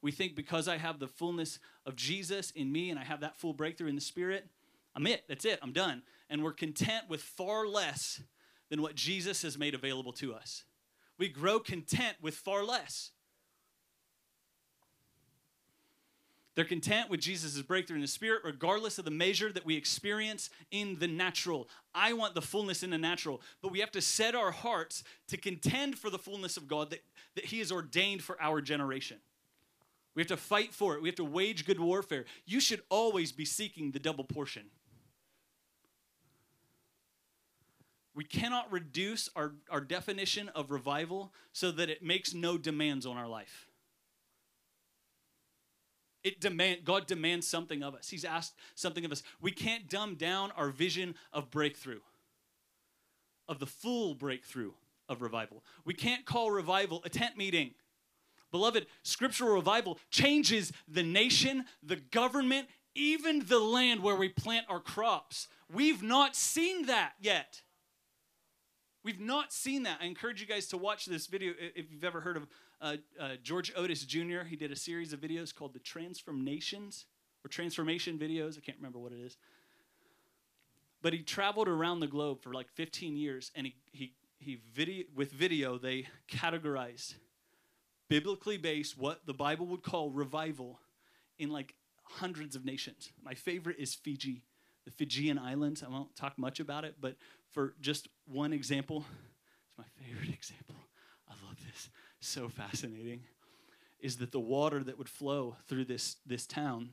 We 0.00 0.12
think 0.12 0.36
because 0.36 0.68
I 0.68 0.76
have 0.76 1.00
the 1.00 1.08
fullness 1.08 1.58
of 1.84 1.96
Jesus 1.96 2.52
in 2.52 2.70
me 2.70 2.90
and 2.90 2.98
I 2.98 3.02
have 3.02 3.20
that 3.20 3.36
full 3.36 3.52
breakthrough 3.52 3.88
in 3.88 3.96
the 3.96 4.00
Spirit, 4.00 4.46
I'm 4.94 5.04
it. 5.08 5.24
That's 5.28 5.44
it. 5.44 5.58
I'm 5.60 5.72
done. 5.72 6.02
And 6.30 6.44
we're 6.44 6.52
content 6.52 7.06
with 7.08 7.20
far 7.20 7.66
less 7.66 8.22
than 8.70 8.82
what 8.82 8.94
Jesus 8.94 9.42
has 9.42 9.58
made 9.58 9.74
available 9.74 10.12
to 10.12 10.32
us. 10.32 10.62
We 11.18 11.28
grow 11.28 11.58
content 11.58 12.16
with 12.22 12.36
far 12.36 12.64
less. 12.64 13.10
They're 16.58 16.64
content 16.64 17.08
with 17.08 17.20
Jesus' 17.20 17.62
breakthrough 17.62 17.98
in 17.98 18.02
the 18.02 18.08
spirit, 18.08 18.40
regardless 18.42 18.98
of 18.98 19.04
the 19.04 19.12
measure 19.12 19.52
that 19.52 19.64
we 19.64 19.76
experience 19.76 20.50
in 20.72 20.98
the 20.98 21.06
natural. 21.06 21.68
I 21.94 22.14
want 22.14 22.34
the 22.34 22.42
fullness 22.42 22.82
in 22.82 22.90
the 22.90 22.98
natural, 22.98 23.40
but 23.62 23.70
we 23.70 23.78
have 23.78 23.92
to 23.92 24.00
set 24.00 24.34
our 24.34 24.50
hearts 24.50 25.04
to 25.28 25.36
contend 25.36 26.00
for 26.00 26.10
the 26.10 26.18
fullness 26.18 26.56
of 26.56 26.66
God 26.66 26.90
that, 26.90 27.04
that 27.36 27.44
He 27.44 27.60
has 27.60 27.70
ordained 27.70 28.24
for 28.24 28.36
our 28.42 28.60
generation. 28.60 29.18
We 30.16 30.20
have 30.20 30.26
to 30.30 30.36
fight 30.36 30.74
for 30.74 30.96
it. 30.96 31.00
We 31.00 31.08
have 31.08 31.14
to 31.14 31.24
wage 31.24 31.64
good 31.64 31.78
warfare. 31.78 32.24
You 32.44 32.58
should 32.58 32.82
always 32.88 33.30
be 33.30 33.44
seeking 33.44 33.92
the 33.92 34.00
double 34.00 34.24
portion. 34.24 34.64
We 38.16 38.24
cannot 38.24 38.72
reduce 38.72 39.30
our, 39.36 39.52
our 39.70 39.80
definition 39.80 40.48
of 40.56 40.72
revival 40.72 41.32
so 41.52 41.70
that 41.70 41.88
it 41.88 42.02
makes 42.02 42.34
no 42.34 42.58
demands 42.58 43.06
on 43.06 43.16
our 43.16 43.28
life. 43.28 43.67
It 46.28 46.42
demand, 46.42 46.84
God 46.84 47.06
demands 47.06 47.46
something 47.46 47.82
of 47.82 47.94
us. 47.94 48.10
He's 48.10 48.24
asked 48.24 48.54
something 48.74 49.02
of 49.06 49.10
us. 49.10 49.22
We 49.40 49.50
can't 49.50 49.88
dumb 49.88 50.14
down 50.14 50.50
our 50.58 50.68
vision 50.68 51.14
of 51.32 51.50
breakthrough, 51.50 52.00
of 53.48 53.60
the 53.60 53.66
full 53.66 54.14
breakthrough 54.14 54.72
of 55.08 55.22
revival. 55.22 55.64
We 55.86 55.94
can't 55.94 56.26
call 56.26 56.50
revival 56.50 57.00
a 57.06 57.08
tent 57.08 57.38
meeting. 57.38 57.70
Beloved, 58.50 58.86
scriptural 59.02 59.54
revival 59.54 59.98
changes 60.10 60.70
the 60.86 61.02
nation, 61.02 61.64
the 61.82 61.96
government, 61.96 62.68
even 62.94 63.46
the 63.46 63.58
land 63.58 64.02
where 64.02 64.16
we 64.16 64.28
plant 64.28 64.66
our 64.68 64.80
crops. 64.80 65.48
We've 65.72 66.02
not 66.02 66.36
seen 66.36 66.86
that 66.86 67.14
yet. 67.18 67.62
We've 69.02 69.18
not 69.18 69.50
seen 69.50 69.84
that. 69.84 70.00
I 70.02 70.04
encourage 70.04 70.42
you 70.42 70.46
guys 70.46 70.66
to 70.68 70.76
watch 70.76 71.06
this 71.06 71.26
video 71.26 71.54
if 71.58 71.90
you've 71.90 72.04
ever 72.04 72.20
heard 72.20 72.36
of 72.36 72.46
uh, 72.80 72.96
uh, 73.18 73.30
George 73.42 73.72
Otis 73.76 74.04
Jr. 74.04 74.42
He 74.48 74.56
did 74.56 74.70
a 74.70 74.76
series 74.76 75.12
of 75.12 75.20
videos 75.20 75.54
called 75.54 75.74
the 75.74 75.80
Transformations 75.80 77.06
or 77.44 77.48
Transformation 77.48 78.18
videos. 78.18 78.56
I 78.56 78.60
can't 78.60 78.78
remember 78.78 78.98
what 78.98 79.12
it 79.12 79.20
is. 79.20 79.36
But 81.02 81.12
he 81.12 81.22
traveled 81.22 81.68
around 81.68 82.00
the 82.00 82.06
globe 82.06 82.42
for 82.42 82.52
like 82.52 82.68
15 82.74 83.16
years, 83.16 83.52
and 83.54 83.66
he, 83.66 83.76
he, 83.92 84.12
he 84.38 84.58
video, 84.74 85.04
with 85.14 85.30
video, 85.30 85.78
they 85.78 86.06
categorized 86.30 87.14
biblically 88.08 88.56
based 88.56 88.98
what 88.98 89.26
the 89.26 89.34
Bible 89.34 89.66
would 89.66 89.82
call 89.82 90.10
revival 90.10 90.80
in 91.38 91.50
like 91.50 91.74
hundreds 92.02 92.56
of 92.56 92.64
nations. 92.64 93.12
My 93.22 93.34
favorite 93.34 93.76
is 93.78 93.94
Fiji, 93.94 94.42
the 94.84 94.90
Fijian 94.90 95.38
Islands. 95.38 95.82
I 95.82 95.88
won't 95.88 96.14
talk 96.16 96.38
much 96.38 96.58
about 96.58 96.84
it, 96.84 96.96
but 97.00 97.16
for 97.50 97.74
just 97.80 98.08
one 98.26 98.52
example, 98.52 99.04
it's 99.68 99.78
my 99.78 99.84
favorite 100.02 100.34
example. 100.34 100.67
So 102.20 102.48
fascinating. 102.48 103.22
Is 104.00 104.18
that 104.18 104.32
the 104.32 104.40
water 104.40 104.82
that 104.84 104.98
would 104.98 105.08
flow 105.08 105.56
through 105.66 105.86
this, 105.86 106.16
this 106.24 106.46
town 106.46 106.90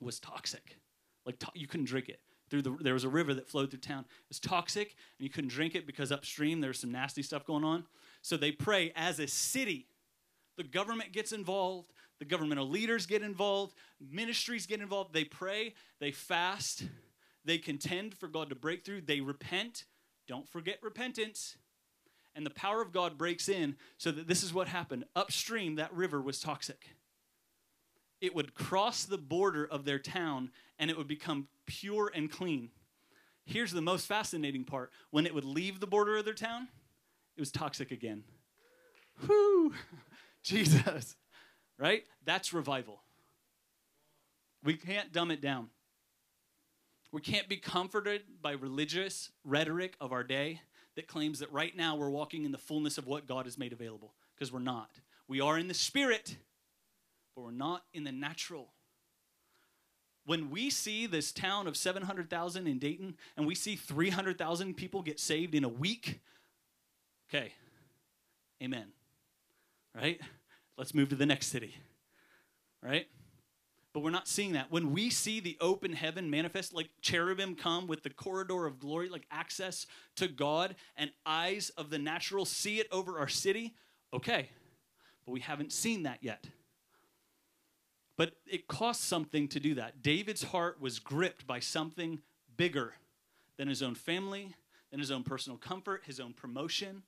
was 0.00 0.18
toxic. 0.18 0.78
Like 1.26 1.38
to- 1.40 1.52
you 1.54 1.66
couldn't 1.66 1.86
drink 1.86 2.08
it. 2.08 2.20
Through 2.48 2.62
the, 2.62 2.76
there 2.80 2.94
was 2.94 3.04
a 3.04 3.08
river 3.08 3.32
that 3.34 3.48
flowed 3.48 3.70
through 3.70 3.80
town. 3.80 4.00
It 4.00 4.28
was 4.28 4.38
toxic, 4.40 4.94
and 5.18 5.24
you 5.24 5.30
couldn't 5.30 5.48
drink 5.48 5.74
it 5.74 5.86
because 5.86 6.12
upstream 6.12 6.60
there 6.60 6.68
was 6.68 6.78
some 6.78 6.92
nasty 6.92 7.22
stuff 7.22 7.46
going 7.46 7.64
on. 7.64 7.84
So 8.20 8.36
they 8.36 8.52
pray 8.52 8.92
as 8.94 9.18
a 9.18 9.26
city 9.26 9.86
the 10.56 10.64
government 10.64 11.12
gets 11.12 11.32
involved, 11.32 11.92
the 12.18 12.24
governmental 12.24 12.68
leaders 12.68 13.06
get 13.06 13.22
involved, 13.22 13.74
ministries 14.00 14.66
get 14.66 14.80
involved. 14.80 15.12
They 15.12 15.24
pray, 15.24 15.74
they 15.98 16.12
fast, 16.12 16.84
they 17.44 17.58
contend 17.58 18.14
for 18.14 18.28
God 18.28 18.50
to 18.50 18.54
break 18.54 18.84
through, 18.84 19.02
they 19.02 19.20
repent. 19.20 19.84
Don't 20.28 20.48
forget 20.48 20.78
repentance. 20.82 21.56
And 22.34 22.46
the 22.46 22.50
power 22.50 22.80
of 22.80 22.92
God 22.92 23.18
breaks 23.18 23.48
in 23.48 23.76
so 23.98 24.10
that 24.10 24.26
this 24.26 24.42
is 24.42 24.54
what 24.54 24.68
happened. 24.68 25.04
Upstream, 25.14 25.76
that 25.76 25.92
river 25.92 26.20
was 26.20 26.40
toxic. 26.40 26.88
It 28.20 28.34
would 28.34 28.54
cross 28.54 29.04
the 29.04 29.18
border 29.18 29.66
of 29.66 29.84
their 29.84 29.98
town 29.98 30.50
and 30.78 30.90
it 30.90 30.96
would 30.96 31.08
become 31.08 31.48
pure 31.66 32.10
and 32.14 32.30
clean. 32.30 32.70
Here's 33.44 33.72
the 33.72 33.82
most 33.82 34.06
fascinating 34.06 34.64
part 34.64 34.92
when 35.10 35.26
it 35.26 35.34
would 35.34 35.44
leave 35.44 35.80
the 35.80 35.86
border 35.86 36.16
of 36.16 36.24
their 36.24 36.32
town, 36.34 36.68
it 37.36 37.40
was 37.40 37.50
toxic 37.50 37.90
again. 37.90 38.22
Whoo! 39.26 39.74
Jesus, 40.42 41.16
right? 41.78 42.04
That's 42.24 42.52
revival. 42.52 43.02
We 44.64 44.74
can't 44.74 45.12
dumb 45.12 45.30
it 45.30 45.40
down. 45.40 45.68
We 47.10 47.20
can't 47.20 47.48
be 47.48 47.56
comforted 47.56 48.22
by 48.40 48.52
religious 48.52 49.30
rhetoric 49.44 49.96
of 50.00 50.12
our 50.12 50.24
day 50.24 50.62
that 50.96 51.06
claims 51.06 51.38
that 51.38 51.52
right 51.52 51.76
now 51.76 51.96
we're 51.96 52.10
walking 52.10 52.44
in 52.44 52.52
the 52.52 52.58
fullness 52.58 52.98
of 52.98 53.06
what 53.06 53.26
God 53.26 53.46
has 53.46 53.58
made 53.58 53.72
available, 53.72 54.12
because 54.34 54.52
we're 54.52 54.60
not. 54.60 54.90
We 55.28 55.40
are 55.40 55.58
in 55.58 55.68
the 55.68 55.74
spirit, 55.74 56.36
but 57.34 57.42
we're 57.42 57.50
not 57.50 57.82
in 57.94 58.04
the 58.04 58.12
natural. 58.12 58.68
When 60.24 60.50
we 60.50 60.70
see 60.70 61.06
this 61.06 61.32
town 61.32 61.66
of 61.66 61.76
700,000 61.76 62.66
in 62.66 62.78
Dayton 62.78 63.16
and 63.36 63.46
we 63.46 63.54
see 63.54 63.74
300,000 63.74 64.76
people 64.76 65.02
get 65.02 65.18
saved 65.18 65.54
in 65.54 65.64
a 65.64 65.68
week, 65.68 66.20
okay, 67.28 67.52
amen 68.62 68.92
right? 69.94 70.20
Let's 70.76 70.94
move 70.94 71.10
to 71.10 71.16
the 71.16 71.26
next 71.26 71.48
city, 71.48 71.76
right? 72.82 73.06
But 73.92 74.00
we're 74.00 74.10
not 74.10 74.26
seeing 74.26 74.52
that. 74.52 74.70
When 74.70 74.92
we 74.92 75.10
see 75.10 75.40
the 75.40 75.58
open 75.60 75.92
heaven 75.92 76.30
manifest, 76.30 76.72
like 76.72 76.88
cherubim 77.02 77.54
come 77.54 77.86
with 77.86 78.02
the 78.02 78.10
corridor 78.10 78.64
of 78.64 78.78
glory, 78.78 79.10
like 79.10 79.26
access 79.30 79.86
to 80.16 80.28
God, 80.28 80.76
and 80.96 81.10
eyes 81.26 81.70
of 81.76 81.90
the 81.90 81.98
natural 81.98 82.44
see 82.44 82.80
it 82.80 82.88
over 82.90 83.18
our 83.18 83.28
city, 83.28 83.74
okay. 84.14 84.48
But 85.26 85.32
we 85.32 85.40
haven't 85.40 85.72
seen 85.72 86.04
that 86.04 86.18
yet. 86.22 86.46
But 88.16 88.32
it 88.46 88.66
costs 88.66 89.04
something 89.04 89.48
to 89.48 89.60
do 89.60 89.74
that. 89.74 90.02
David's 90.02 90.42
heart 90.42 90.80
was 90.80 90.98
gripped 90.98 91.46
by 91.46 91.60
something 91.60 92.20
bigger 92.56 92.94
than 93.58 93.68
his 93.68 93.82
own 93.82 93.94
family, 93.94 94.54
than 94.90 95.00
his 95.00 95.10
own 95.10 95.22
personal 95.22 95.58
comfort, 95.58 96.02
his 96.06 96.20
own 96.20 96.32
promotion, 96.32 97.02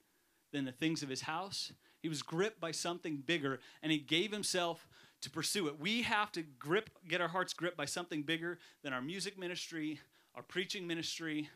than 0.53 0.65
the 0.65 0.73
things 0.73 1.03
of 1.03 1.09
his 1.09 1.23
house. 1.23 1.73
He 2.01 2.09
was 2.09 2.23
gripped 2.23 2.61
by 2.61 2.71
something 2.71 3.23
bigger, 3.25 3.61
and 3.83 3.91
he 3.91 3.99
gave 3.99 4.33
himself 4.33 4.87
to 5.25 5.31
pursue 5.31 5.67
it. 5.69 5.81
We 5.81 6.03
have 6.03 6.31
to 6.33 6.43
grip, 6.43 6.91
get 7.09 7.21
our 7.21 7.29
hearts 7.29 7.53
gripped 7.53 7.77
by 7.77 7.87
something 7.87 8.23
bigger 8.23 8.59
than 8.83 8.93
our 8.93 9.03
music 9.03 9.39
ministry, 9.39 10.01
our 10.35 10.43
preaching 10.43 10.87
ministry, 10.87 11.49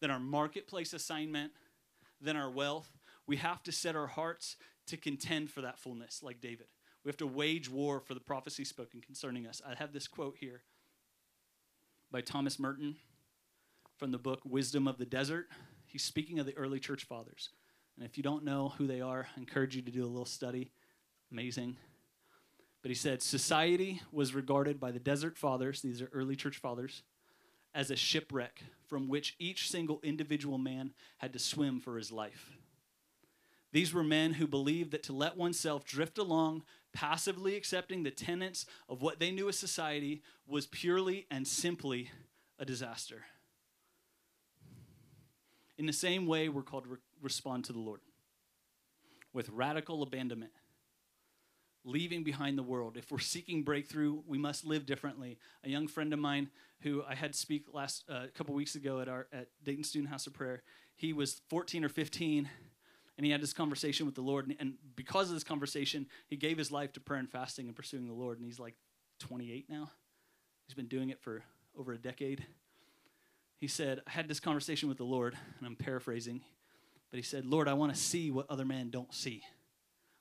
than 0.00 0.10
our 0.10 0.20
marketplace 0.20 0.92
assignment, 0.92 1.52
than 2.20 2.36
our 2.36 2.50
wealth. 2.50 2.88
We 3.26 3.36
have 3.36 3.62
to 3.64 3.72
set 3.72 3.96
our 3.96 4.06
hearts 4.06 4.56
to 4.86 4.96
contend 4.96 5.50
for 5.50 5.60
that 5.60 5.78
fullness, 5.78 6.22
like 6.22 6.40
David. 6.40 6.68
We 7.04 7.08
have 7.08 7.16
to 7.18 7.26
wage 7.26 7.68
war 7.68 8.00
for 8.00 8.14
the 8.14 8.20
prophecy 8.20 8.64
spoken 8.64 9.00
concerning 9.00 9.46
us. 9.46 9.60
I 9.66 9.74
have 9.74 9.92
this 9.92 10.08
quote 10.08 10.36
here 10.38 10.62
by 12.10 12.20
Thomas 12.20 12.58
Merton 12.58 12.96
from 13.98 14.12
the 14.12 14.18
book 14.18 14.40
Wisdom 14.44 14.86
of 14.86 14.98
the 14.98 15.04
Desert. 15.04 15.48
He's 15.86 16.04
speaking 16.04 16.38
of 16.38 16.46
the 16.46 16.56
early 16.56 16.78
church 16.78 17.04
fathers. 17.04 17.50
And 17.96 18.06
if 18.06 18.16
you 18.16 18.22
don't 18.22 18.44
know 18.44 18.72
who 18.78 18.86
they 18.86 19.00
are, 19.00 19.26
I 19.36 19.40
encourage 19.40 19.74
you 19.74 19.82
to 19.82 19.90
do 19.90 20.04
a 20.04 20.06
little 20.06 20.24
study. 20.24 20.70
Amazing. 21.32 21.76
But 22.88 22.92
he 22.92 23.00
said, 23.00 23.20
Society 23.20 24.00
was 24.10 24.34
regarded 24.34 24.80
by 24.80 24.92
the 24.92 24.98
desert 24.98 25.36
fathers, 25.36 25.82
these 25.82 26.00
are 26.00 26.08
early 26.10 26.34
church 26.36 26.56
fathers, 26.56 27.02
as 27.74 27.90
a 27.90 27.96
shipwreck 27.96 28.62
from 28.86 29.08
which 29.08 29.36
each 29.38 29.70
single 29.70 30.00
individual 30.02 30.56
man 30.56 30.94
had 31.18 31.34
to 31.34 31.38
swim 31.38 31.80
for 31.80 31.98
his 31.98 32.10
life. 32.10 32.52
These 33.72 33.92
were 33.92 34.02
men 34.02 34.32
who 34.32 34.46
believed 34.46 34.92
that 34.92 35.02
to 35.02 35.12
let 35.12 35.36
oneself 35.36 35.84
drift 35.84 36.16
along, 36.16 36.62
passively 36.94 37.56
accepting 37.56 38.04
the 38.04 38.10
tenets 38.10 38.64
of 38.88 39.02
what 39.02 39.18
they 39.18 39.32
knew 39.32 39.50
as 39.50 39.58
society, 39.58 40.22
was 40.46 40.66
purely 40.66 41.26
and 41.30 41.46
simply 41.46 42.10
a 42.58 42.64
disaster. 42.64 43.26
In 45.76 45.84
the 45.84 45.92
same 45.92 46.26
way, 46.26 46.48
we're 46.48 46.62
called 46.62 46.84
to 46.84 46.90
re- 46.92 46.98
respond 47.20 47.66
to 47.66 47.74
the 47.74 47.80
Lord 47.80 48.00
with 49.34 49.50
radical 49.50 50.02
abandonment, 50.02 50.52
leaving 51.84 52.22
behind 52.22 52.58
the 52.58 52.62
world. 52.62 52.96
If 52.96 53.10
we're 53.10 53.18
seeking 53.18 53.62
breakthrough, 53.62 54.22
we 54.26 54.38
must 54.38 54.64
live 54.64 54.86
differently. 54.86 55.38
A 55.64 55.68
young 55.68 55.88
friend 55.88 56.12
of 56.12 56.18
mine 56.18 56.50
who 56.80 57.02
I 57.08 57.14
had 57.14 57.34
speak 57.34 57.66
last 57.72 58.04
uh, 58.08 58.24
a 58.24 58.28
couple 58.28 58.54
weeks 58.54 58.74
ago 58.74 59.00
at 59.00 59.08
our 59.08 59.26
at 59.32 59.48
Dayton 59.64 59.84
Student 59.84 60.10
House 60.10 60.26
of 60.26 60.34
Prayer, 60.34 60.62
he 60.96 61.12
was 61.12 61.40
14 61.48 61.84
or 61.84 61.88
15 61.88 62.48
and 63.18 63.26
he 63.26 63.32
had 63.32 63.42
this 63.42 63.52
conversation 63.52 64.06
with 64.06 64.14
the 64.14 64.22
Lord. 64.22 64.46
And, 64.46 64.56
and, 64.60 64.74
because 64.94 65.28
of 65.28 65.34
this 65.34 65.44
conversation, 65.44 66.06
he 66.28 66.36
gave 66.36 66.56
his 66.56 66.70
life 66.70 66.92
to 66.92 67.00
prayer 67.00 67.18
and 67.18 67.28
fasting 67.28 67.66
and 67.66 67.74
pursuing 67.74 68.06
the 68.06 68.14
Lord. 68.14 68.38
And 68.38 68.46
he's 68.46 68.60
like 68.60 68.74
28 69.18 69.68
now. 69.68 69.90
He's 70.66 70.74
been 70.74 70.86
doing 70.86 71.10
it 71.10 71.20
for 71.20 71.42
over 71.76 71.92
a 71.92 71.98
decade. 71.98 72.46
He 73.56 73.66
said, 73.66 74.00
I 74.06 74.10
had 74.10 74.28
this 74.28 74.38
conversation 74.38 74.88
with 74.88 74.98
the 74.98 75.04
Lord, 75.04 75.36
and 75.58 75.66
I'm 75.66 75.74
paraphrasing, 75.74 76.42
but 77.10 77.16
he 77.16 77.24
said, 77.24 77.44
Lord, 77.44 77.66
I 77.66 77.74
want 77.74 77.92
to 77.92 77.98
see 77.98 78.30
what 78.30 78.46
other 78.48 78.64
men 78.64 78.90
don't 78.90 79.12
see. 79.12 79.42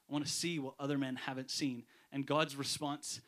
I 0.09 0.13
want 0.13 0.25
to 0.25 0.31
see 0.31 0.59
what 0.59 0.73
other 0.79 0.97
men 0.97 1.15
haven't 1.15 1.51
seen. 1.51 1.83
And 2.11 2.25
God's 2.25 2.55
response, 2.55 3.21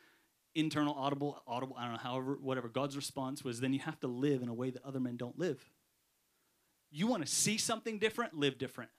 internal, 0.54 0.94
audible, 0.94 1.42
audible, 1.46 1.76
I 1.78 1.84
don't 1.84 1.92
know, 1.92 1.98
however, 1.98 2.38
whatever, 2.40 2.68
God's 2.68 2.96
response 2.96 3.44
was 3.44 3.60
then 3.60 3.72
you 3.72 3.80
have 3.80 4.00
to 4.00 4.06
live 4.06 4.42
in 4.42 4.48
a 4.48 4.54
way 4.54 4.70
that 4.70 4.84
other 4.84 5.00
men 5.00 5.16
don't 5.16 5.38
live. 5.38 5.62
You 6.90 7.06
want 7.06 7.24
to 7.24 7.30
see 7.30 7.58
something 7.58 7.98
different, 7.98 8.34
live 8.34 8.58
different. 8.58 8.90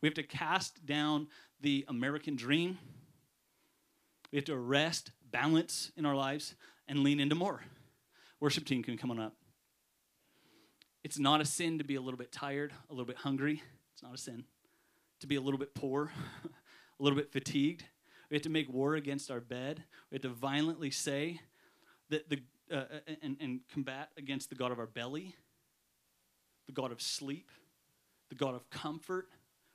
We 0.00 0.08
have 0.08 0.14
to 0.14 0.22
cast 0.22 0.84
down 0.84 1.28
the 1.60 1.84
American 1.88 2.36
dream. 2.36 2.78
We 4.32 4.36
have 4.36 4.44
to 4.46 4.54
arrest 4.54 5.12
balance 5.30 5.92
in 5.96 6.06
our 6.06 6.14
lives 6.14 6.54
and 6.88 7.00
lean 7.00 7.20
into 7.20 7.34
more. 7.34 7.62
Worship 8.40 8.64
team 8.64 8.82
can 8.82 8.96
come 8.96 9.10
on 9.10 9.20
up. 9.20 9.34
It's 11.04 11.18
not 11.18 11.40
a 11.40 11.44
sin 11.44 11.78
to 11.78 11.84
be 11.84 11.94
a 11.94 12.00
little 12.00 12.18
bit 12.18 12.32
tired, 12.32 12.72
a 12.88 12.92
little 12.92 13.06
bit 13.06 13.18
hungry. 13.18 13.62
It's 13.92 14.02
not 14.02 14.14
a 14.14 14.18
sin. 14.18 14.44
To 15.20 15.26
be 15.26 15.36
a 15.36 15.40
little 15.40 15.58
bit 15.58 15.74
poor, 15.74 16.10
a 16.44 17.02
little 17.02 17.18
bit 17.18 17.32
fatigued. 17.32 17.84
We 18.30 18.36
have 18.36 18.42
to 18.42 18.50
make 18.50 18.72
war 18.72 18.94
against 18.94 19.30
our 19.30 19.40
bed. 19.40 19.82
We 20.10 20.16
have 20.16 20.22
to 20.22 20.28
violently 20.28 20.90
say 20.90 21.40
that 22.08 22.28
the 22.30 22.40
uh, 22.72 22.84
and, 23.22 23.36
and 23.40 23.60
combat 23.72 24.10
against 24.16 24.48
the 24.48 24.54
God 24.54 24.70
of 24.70 24.78
our 24.78 24.86
belly, 24.86 25.34
the 26.66 26.72
God 26.72 26.92
of 26.92 27.02
sleep, 27.02 27.50
the 28.28 28.36
God 28.36 28.54
of 28.54 28.70
comfort, 28.70 29.28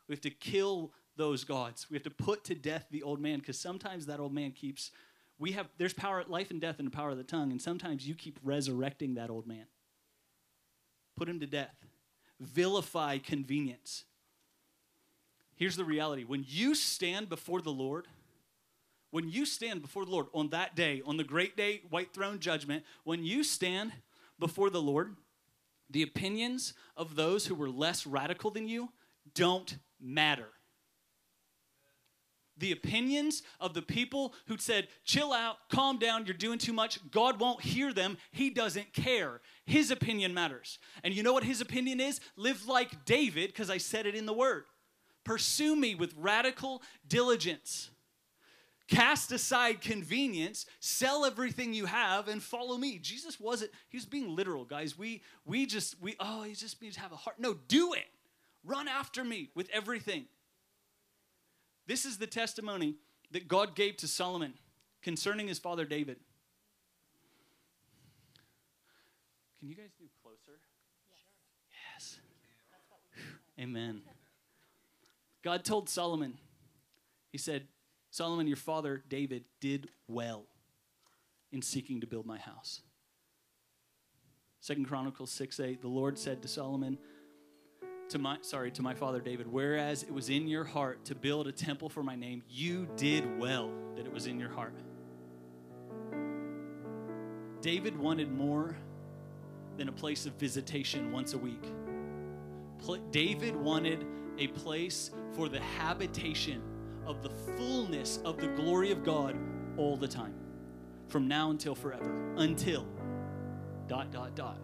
we 0.08 0.14
have 0.14 0.22
to 0.22 0.30
kill 0.30 0.94
those 1.18 1.44
gods. 1.44 1.88
We 1.90 1.96
have 1.96 2.04
to 2.04 2.10
put 2.10 2.44
to 2.46 2.56
death 2.56 2.86
the 2.92 3.04
old 3.04 3.20
man 3.20 3.40
because 3.40 3.60
sometimes 3.60 4.06
that 4.06 4.20
old 4.20 4.34
man 4.34 4.52
keeps 4.52 4.92
we 5.38 5.52
have 5.52 5.68
there's 5.78 5.94
power 5.94 6.24
life 6.28 6.52
and 6.52 6.62
death 6.62 6.80
in 6.80 6.86
the 6.86 6.92
power 6.92 7.10
of 7.10 7.18
the 7.18 7.24
tongue 7.24 7.52
and 7.52 7.62
sometimes 7.62 8.08
you 8.08 8.16
keep 8.16 8.40
resurrecting 8.44 9.16
that 9.16 9.30
old 9.30 9.48
man. 9.48 9.66
Put 11.18 11.30
him 11.30 11.40
to 11.40 11.48
death. 11.48 11.76
Vilify 12.40 13.18
convenience. 13.18 14.06
Here's 15.56 15.78
the 15.78 15.86
reality. 15.86 16.24
When 16.24 16.46
you 16.48 16.76
stand 16.76 17.30
before 17.30 17.62
the 17.62 17.72
Lord, 17.72 18.08
when 19.12 19.30
you 19.30 19.46
stand 19.46 19.82
before 19.82 20.04
the 20.04 20.12
Lord 20.12 20.28
on 20.34 20.50
that 20.50 20.76
day, 20.76 21.02
on 21.06 21.18
the 21.18 21.24
great 21.24 21.56
day, 21.56 21.82
white 21.90 22.14
throne 22.14 22.40
judgment, 22.40 22.84
when 23.06 23.24
you 23.24 23.44
stand 23.44 23.94
before 24.38 24.70
the 24.70 24.82
Lord, 24.82 25.16
the 25.90 26.04
opinions 26.04 26.74
of 26.98 27.16
those 27.16 27.46
who 27.46 27.56
were 27.56 27.70
less 27.70 28.06
radical 28.06 28.52
than 28.52 28.68
you 28.68 28.90
don't 29.34 29.78
matter. 30.02 30.50
The 32.58 32.72
opinions 32.72 33.44
of 33.60 33.74
the 33.74 33.82
people 33.82 34.34
who 34.48 34.58
said, 34.58 34.88
chill 35.04 35.34
out, 35.34 35.58
calm 35.70 36.00
down, 36.00 36.26
you're 36.26 36.34
doing 36.34 36.58
too 36.58 36.74
much, 36.74 37.00
God 37.12 37.40
won't 37.40 37.62
hear 37.62 37.94
them. 37.94 38.18
He 38.32 38.50
doesn't 38.50 38.94
care. 38.94 39.42
His 39.66 39.92
opinion 39.92 40.34
matters. 40.34 40.80
And 41.04 41.14
you 41.14 41.22
know 41.22 41.34
what 41.34 41.44
his 41.44 41.60
opinion 41.60 42.00
is? 42.00 42.22
Live 42.38 42.68
like 42.68 43.06
David, 43.06 43.48
because 43.48 43.70
I 43.70 43.78
said 43.78 44.06
it 44.06 44.16
in 44.16 44.26
the 44.26 44.34
word. 44.34 44.66
Pursue 45.26 45.76
me 45.76 45.96
with 45.96 46.14
radical 46.18 46.82
diligence. 47.08 47.90
Cast 48.88 49.32
aside 49.32 49.82
convenience, 49.82 50.68
sell 50.80 51.26
everything 51.26 51.74
you 51.74 51.88
have, 51.88 52.28
and 52.28 52.42
follow 52.42 52.78
me. 52.78 53.00
Jesus 53.00 53.40
wasn't, 53.40 53.72
he 53.90 53.98
was 53.98 54.06
being 54.06 54.36
literal, 54.36 54.64
guys. 54.64 54.96
We 54.96 55.24
we 55.44 55.66
just, 55.66 56.00
we, 56.00 56.16
oh, 56.20 56.44
he 56.44 56.54
just 56.54 56.80
needs 56.84 56.96
to 56.96 57.02
have 57.02 57.12
a 57.12 57.16
heart. 57.16 57.38
No, 57.40 57.56
do 57.68 57.94
it. 57.94 58.06
Run 58.64 58.88
after 58.88 59.24
me 59.24 59.50
with 59.56 59.68
everything. 59.74 60.26
This 61.88 62.06
is 62.06 62.20
the 62.20 62.28
testimony 62.28 62.96
that 63.32 63.48
God 63.48 63.76
gave 63.76 63.98
to 63.98 64.08
Solomon 64.08 64.54
concerning 65.02 65.48
his 65.48 65.58
father 65.58 65.86
David. 65.86 66.18
Can 69.60 69.70
you 69.70 69.76
guys 69.76 69.90
do 69.98 70.06
closer? 70.22 70.60
Yes. 71.96 72.20
Amen. 73.60 74.04
God 75.46 75.64
told 75.64 75.88
Solomon, 75.88 76.40
He 77.32 77.38
said, 77.38 77.68
Solomon, 78.10 78.48
your 78.48 78.58
father 78.58 79.04
David 79.08 79.46
did 79.62 79.90
well 80.08 80.48
in 81.52 81.62
seeking 81.62 82.02
to 82.02 82.08
build 82.08 82.26
my 82.26 82.40
house. 82.40 82.82
Second 84.60 84.88
Chronicles 84.88 85.32
6 85.32 85.60
8, 85.60 85.82
the 85.84 85.88
Lord 85.88 86.18
said 86.18 86.42
to 86.42 86.48
Solomon, 86.48 86.98
to 88.10 88.20
my 88.20 88.38
sorry 88.42 88.70
to 88.70 88.84
my 88.84 88.94
father 88.94 89.20
David 89.20 89.52
whereas 89.52 90.04
it 90.04 90.14
was 90.14 90.30
in 90.30 90.48
your 90.48 90.64
heart 90.64 91.04
to 91.06 91.16
build 91.16 91.48
a 91.48 91.52
temple 91.52 91.90
for 91.90 92.04
my 92.04 92.16
name 92.16 92.44
you 92.48 92.88
did 92.98 93.40
well 93.40 93.72
that 93.96 94.06
it 94.06 94.14
was 94.14 94.28
in 94.28 94.40
your 94.40 94.50
heart 94.50 94.76
David 97.62 97.98
wanted 97.98 98.32
more 98.32 98.78
than 99.76 99.90
a 99.90 99.92
place 99.92 100.28
of 100.28 100.34
visitation 100.34 101.12
once 101.12 101.34
a 101.34 101.38
week 101.40 101.64
David 103.10 103.56
wanted 103.56 104.06
a 104.38 104.48
place 104.48 105.12
for 105.34 105.50
the 105.50 105.60
habitation 105.60 106.62
of 107.06 107.22
the 107.22 107.30
fullness 107.30 108.20
of 108.26 108.38
the 108.38 108.48
glory 108.48 108.92
of 108.92 109.04
God 109.04 109.38
all 109.78 109.98
the 109.98 110.08
time 110.08 110.34
from 111.08 111.28
now 111.28 111.52
until 111.52 111.76
forever 111.76 112.34
until 112.38 112.88
dot 113.88 114.12
dot 114.12 114.36
dot 114.36 114.60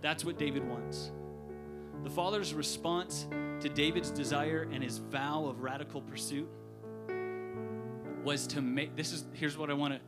that's 0.00 0.24
what 0.24 0.38
David 0.38 0.68
wants 0.68 1.10
the 2.04 2.10
father's 2.10 2.54
response 2.54 3.26
to 3.60 3.68
David's 3.68 4.10
desire 4.10 4.68
and 4.72 4.82
his 4.82 4.98
vow 4.98 5.46
of 5.46 5.62
radical 5.62 6.00
pursuit 6.00 6.48
was 8.24 8.46
to 8.48 8.60
make 8.60 8.94
this 8.94 9.12
is 9.12 9.24
here's 9.32 9.56
what 9.56 9.70
I 9.70 9.74
want 9.74 9.94
to 9.94 10.00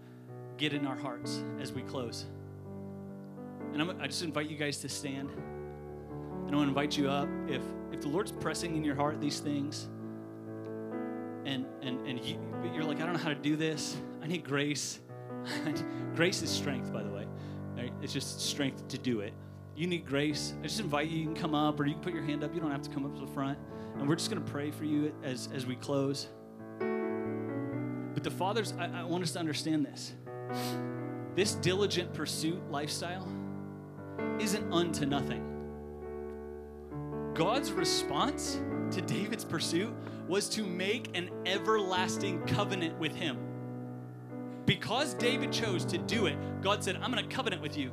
get 0.57 0.75
in 0.75 0.87
our 0.87 0.97
hearts 0.97 1.43
as 1.59 1.73
we 1.73 1.83
close. 1.83 2.27
And 3.73 3.81
I'm, 3.81 4.01
i 4.01 4.07
just 4.07 4.23
invite 4.23 4.51
you 4.51 4.57
guys 4.57 4.79
to 4.81 4.89
stand. 4.89 5.31
And 5.31 6.55
I 6.55 6.57
want 6.57 6.67
to 6.67 6.69
invite 6.69 6.99
you 6.99 7.09
up. 7.09 7.29
If 7.49 7.63
if 8.01 8.07
the 8.07 8.09
Lord's 8.09 8.33
pressing 8.33 8.77
in 8.77 8.85
your 8.85 8.95
heart 8.95 9.21
these 9.21 9.41
things, 9.41 9.89
and 11.45 11.67
and 11.83 12.07
and 12.07 12.25
you, 12.25 12.39
you're 12.75 12.85
like, 12.85 13.01
I 13.01 13.05
don't 13.05 13.13
know 13.13 13.21
how 13.21 13.29
to 13.29 13.35
do 13.35 13.57
this. 13.57 13.97
I 14.23 14.27
need 14.27 14.45
grace. 14.45 15.01
grace 16.15 16.43
is 16.43 16.51
strength, 16.51 16.93
by 16.93 17.03
the 17.03 17.11
way. 17.11 17.27
It's 18.03 18.13
just 18.13 18.41
strength 18.41 18.89
to 18.89 18.99
do 18.99 19.21
it 19.21 19.33
you 19.81 19.87
need 19.87 20.07
grace, 20.07 20.53
I 20.61 20.65
just 20.65 20.79
invite 20.79 21.09
you. 21.09 21.21
You 21.21 21.25
can 21.25 21.35
come 21.35 21.55
up 21.55 21.81
or 21.81 21.87
you 21.87 21.95
can 21.95 22.03
put 22.03 22.13
your 22.13 22.23
hand 22.23 22.45
up. 22.45 22.55
You 22.55 22.61
don't 22.61 22.71
have 22.71 22.83
to 22.83 22.91
come 22.91 23.07
up 23.07 23.15
to 23.15 23.21
the 23.21 23.33
front. 23.33 23.59
And 23.99 24.07
we're 24.07 24.15
just 24.15 24.31
going 24.31 24.45
to 24.45 24.51
pray 24.51 24.71
for 24.71 24.85
you 24.85 25.11
as, 25.23 25.49
as 25.55 25.65
we 25.65 25.75
close. 25.75 26.29
But 26.79 28.23
the 28.23 28.31
fathers, 28.31 28.75
I, 28.79 29.01
I 29.01 29.05
want 29.05 29.23
us 29.23 29.33
to 29.33 29.39
understand 29.39 29.87
this. 29.87 30.13
This 31.35 31.55
diligent 31.55 32.13
pursuit 32.13 32.61
lifestyle 32.71 33.27
isn't 34.39 34.71
unto 34.71 35.07
nothing. 35.07 35.47
God's 37.41 37.73
response 37.73 38.61
to 38.91 39.01
David's 39.01 39.47
pursuit 39.47 39.95
was 40.29 40.47
to 40.51 40.63
make 40.63 41.17
an 41.17 41.31
everlasting 41.47 42.43
covenant 42.43 42.99
with 42.99 43.17
him. 43.17 43.39
Because 44.67 45.15
David 45.15 45.51
chose 45.51 45.87
to 45.87 45.97
do 45.97 46.27
it, 46.27 46.37
God 46.61 46.85
said, 46.85 46.99
I'm 47.01 47.11
going 47.11 47.27
to 47.27 47.35
covenant 47.35 47.63
with 47.63 47.79
you 47.79 47.93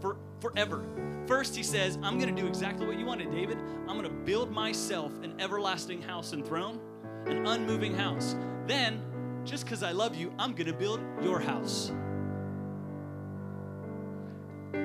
for 0.00 0.16
forever. 0.40 0.84
First, 1.28 1.54
he 1.54 1.62
says, 1.62 1.96
I'm 2.02 2.18
going 2.18 2.34
to 2.34 2.42
do 2.42 2.48
exactly 2.48 2.88
what 2.88 2.98
you 2.98 3.06
wanted, 3.06 3.30
David. 3.30 3.56
I'm 3.86 3.96
going 3.96 4.02
to 4.02 4.24
build 4.24 4.50
myself 4.50 5.12
an 5.22 5.40
everlasting 5.40 6.02
house 6.02 6.32
and 6.32 6.44
throne, 6.44 6.80
an 7.26 7.46
unmoving 7.46 7.94
house. 7.94 8.34
Then, 8.66 9.00
just 9.44 9.62
because 9.64 9.84
I 9.84 9.92
love 9.92 10.16
you, 10.16 10.34
I'm 10.40 10.56
going 10.56 10.66
to 10.66 10.76
build 10.76 10.98
your 11.22 11.38
house. 11.38 11.92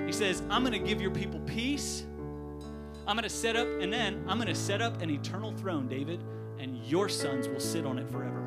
He 0.06 0.12
says, 0.12 0.44
I'm 0.52 0.64
going 0.64 0.80
to 0.80 0.88
give 0.88 1.02
your 1.02 1.10
people 1.10 1.40
peace. 1.48 2.06
I'm 3.08 3.16
going 3.16 3.24
to 3.24 3.30
set 3.30 3.56
up, 3.56 3.68
and 3.80 3.92
then 3.92 4.24
I'm 4.28 4.38
going 4.38 4.48
to 4.48 4.56
set 4.56 4.82
up 4.82 5.02
an 5.02 5.10
eternal 5.10 5.52
throne, 5.52 5.88
David, 5.88 6.24
and 6.60 6.78
your 6.86 7.10
sons 7.10 7.48
will 7.48 7.60
sit 7.60 7.86
on 7.86 7.98
it 7.98 8.10
forever. 8.10 8.42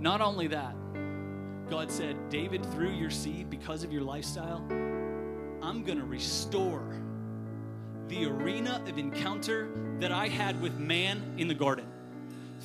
Not 0.00 0.20
only 0.20 0.48
that, 0.48 0.74
God 1.70 1.90
said, 1.90 2.28
David, 2.28 2.64
through 2.72 2.92
your 2.92 3.10
seed, 3.10 3.50
because 3.50 3.82
of 3.82 3.92
your 3.92 4.02
lifestyle, 4.02 4.64
I'm 5.62 5.82
going 5.84 5.98
to 5.98 6.04
restore 6.04 6.84
the 8.08 8.26
arena 8.26 8.82
of 8.86 8.98
encounter 8.98 9.68
that 9.98 10.12
I 10.12 10.28
had 10.28 10.60
with 10.60 10.78
man 10.78 11.34
in 11.38 11.48
the 11.48 11.54
garden. 11.54 11.86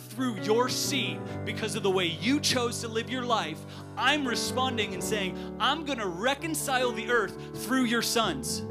Through 0.10 0.42
your 0.42 0.70
seed, 0.70 1.20
because 1.46 1.76
of 1.76 1.84
the 1.84 1.90
way 1.90 2.06
you 2.06 2.40
chose 2.40 2.82
to 2.82 2.88
live 2.88 3.10
your 3.10 3.24
life, 3.26 3.60
I'm 3.98 4.28
responding 4.28 4.94
and 4.94 5.04
saying, 5.04 5.38
I'm 5.60 5.86
going 5.86 6.00
to 6.00 6.08
reconcile 6.08 6.92
the 6.92 7.10
earth 7.10 7.36
through 7.66 7.86
your 7.86 8.02
sons. 8.02 8.64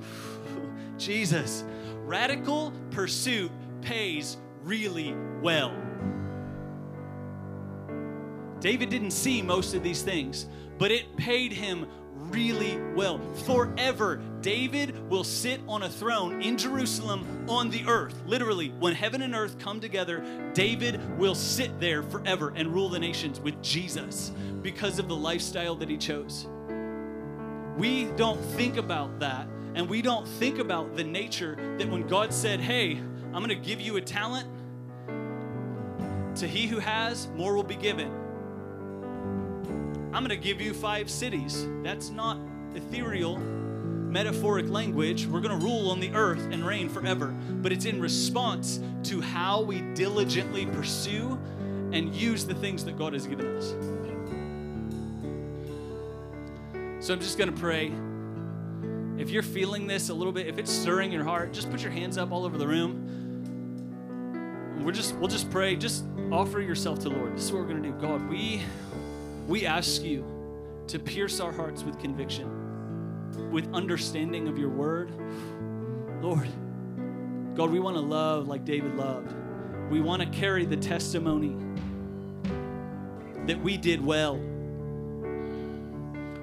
Jesus, 0.98 1.64
radical 2.04 2.72
pursuit 2.90 3.50
pays 3.80 4.36
really 4.62 5.14
well. 5.40 5.74
David 8.60 8.90
didn't 8.90 9.10
see 9.10 9.42
most 9.42 9.74
of 9.74 9.82
these 9.82 10.02
things, 10.02 10.46
but 10.78 10.92
it 10.92 11.16
paid 11.16 11.52
him 11.52 11.86
really 12.14 12.78
well. 12.94 13.20
Forever, 13.46 14.20
David 14.40 15.08
will 15.08 15.24
sit 15.24 15.60
on 15.68 15.82
a 15.82 15.88
throne 15.88 16.42
in 16.42 16.56
Jerusalem 16.56 17.46
on 17.48 17.70
the 17.70 17.84
earth. 17.86 18.20
Literally, 18.26 18.70
when 18.78 18.94
heaven 18.94 19.22
and 19.22 19.34
earth 19.34 19.58
come 19.58 19.80
together, 19.80 20.24
David 20.54 21.18
will 21.18 21.34
sit 21.34 21.78
there 21.80 22.02
forever 22.02 22.52
and 22.54 22.68
rule 22.68 22.88
the 22.88 22.98
nations 22.98 23.40
with 23.40 23.60
Jesus 23.62 24.32
because 24.62 24.98
of 24.98 25.08
the 25.08 25.16
lifestyle 25.16 25.74
that 25.76 25.88
he 25.88 25.96
chose. 25.96 26.48
We 27.76 28.04
don't 28.16 28.40
think 28.40 28.76
about 28.76 29.20
that, 29.20 29.46
and 29.74 29.88
we 29.88 30.02
don't 30.02 30.26
think 30.26 30.58
about 30.58 30.96
the 30.96 31.04
nature 31.04 31.56
that 31.78 31.88
when 31.88 32.06
God 32.06 32.32
said, 32.32 32.60
Hey, 32.60 33.00
I'm 33.32 33.42
going 33.42 33.48
to 33.48 33.54
give 33.54 33.80
you 33.80 33.96
a 33.96 34.00
talent, 34.00 34.48
to 36.36 36.46
he 36.46 36.66
who 36.66 36.78
has, 36.78 37.28
more 37.28 37.54
will 37.54 37.62
be 37.62 37.76
given. 37.76 38.21
I'm 40.12 40.22
going 40.22 40.28
to 40.28 40.36
give 40.36 40.60
you 40.60 40.74
five 40.74 41.08
cities. 41.08 41.66
That's 41.82 42.10
not 42.10 42.36
ethereal, 42.74 43.38
metaphoric 43.38 44.68
language. 44.68 45.26
We're 45.26 45.40
going 45.40 45.58
to 45.58 45.64
rule 45.64 45.90
on 45.90 46.00
the 46.00 46.12
earth 46.12 46.48
and 46.52 46.66
reign 46.66 46.90
forever. 46.90 47.28
But 47.28 47.72
it's 47.72 47.86
in 47.86 47.98
response 47.98 48.78
to 49.04 49.22
how 49.22 49.62
we 49.62 49.80
diligently 49.94 50.66
pursue 50.66 51.38
and 51.92 52.14
use 52.14 52.44
the 52.44 52.54
things 52.54 52.84
that 52.84 52.98
God 52.98 53.14
has 53.14 53.26
given 53.26 53.56
us. 53.56 53.70
So 57.04 57.14
I'm 57.14 57.20
just 57.20 57.38
going 57.38 57.50
to 57.50 57.58
pray. 57.58 57.90
If 59.18 59.30
you're 59.30 59.42
feeling 59.42 59.86
this 59.86 60.10
a 60.10 60.14
little 60.14 60.32
bit, 60.32 60.46
if 60.46 60.58
it's 60.58 60.70
stirring 60.70 61.10
your 61.10 61.24
heart, 61.24 61.54
just 61.54 61.70
put 61.70 61.82
your 61.82 61.90
hands 61.90 62.18
up 62.18 62.32
all 62.32 62.44
over 62.44 62.58
the 62.58 62.68
room. 62.68 63.08
We're 64.84 64.92
just 64.92 65.14
we'll 65.16 65.28
just 65.28 65.50
pray. 65.50 65.74
Just 65.74 66.04
offer 66.30 66.60
yourself 66.60 66.98
to 67.00 67.08
the 67.08 67.16
Lord. 67.16 67.34
This 67.34 67.44
is 67.44 67.52
what 67.52 67.62
we're 67.62 67.68
going 67.68 67.82
to 67.82 67.88
do. 67.90 67.94
God, 68.00 68.28
we 68.28 68.62
we 69.46 69.66
ask 69.66 70.02
you 70.02 70.24
to 70.88 70.98
pierce 70.98 71.40
our 71.40 71.52
hearts 71.52 71.82
with 71.82 71.98
conviction, 71.98 73.50
with 73.50 73.72
understanding 73.74 74.48
of 74.48 74.58
your 74.58 74.68
word. 74.68 75.10
Lord, 76.20 76.48
God, 77.54 77.70
we 77.70 77.80
want 77.80 77.96
to 77.96 78.02
love 78.02 78.48
like 78.48 78.64
David 78.64 78.94
loved. 78.94 79.34
We 79.90 80.00
want 80.00 80.22
to 80.22 80.28
carry 80.28 80.64
the 80.64 80.76
testimony 80.76 81.56
that 83.46 83.60
we 83.60 83.76
did 83.76 84.04
well. 84.04 84.36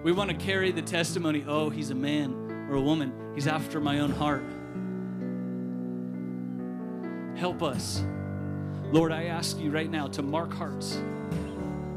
We 0.04 0.12
want 0.12 0.30
to 0.30 0.36
carry 0.36 0.72
the 0.72 0.82
testimony 0.82 1.44
oh, 1.48 1.70
he's 1.70 1.90
a 1.92 1.96
man 1.96 2.68
or 2.70 2.76
a 2.76 2.82
woman, 2.82 3.14
he's 3.34 3.48
after 3.48 3.80
my 3.80 4.00
own 4.00 4.12
heart. 4.12 4.44
Help 7.38 7.64
us. 7.64 8.04
Lord, 8.92 9.12
I 9.12 9.26
ask 9.26 9.58
you 9.60 9.72
right 9.72 9.90
now 9.90 10.08
to 10.08 10.22
mark 10.22 10.54
hearts 10.54 11.00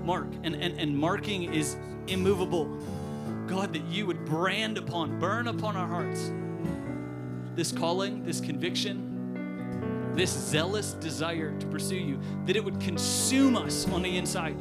mark. 0.04 0.28
And, 0.42 0.54
and, 0.54 0.78
and 0.78 0.96
marking 0.96 1.52
is 1.52 1.76
immovable. 2.06 2.66
God, 3.46 3.72
that 3.72 3.84
you 3.84 4.06
would 4.06 4.24
brand 4.24 4.78
upon, 4.78 5.18
burn 5.18 5.48
upon 5.48 5.76
our 5.76 5.86
hearts 5.86 6.30
this 7.54 7.72
calling, 7.72 8.24
this 8.24 8.40
conviction, 8.40 10.12
this 10.14 10.30
zealous 10.30 10.94
desire 10.94 11.56
to 11.58 11.66
pursue 11.66 11.96
you, 11.96 12.18
that 12.46 12.56
it 12.56 12.64
would 12.64 12.80
consume 12.80 13.56
us 13.56 13.88
on 13.88 14.02
the 14.02 14.16
inside. 14.16 14.56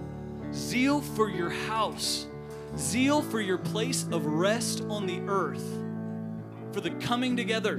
Zeal 0.54 1.02
for 1.02 1.30
your 1.30 1.50
house, 1.50 2.28
zeal 2.78 3.22
for 3.22 3.40
your 3.40 3.58
place 3.58 4.06
of 4.12 4.26
rest 4.26 4.84
on 4.90 5.06
the 5.06 5.22
earth, 5.28 5.66
for 6.74 6.82
the 6.82 6.92
coming 6.92 7.38
together 7.38 7.76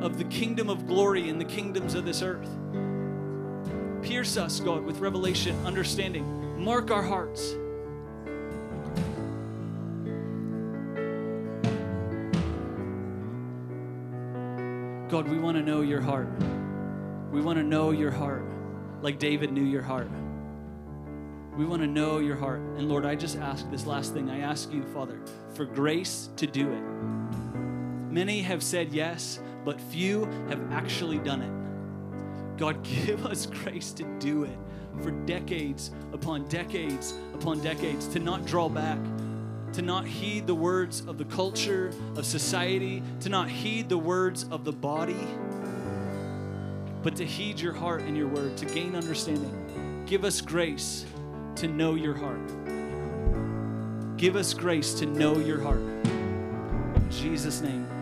of 0.00 0.18
the 0.18 0.24
kingdom 0.24 0.68
of 0.68 0.86
glory 0.86 1.28
and 1.28 1.40
the 1.40 1.44
kingdoms 1.44 1.94
of 1.94 2.04
this 2.04 2.22
earth. 2.22 2.50
Pierce 4.02 4.36
us, 4.36 4.60
God, 4.60 4.84
with 4.84 4.98
revelation, 4.98 5.56
understanding 5.64 6.43
Mark 6.64 6.90
our 6.90 7.02
hearts. 7.02 7.52
God, 15.10 15.28
we 15.28 15.38
want 15.38 15.58
to 15.58 15.62
know 15.62 15.82
your 15.82 16.00
heart. 16.00 16.26
We 17.30 17.42
want 17.42 17.58
to 17.58 17.62
know 17.62 17.90
your 17.90 18.10
heart 18.10 18.50
like 19.02 19.18
David 19.18 19.52
knew 19.52 19.62
your 19.62 19.82
heart. 19.82 20.08
We 21.54 21.66
want 21.66 21.82
to 21.82 21.86
know 21.86 22.18
your 22.20 22.36
heart. 22.36 22.60
And 22.60 22.88
Lord, 22.88 23.04
I 23.04 23.14
just 23.14 23.36
ask 23.36 23.70
this 23.70 23.84
last 23.84 24.14
thing. 24.14 24.30
I 24.30 24.38
ask 24.38 24.72
you, 24.72 24.84
Father, 24.84 25.20
for 25.52 25.66
grace 25.66 26.30
to 26.36 26.46
do 26.46 26.72
it. 26.72 26.82
Many 28.10 28.40
have 28.40 28.62
said 28.62 28.90
yes, 28.90 29.38
but 29.66 29.78
few 29.78 30.24
have 30.48 30.72
actually 30.72 31.18
done 31.18 31.42
it. 31.42 32.56
God, 32.58 32.82
give 33.04 33.26
us 33.26 33.44
grace 33.44 33.92
to 33.92 34.04
do 34.18 34.44
it 34.44 34.58
for 35.02 35.10
decades 35.10 35.90
upon 36.12 36.46
decades 36.48 37.14
upon 37.34 37.60
decades, 37.60 38.06
to 38.08 38.18
not 38.18 38.46
draw 38.46 38.68
back, 38.68 38.98
to 39.72 39.82
not 39.82 40.06
heed 40.06 40.46
the 40.46 40.54
words 40.54 41.00
of 41.06 41.18
the 41.18 41.24
culture, 41.24 41.90
of 42.16 42.24
society, 42.24 43.02
to 43.20 43.28
not 43.28 43.48
heed 43.50 43.88
the 43.88 43.98
words 43.98 44.46
of 44.50 44.64
the 44.64 44.72
body, 44.72 45.26
but 47.02 47.16
to 47.16 47.24
heed 47.24 47.60
your 47.60 47.72
heart 47.72 48.02
and 48.02 48.16
your 48.16 48.28
word, 48.28 48.56
to 48.56 48.64
gain 48.66 48.94
understanding. 48.94 50.04
Give 50.06 50.24
us 50.24 50.40
grace 50.40 51.04
to 51.56 51.68
know 51.68 51.96
your 51.96 52.14
heart. 52.14 52.40
Give 54.16 54.36
us 54.36 54.54
grace 54.54 54.94
to 54.94 55.06
know 55.06 55.38
your 55.38 55.60
heart. 55.60 55.80
In 55.80 57.08
Jesus' 57.10 57.60
name. 57.60 57.93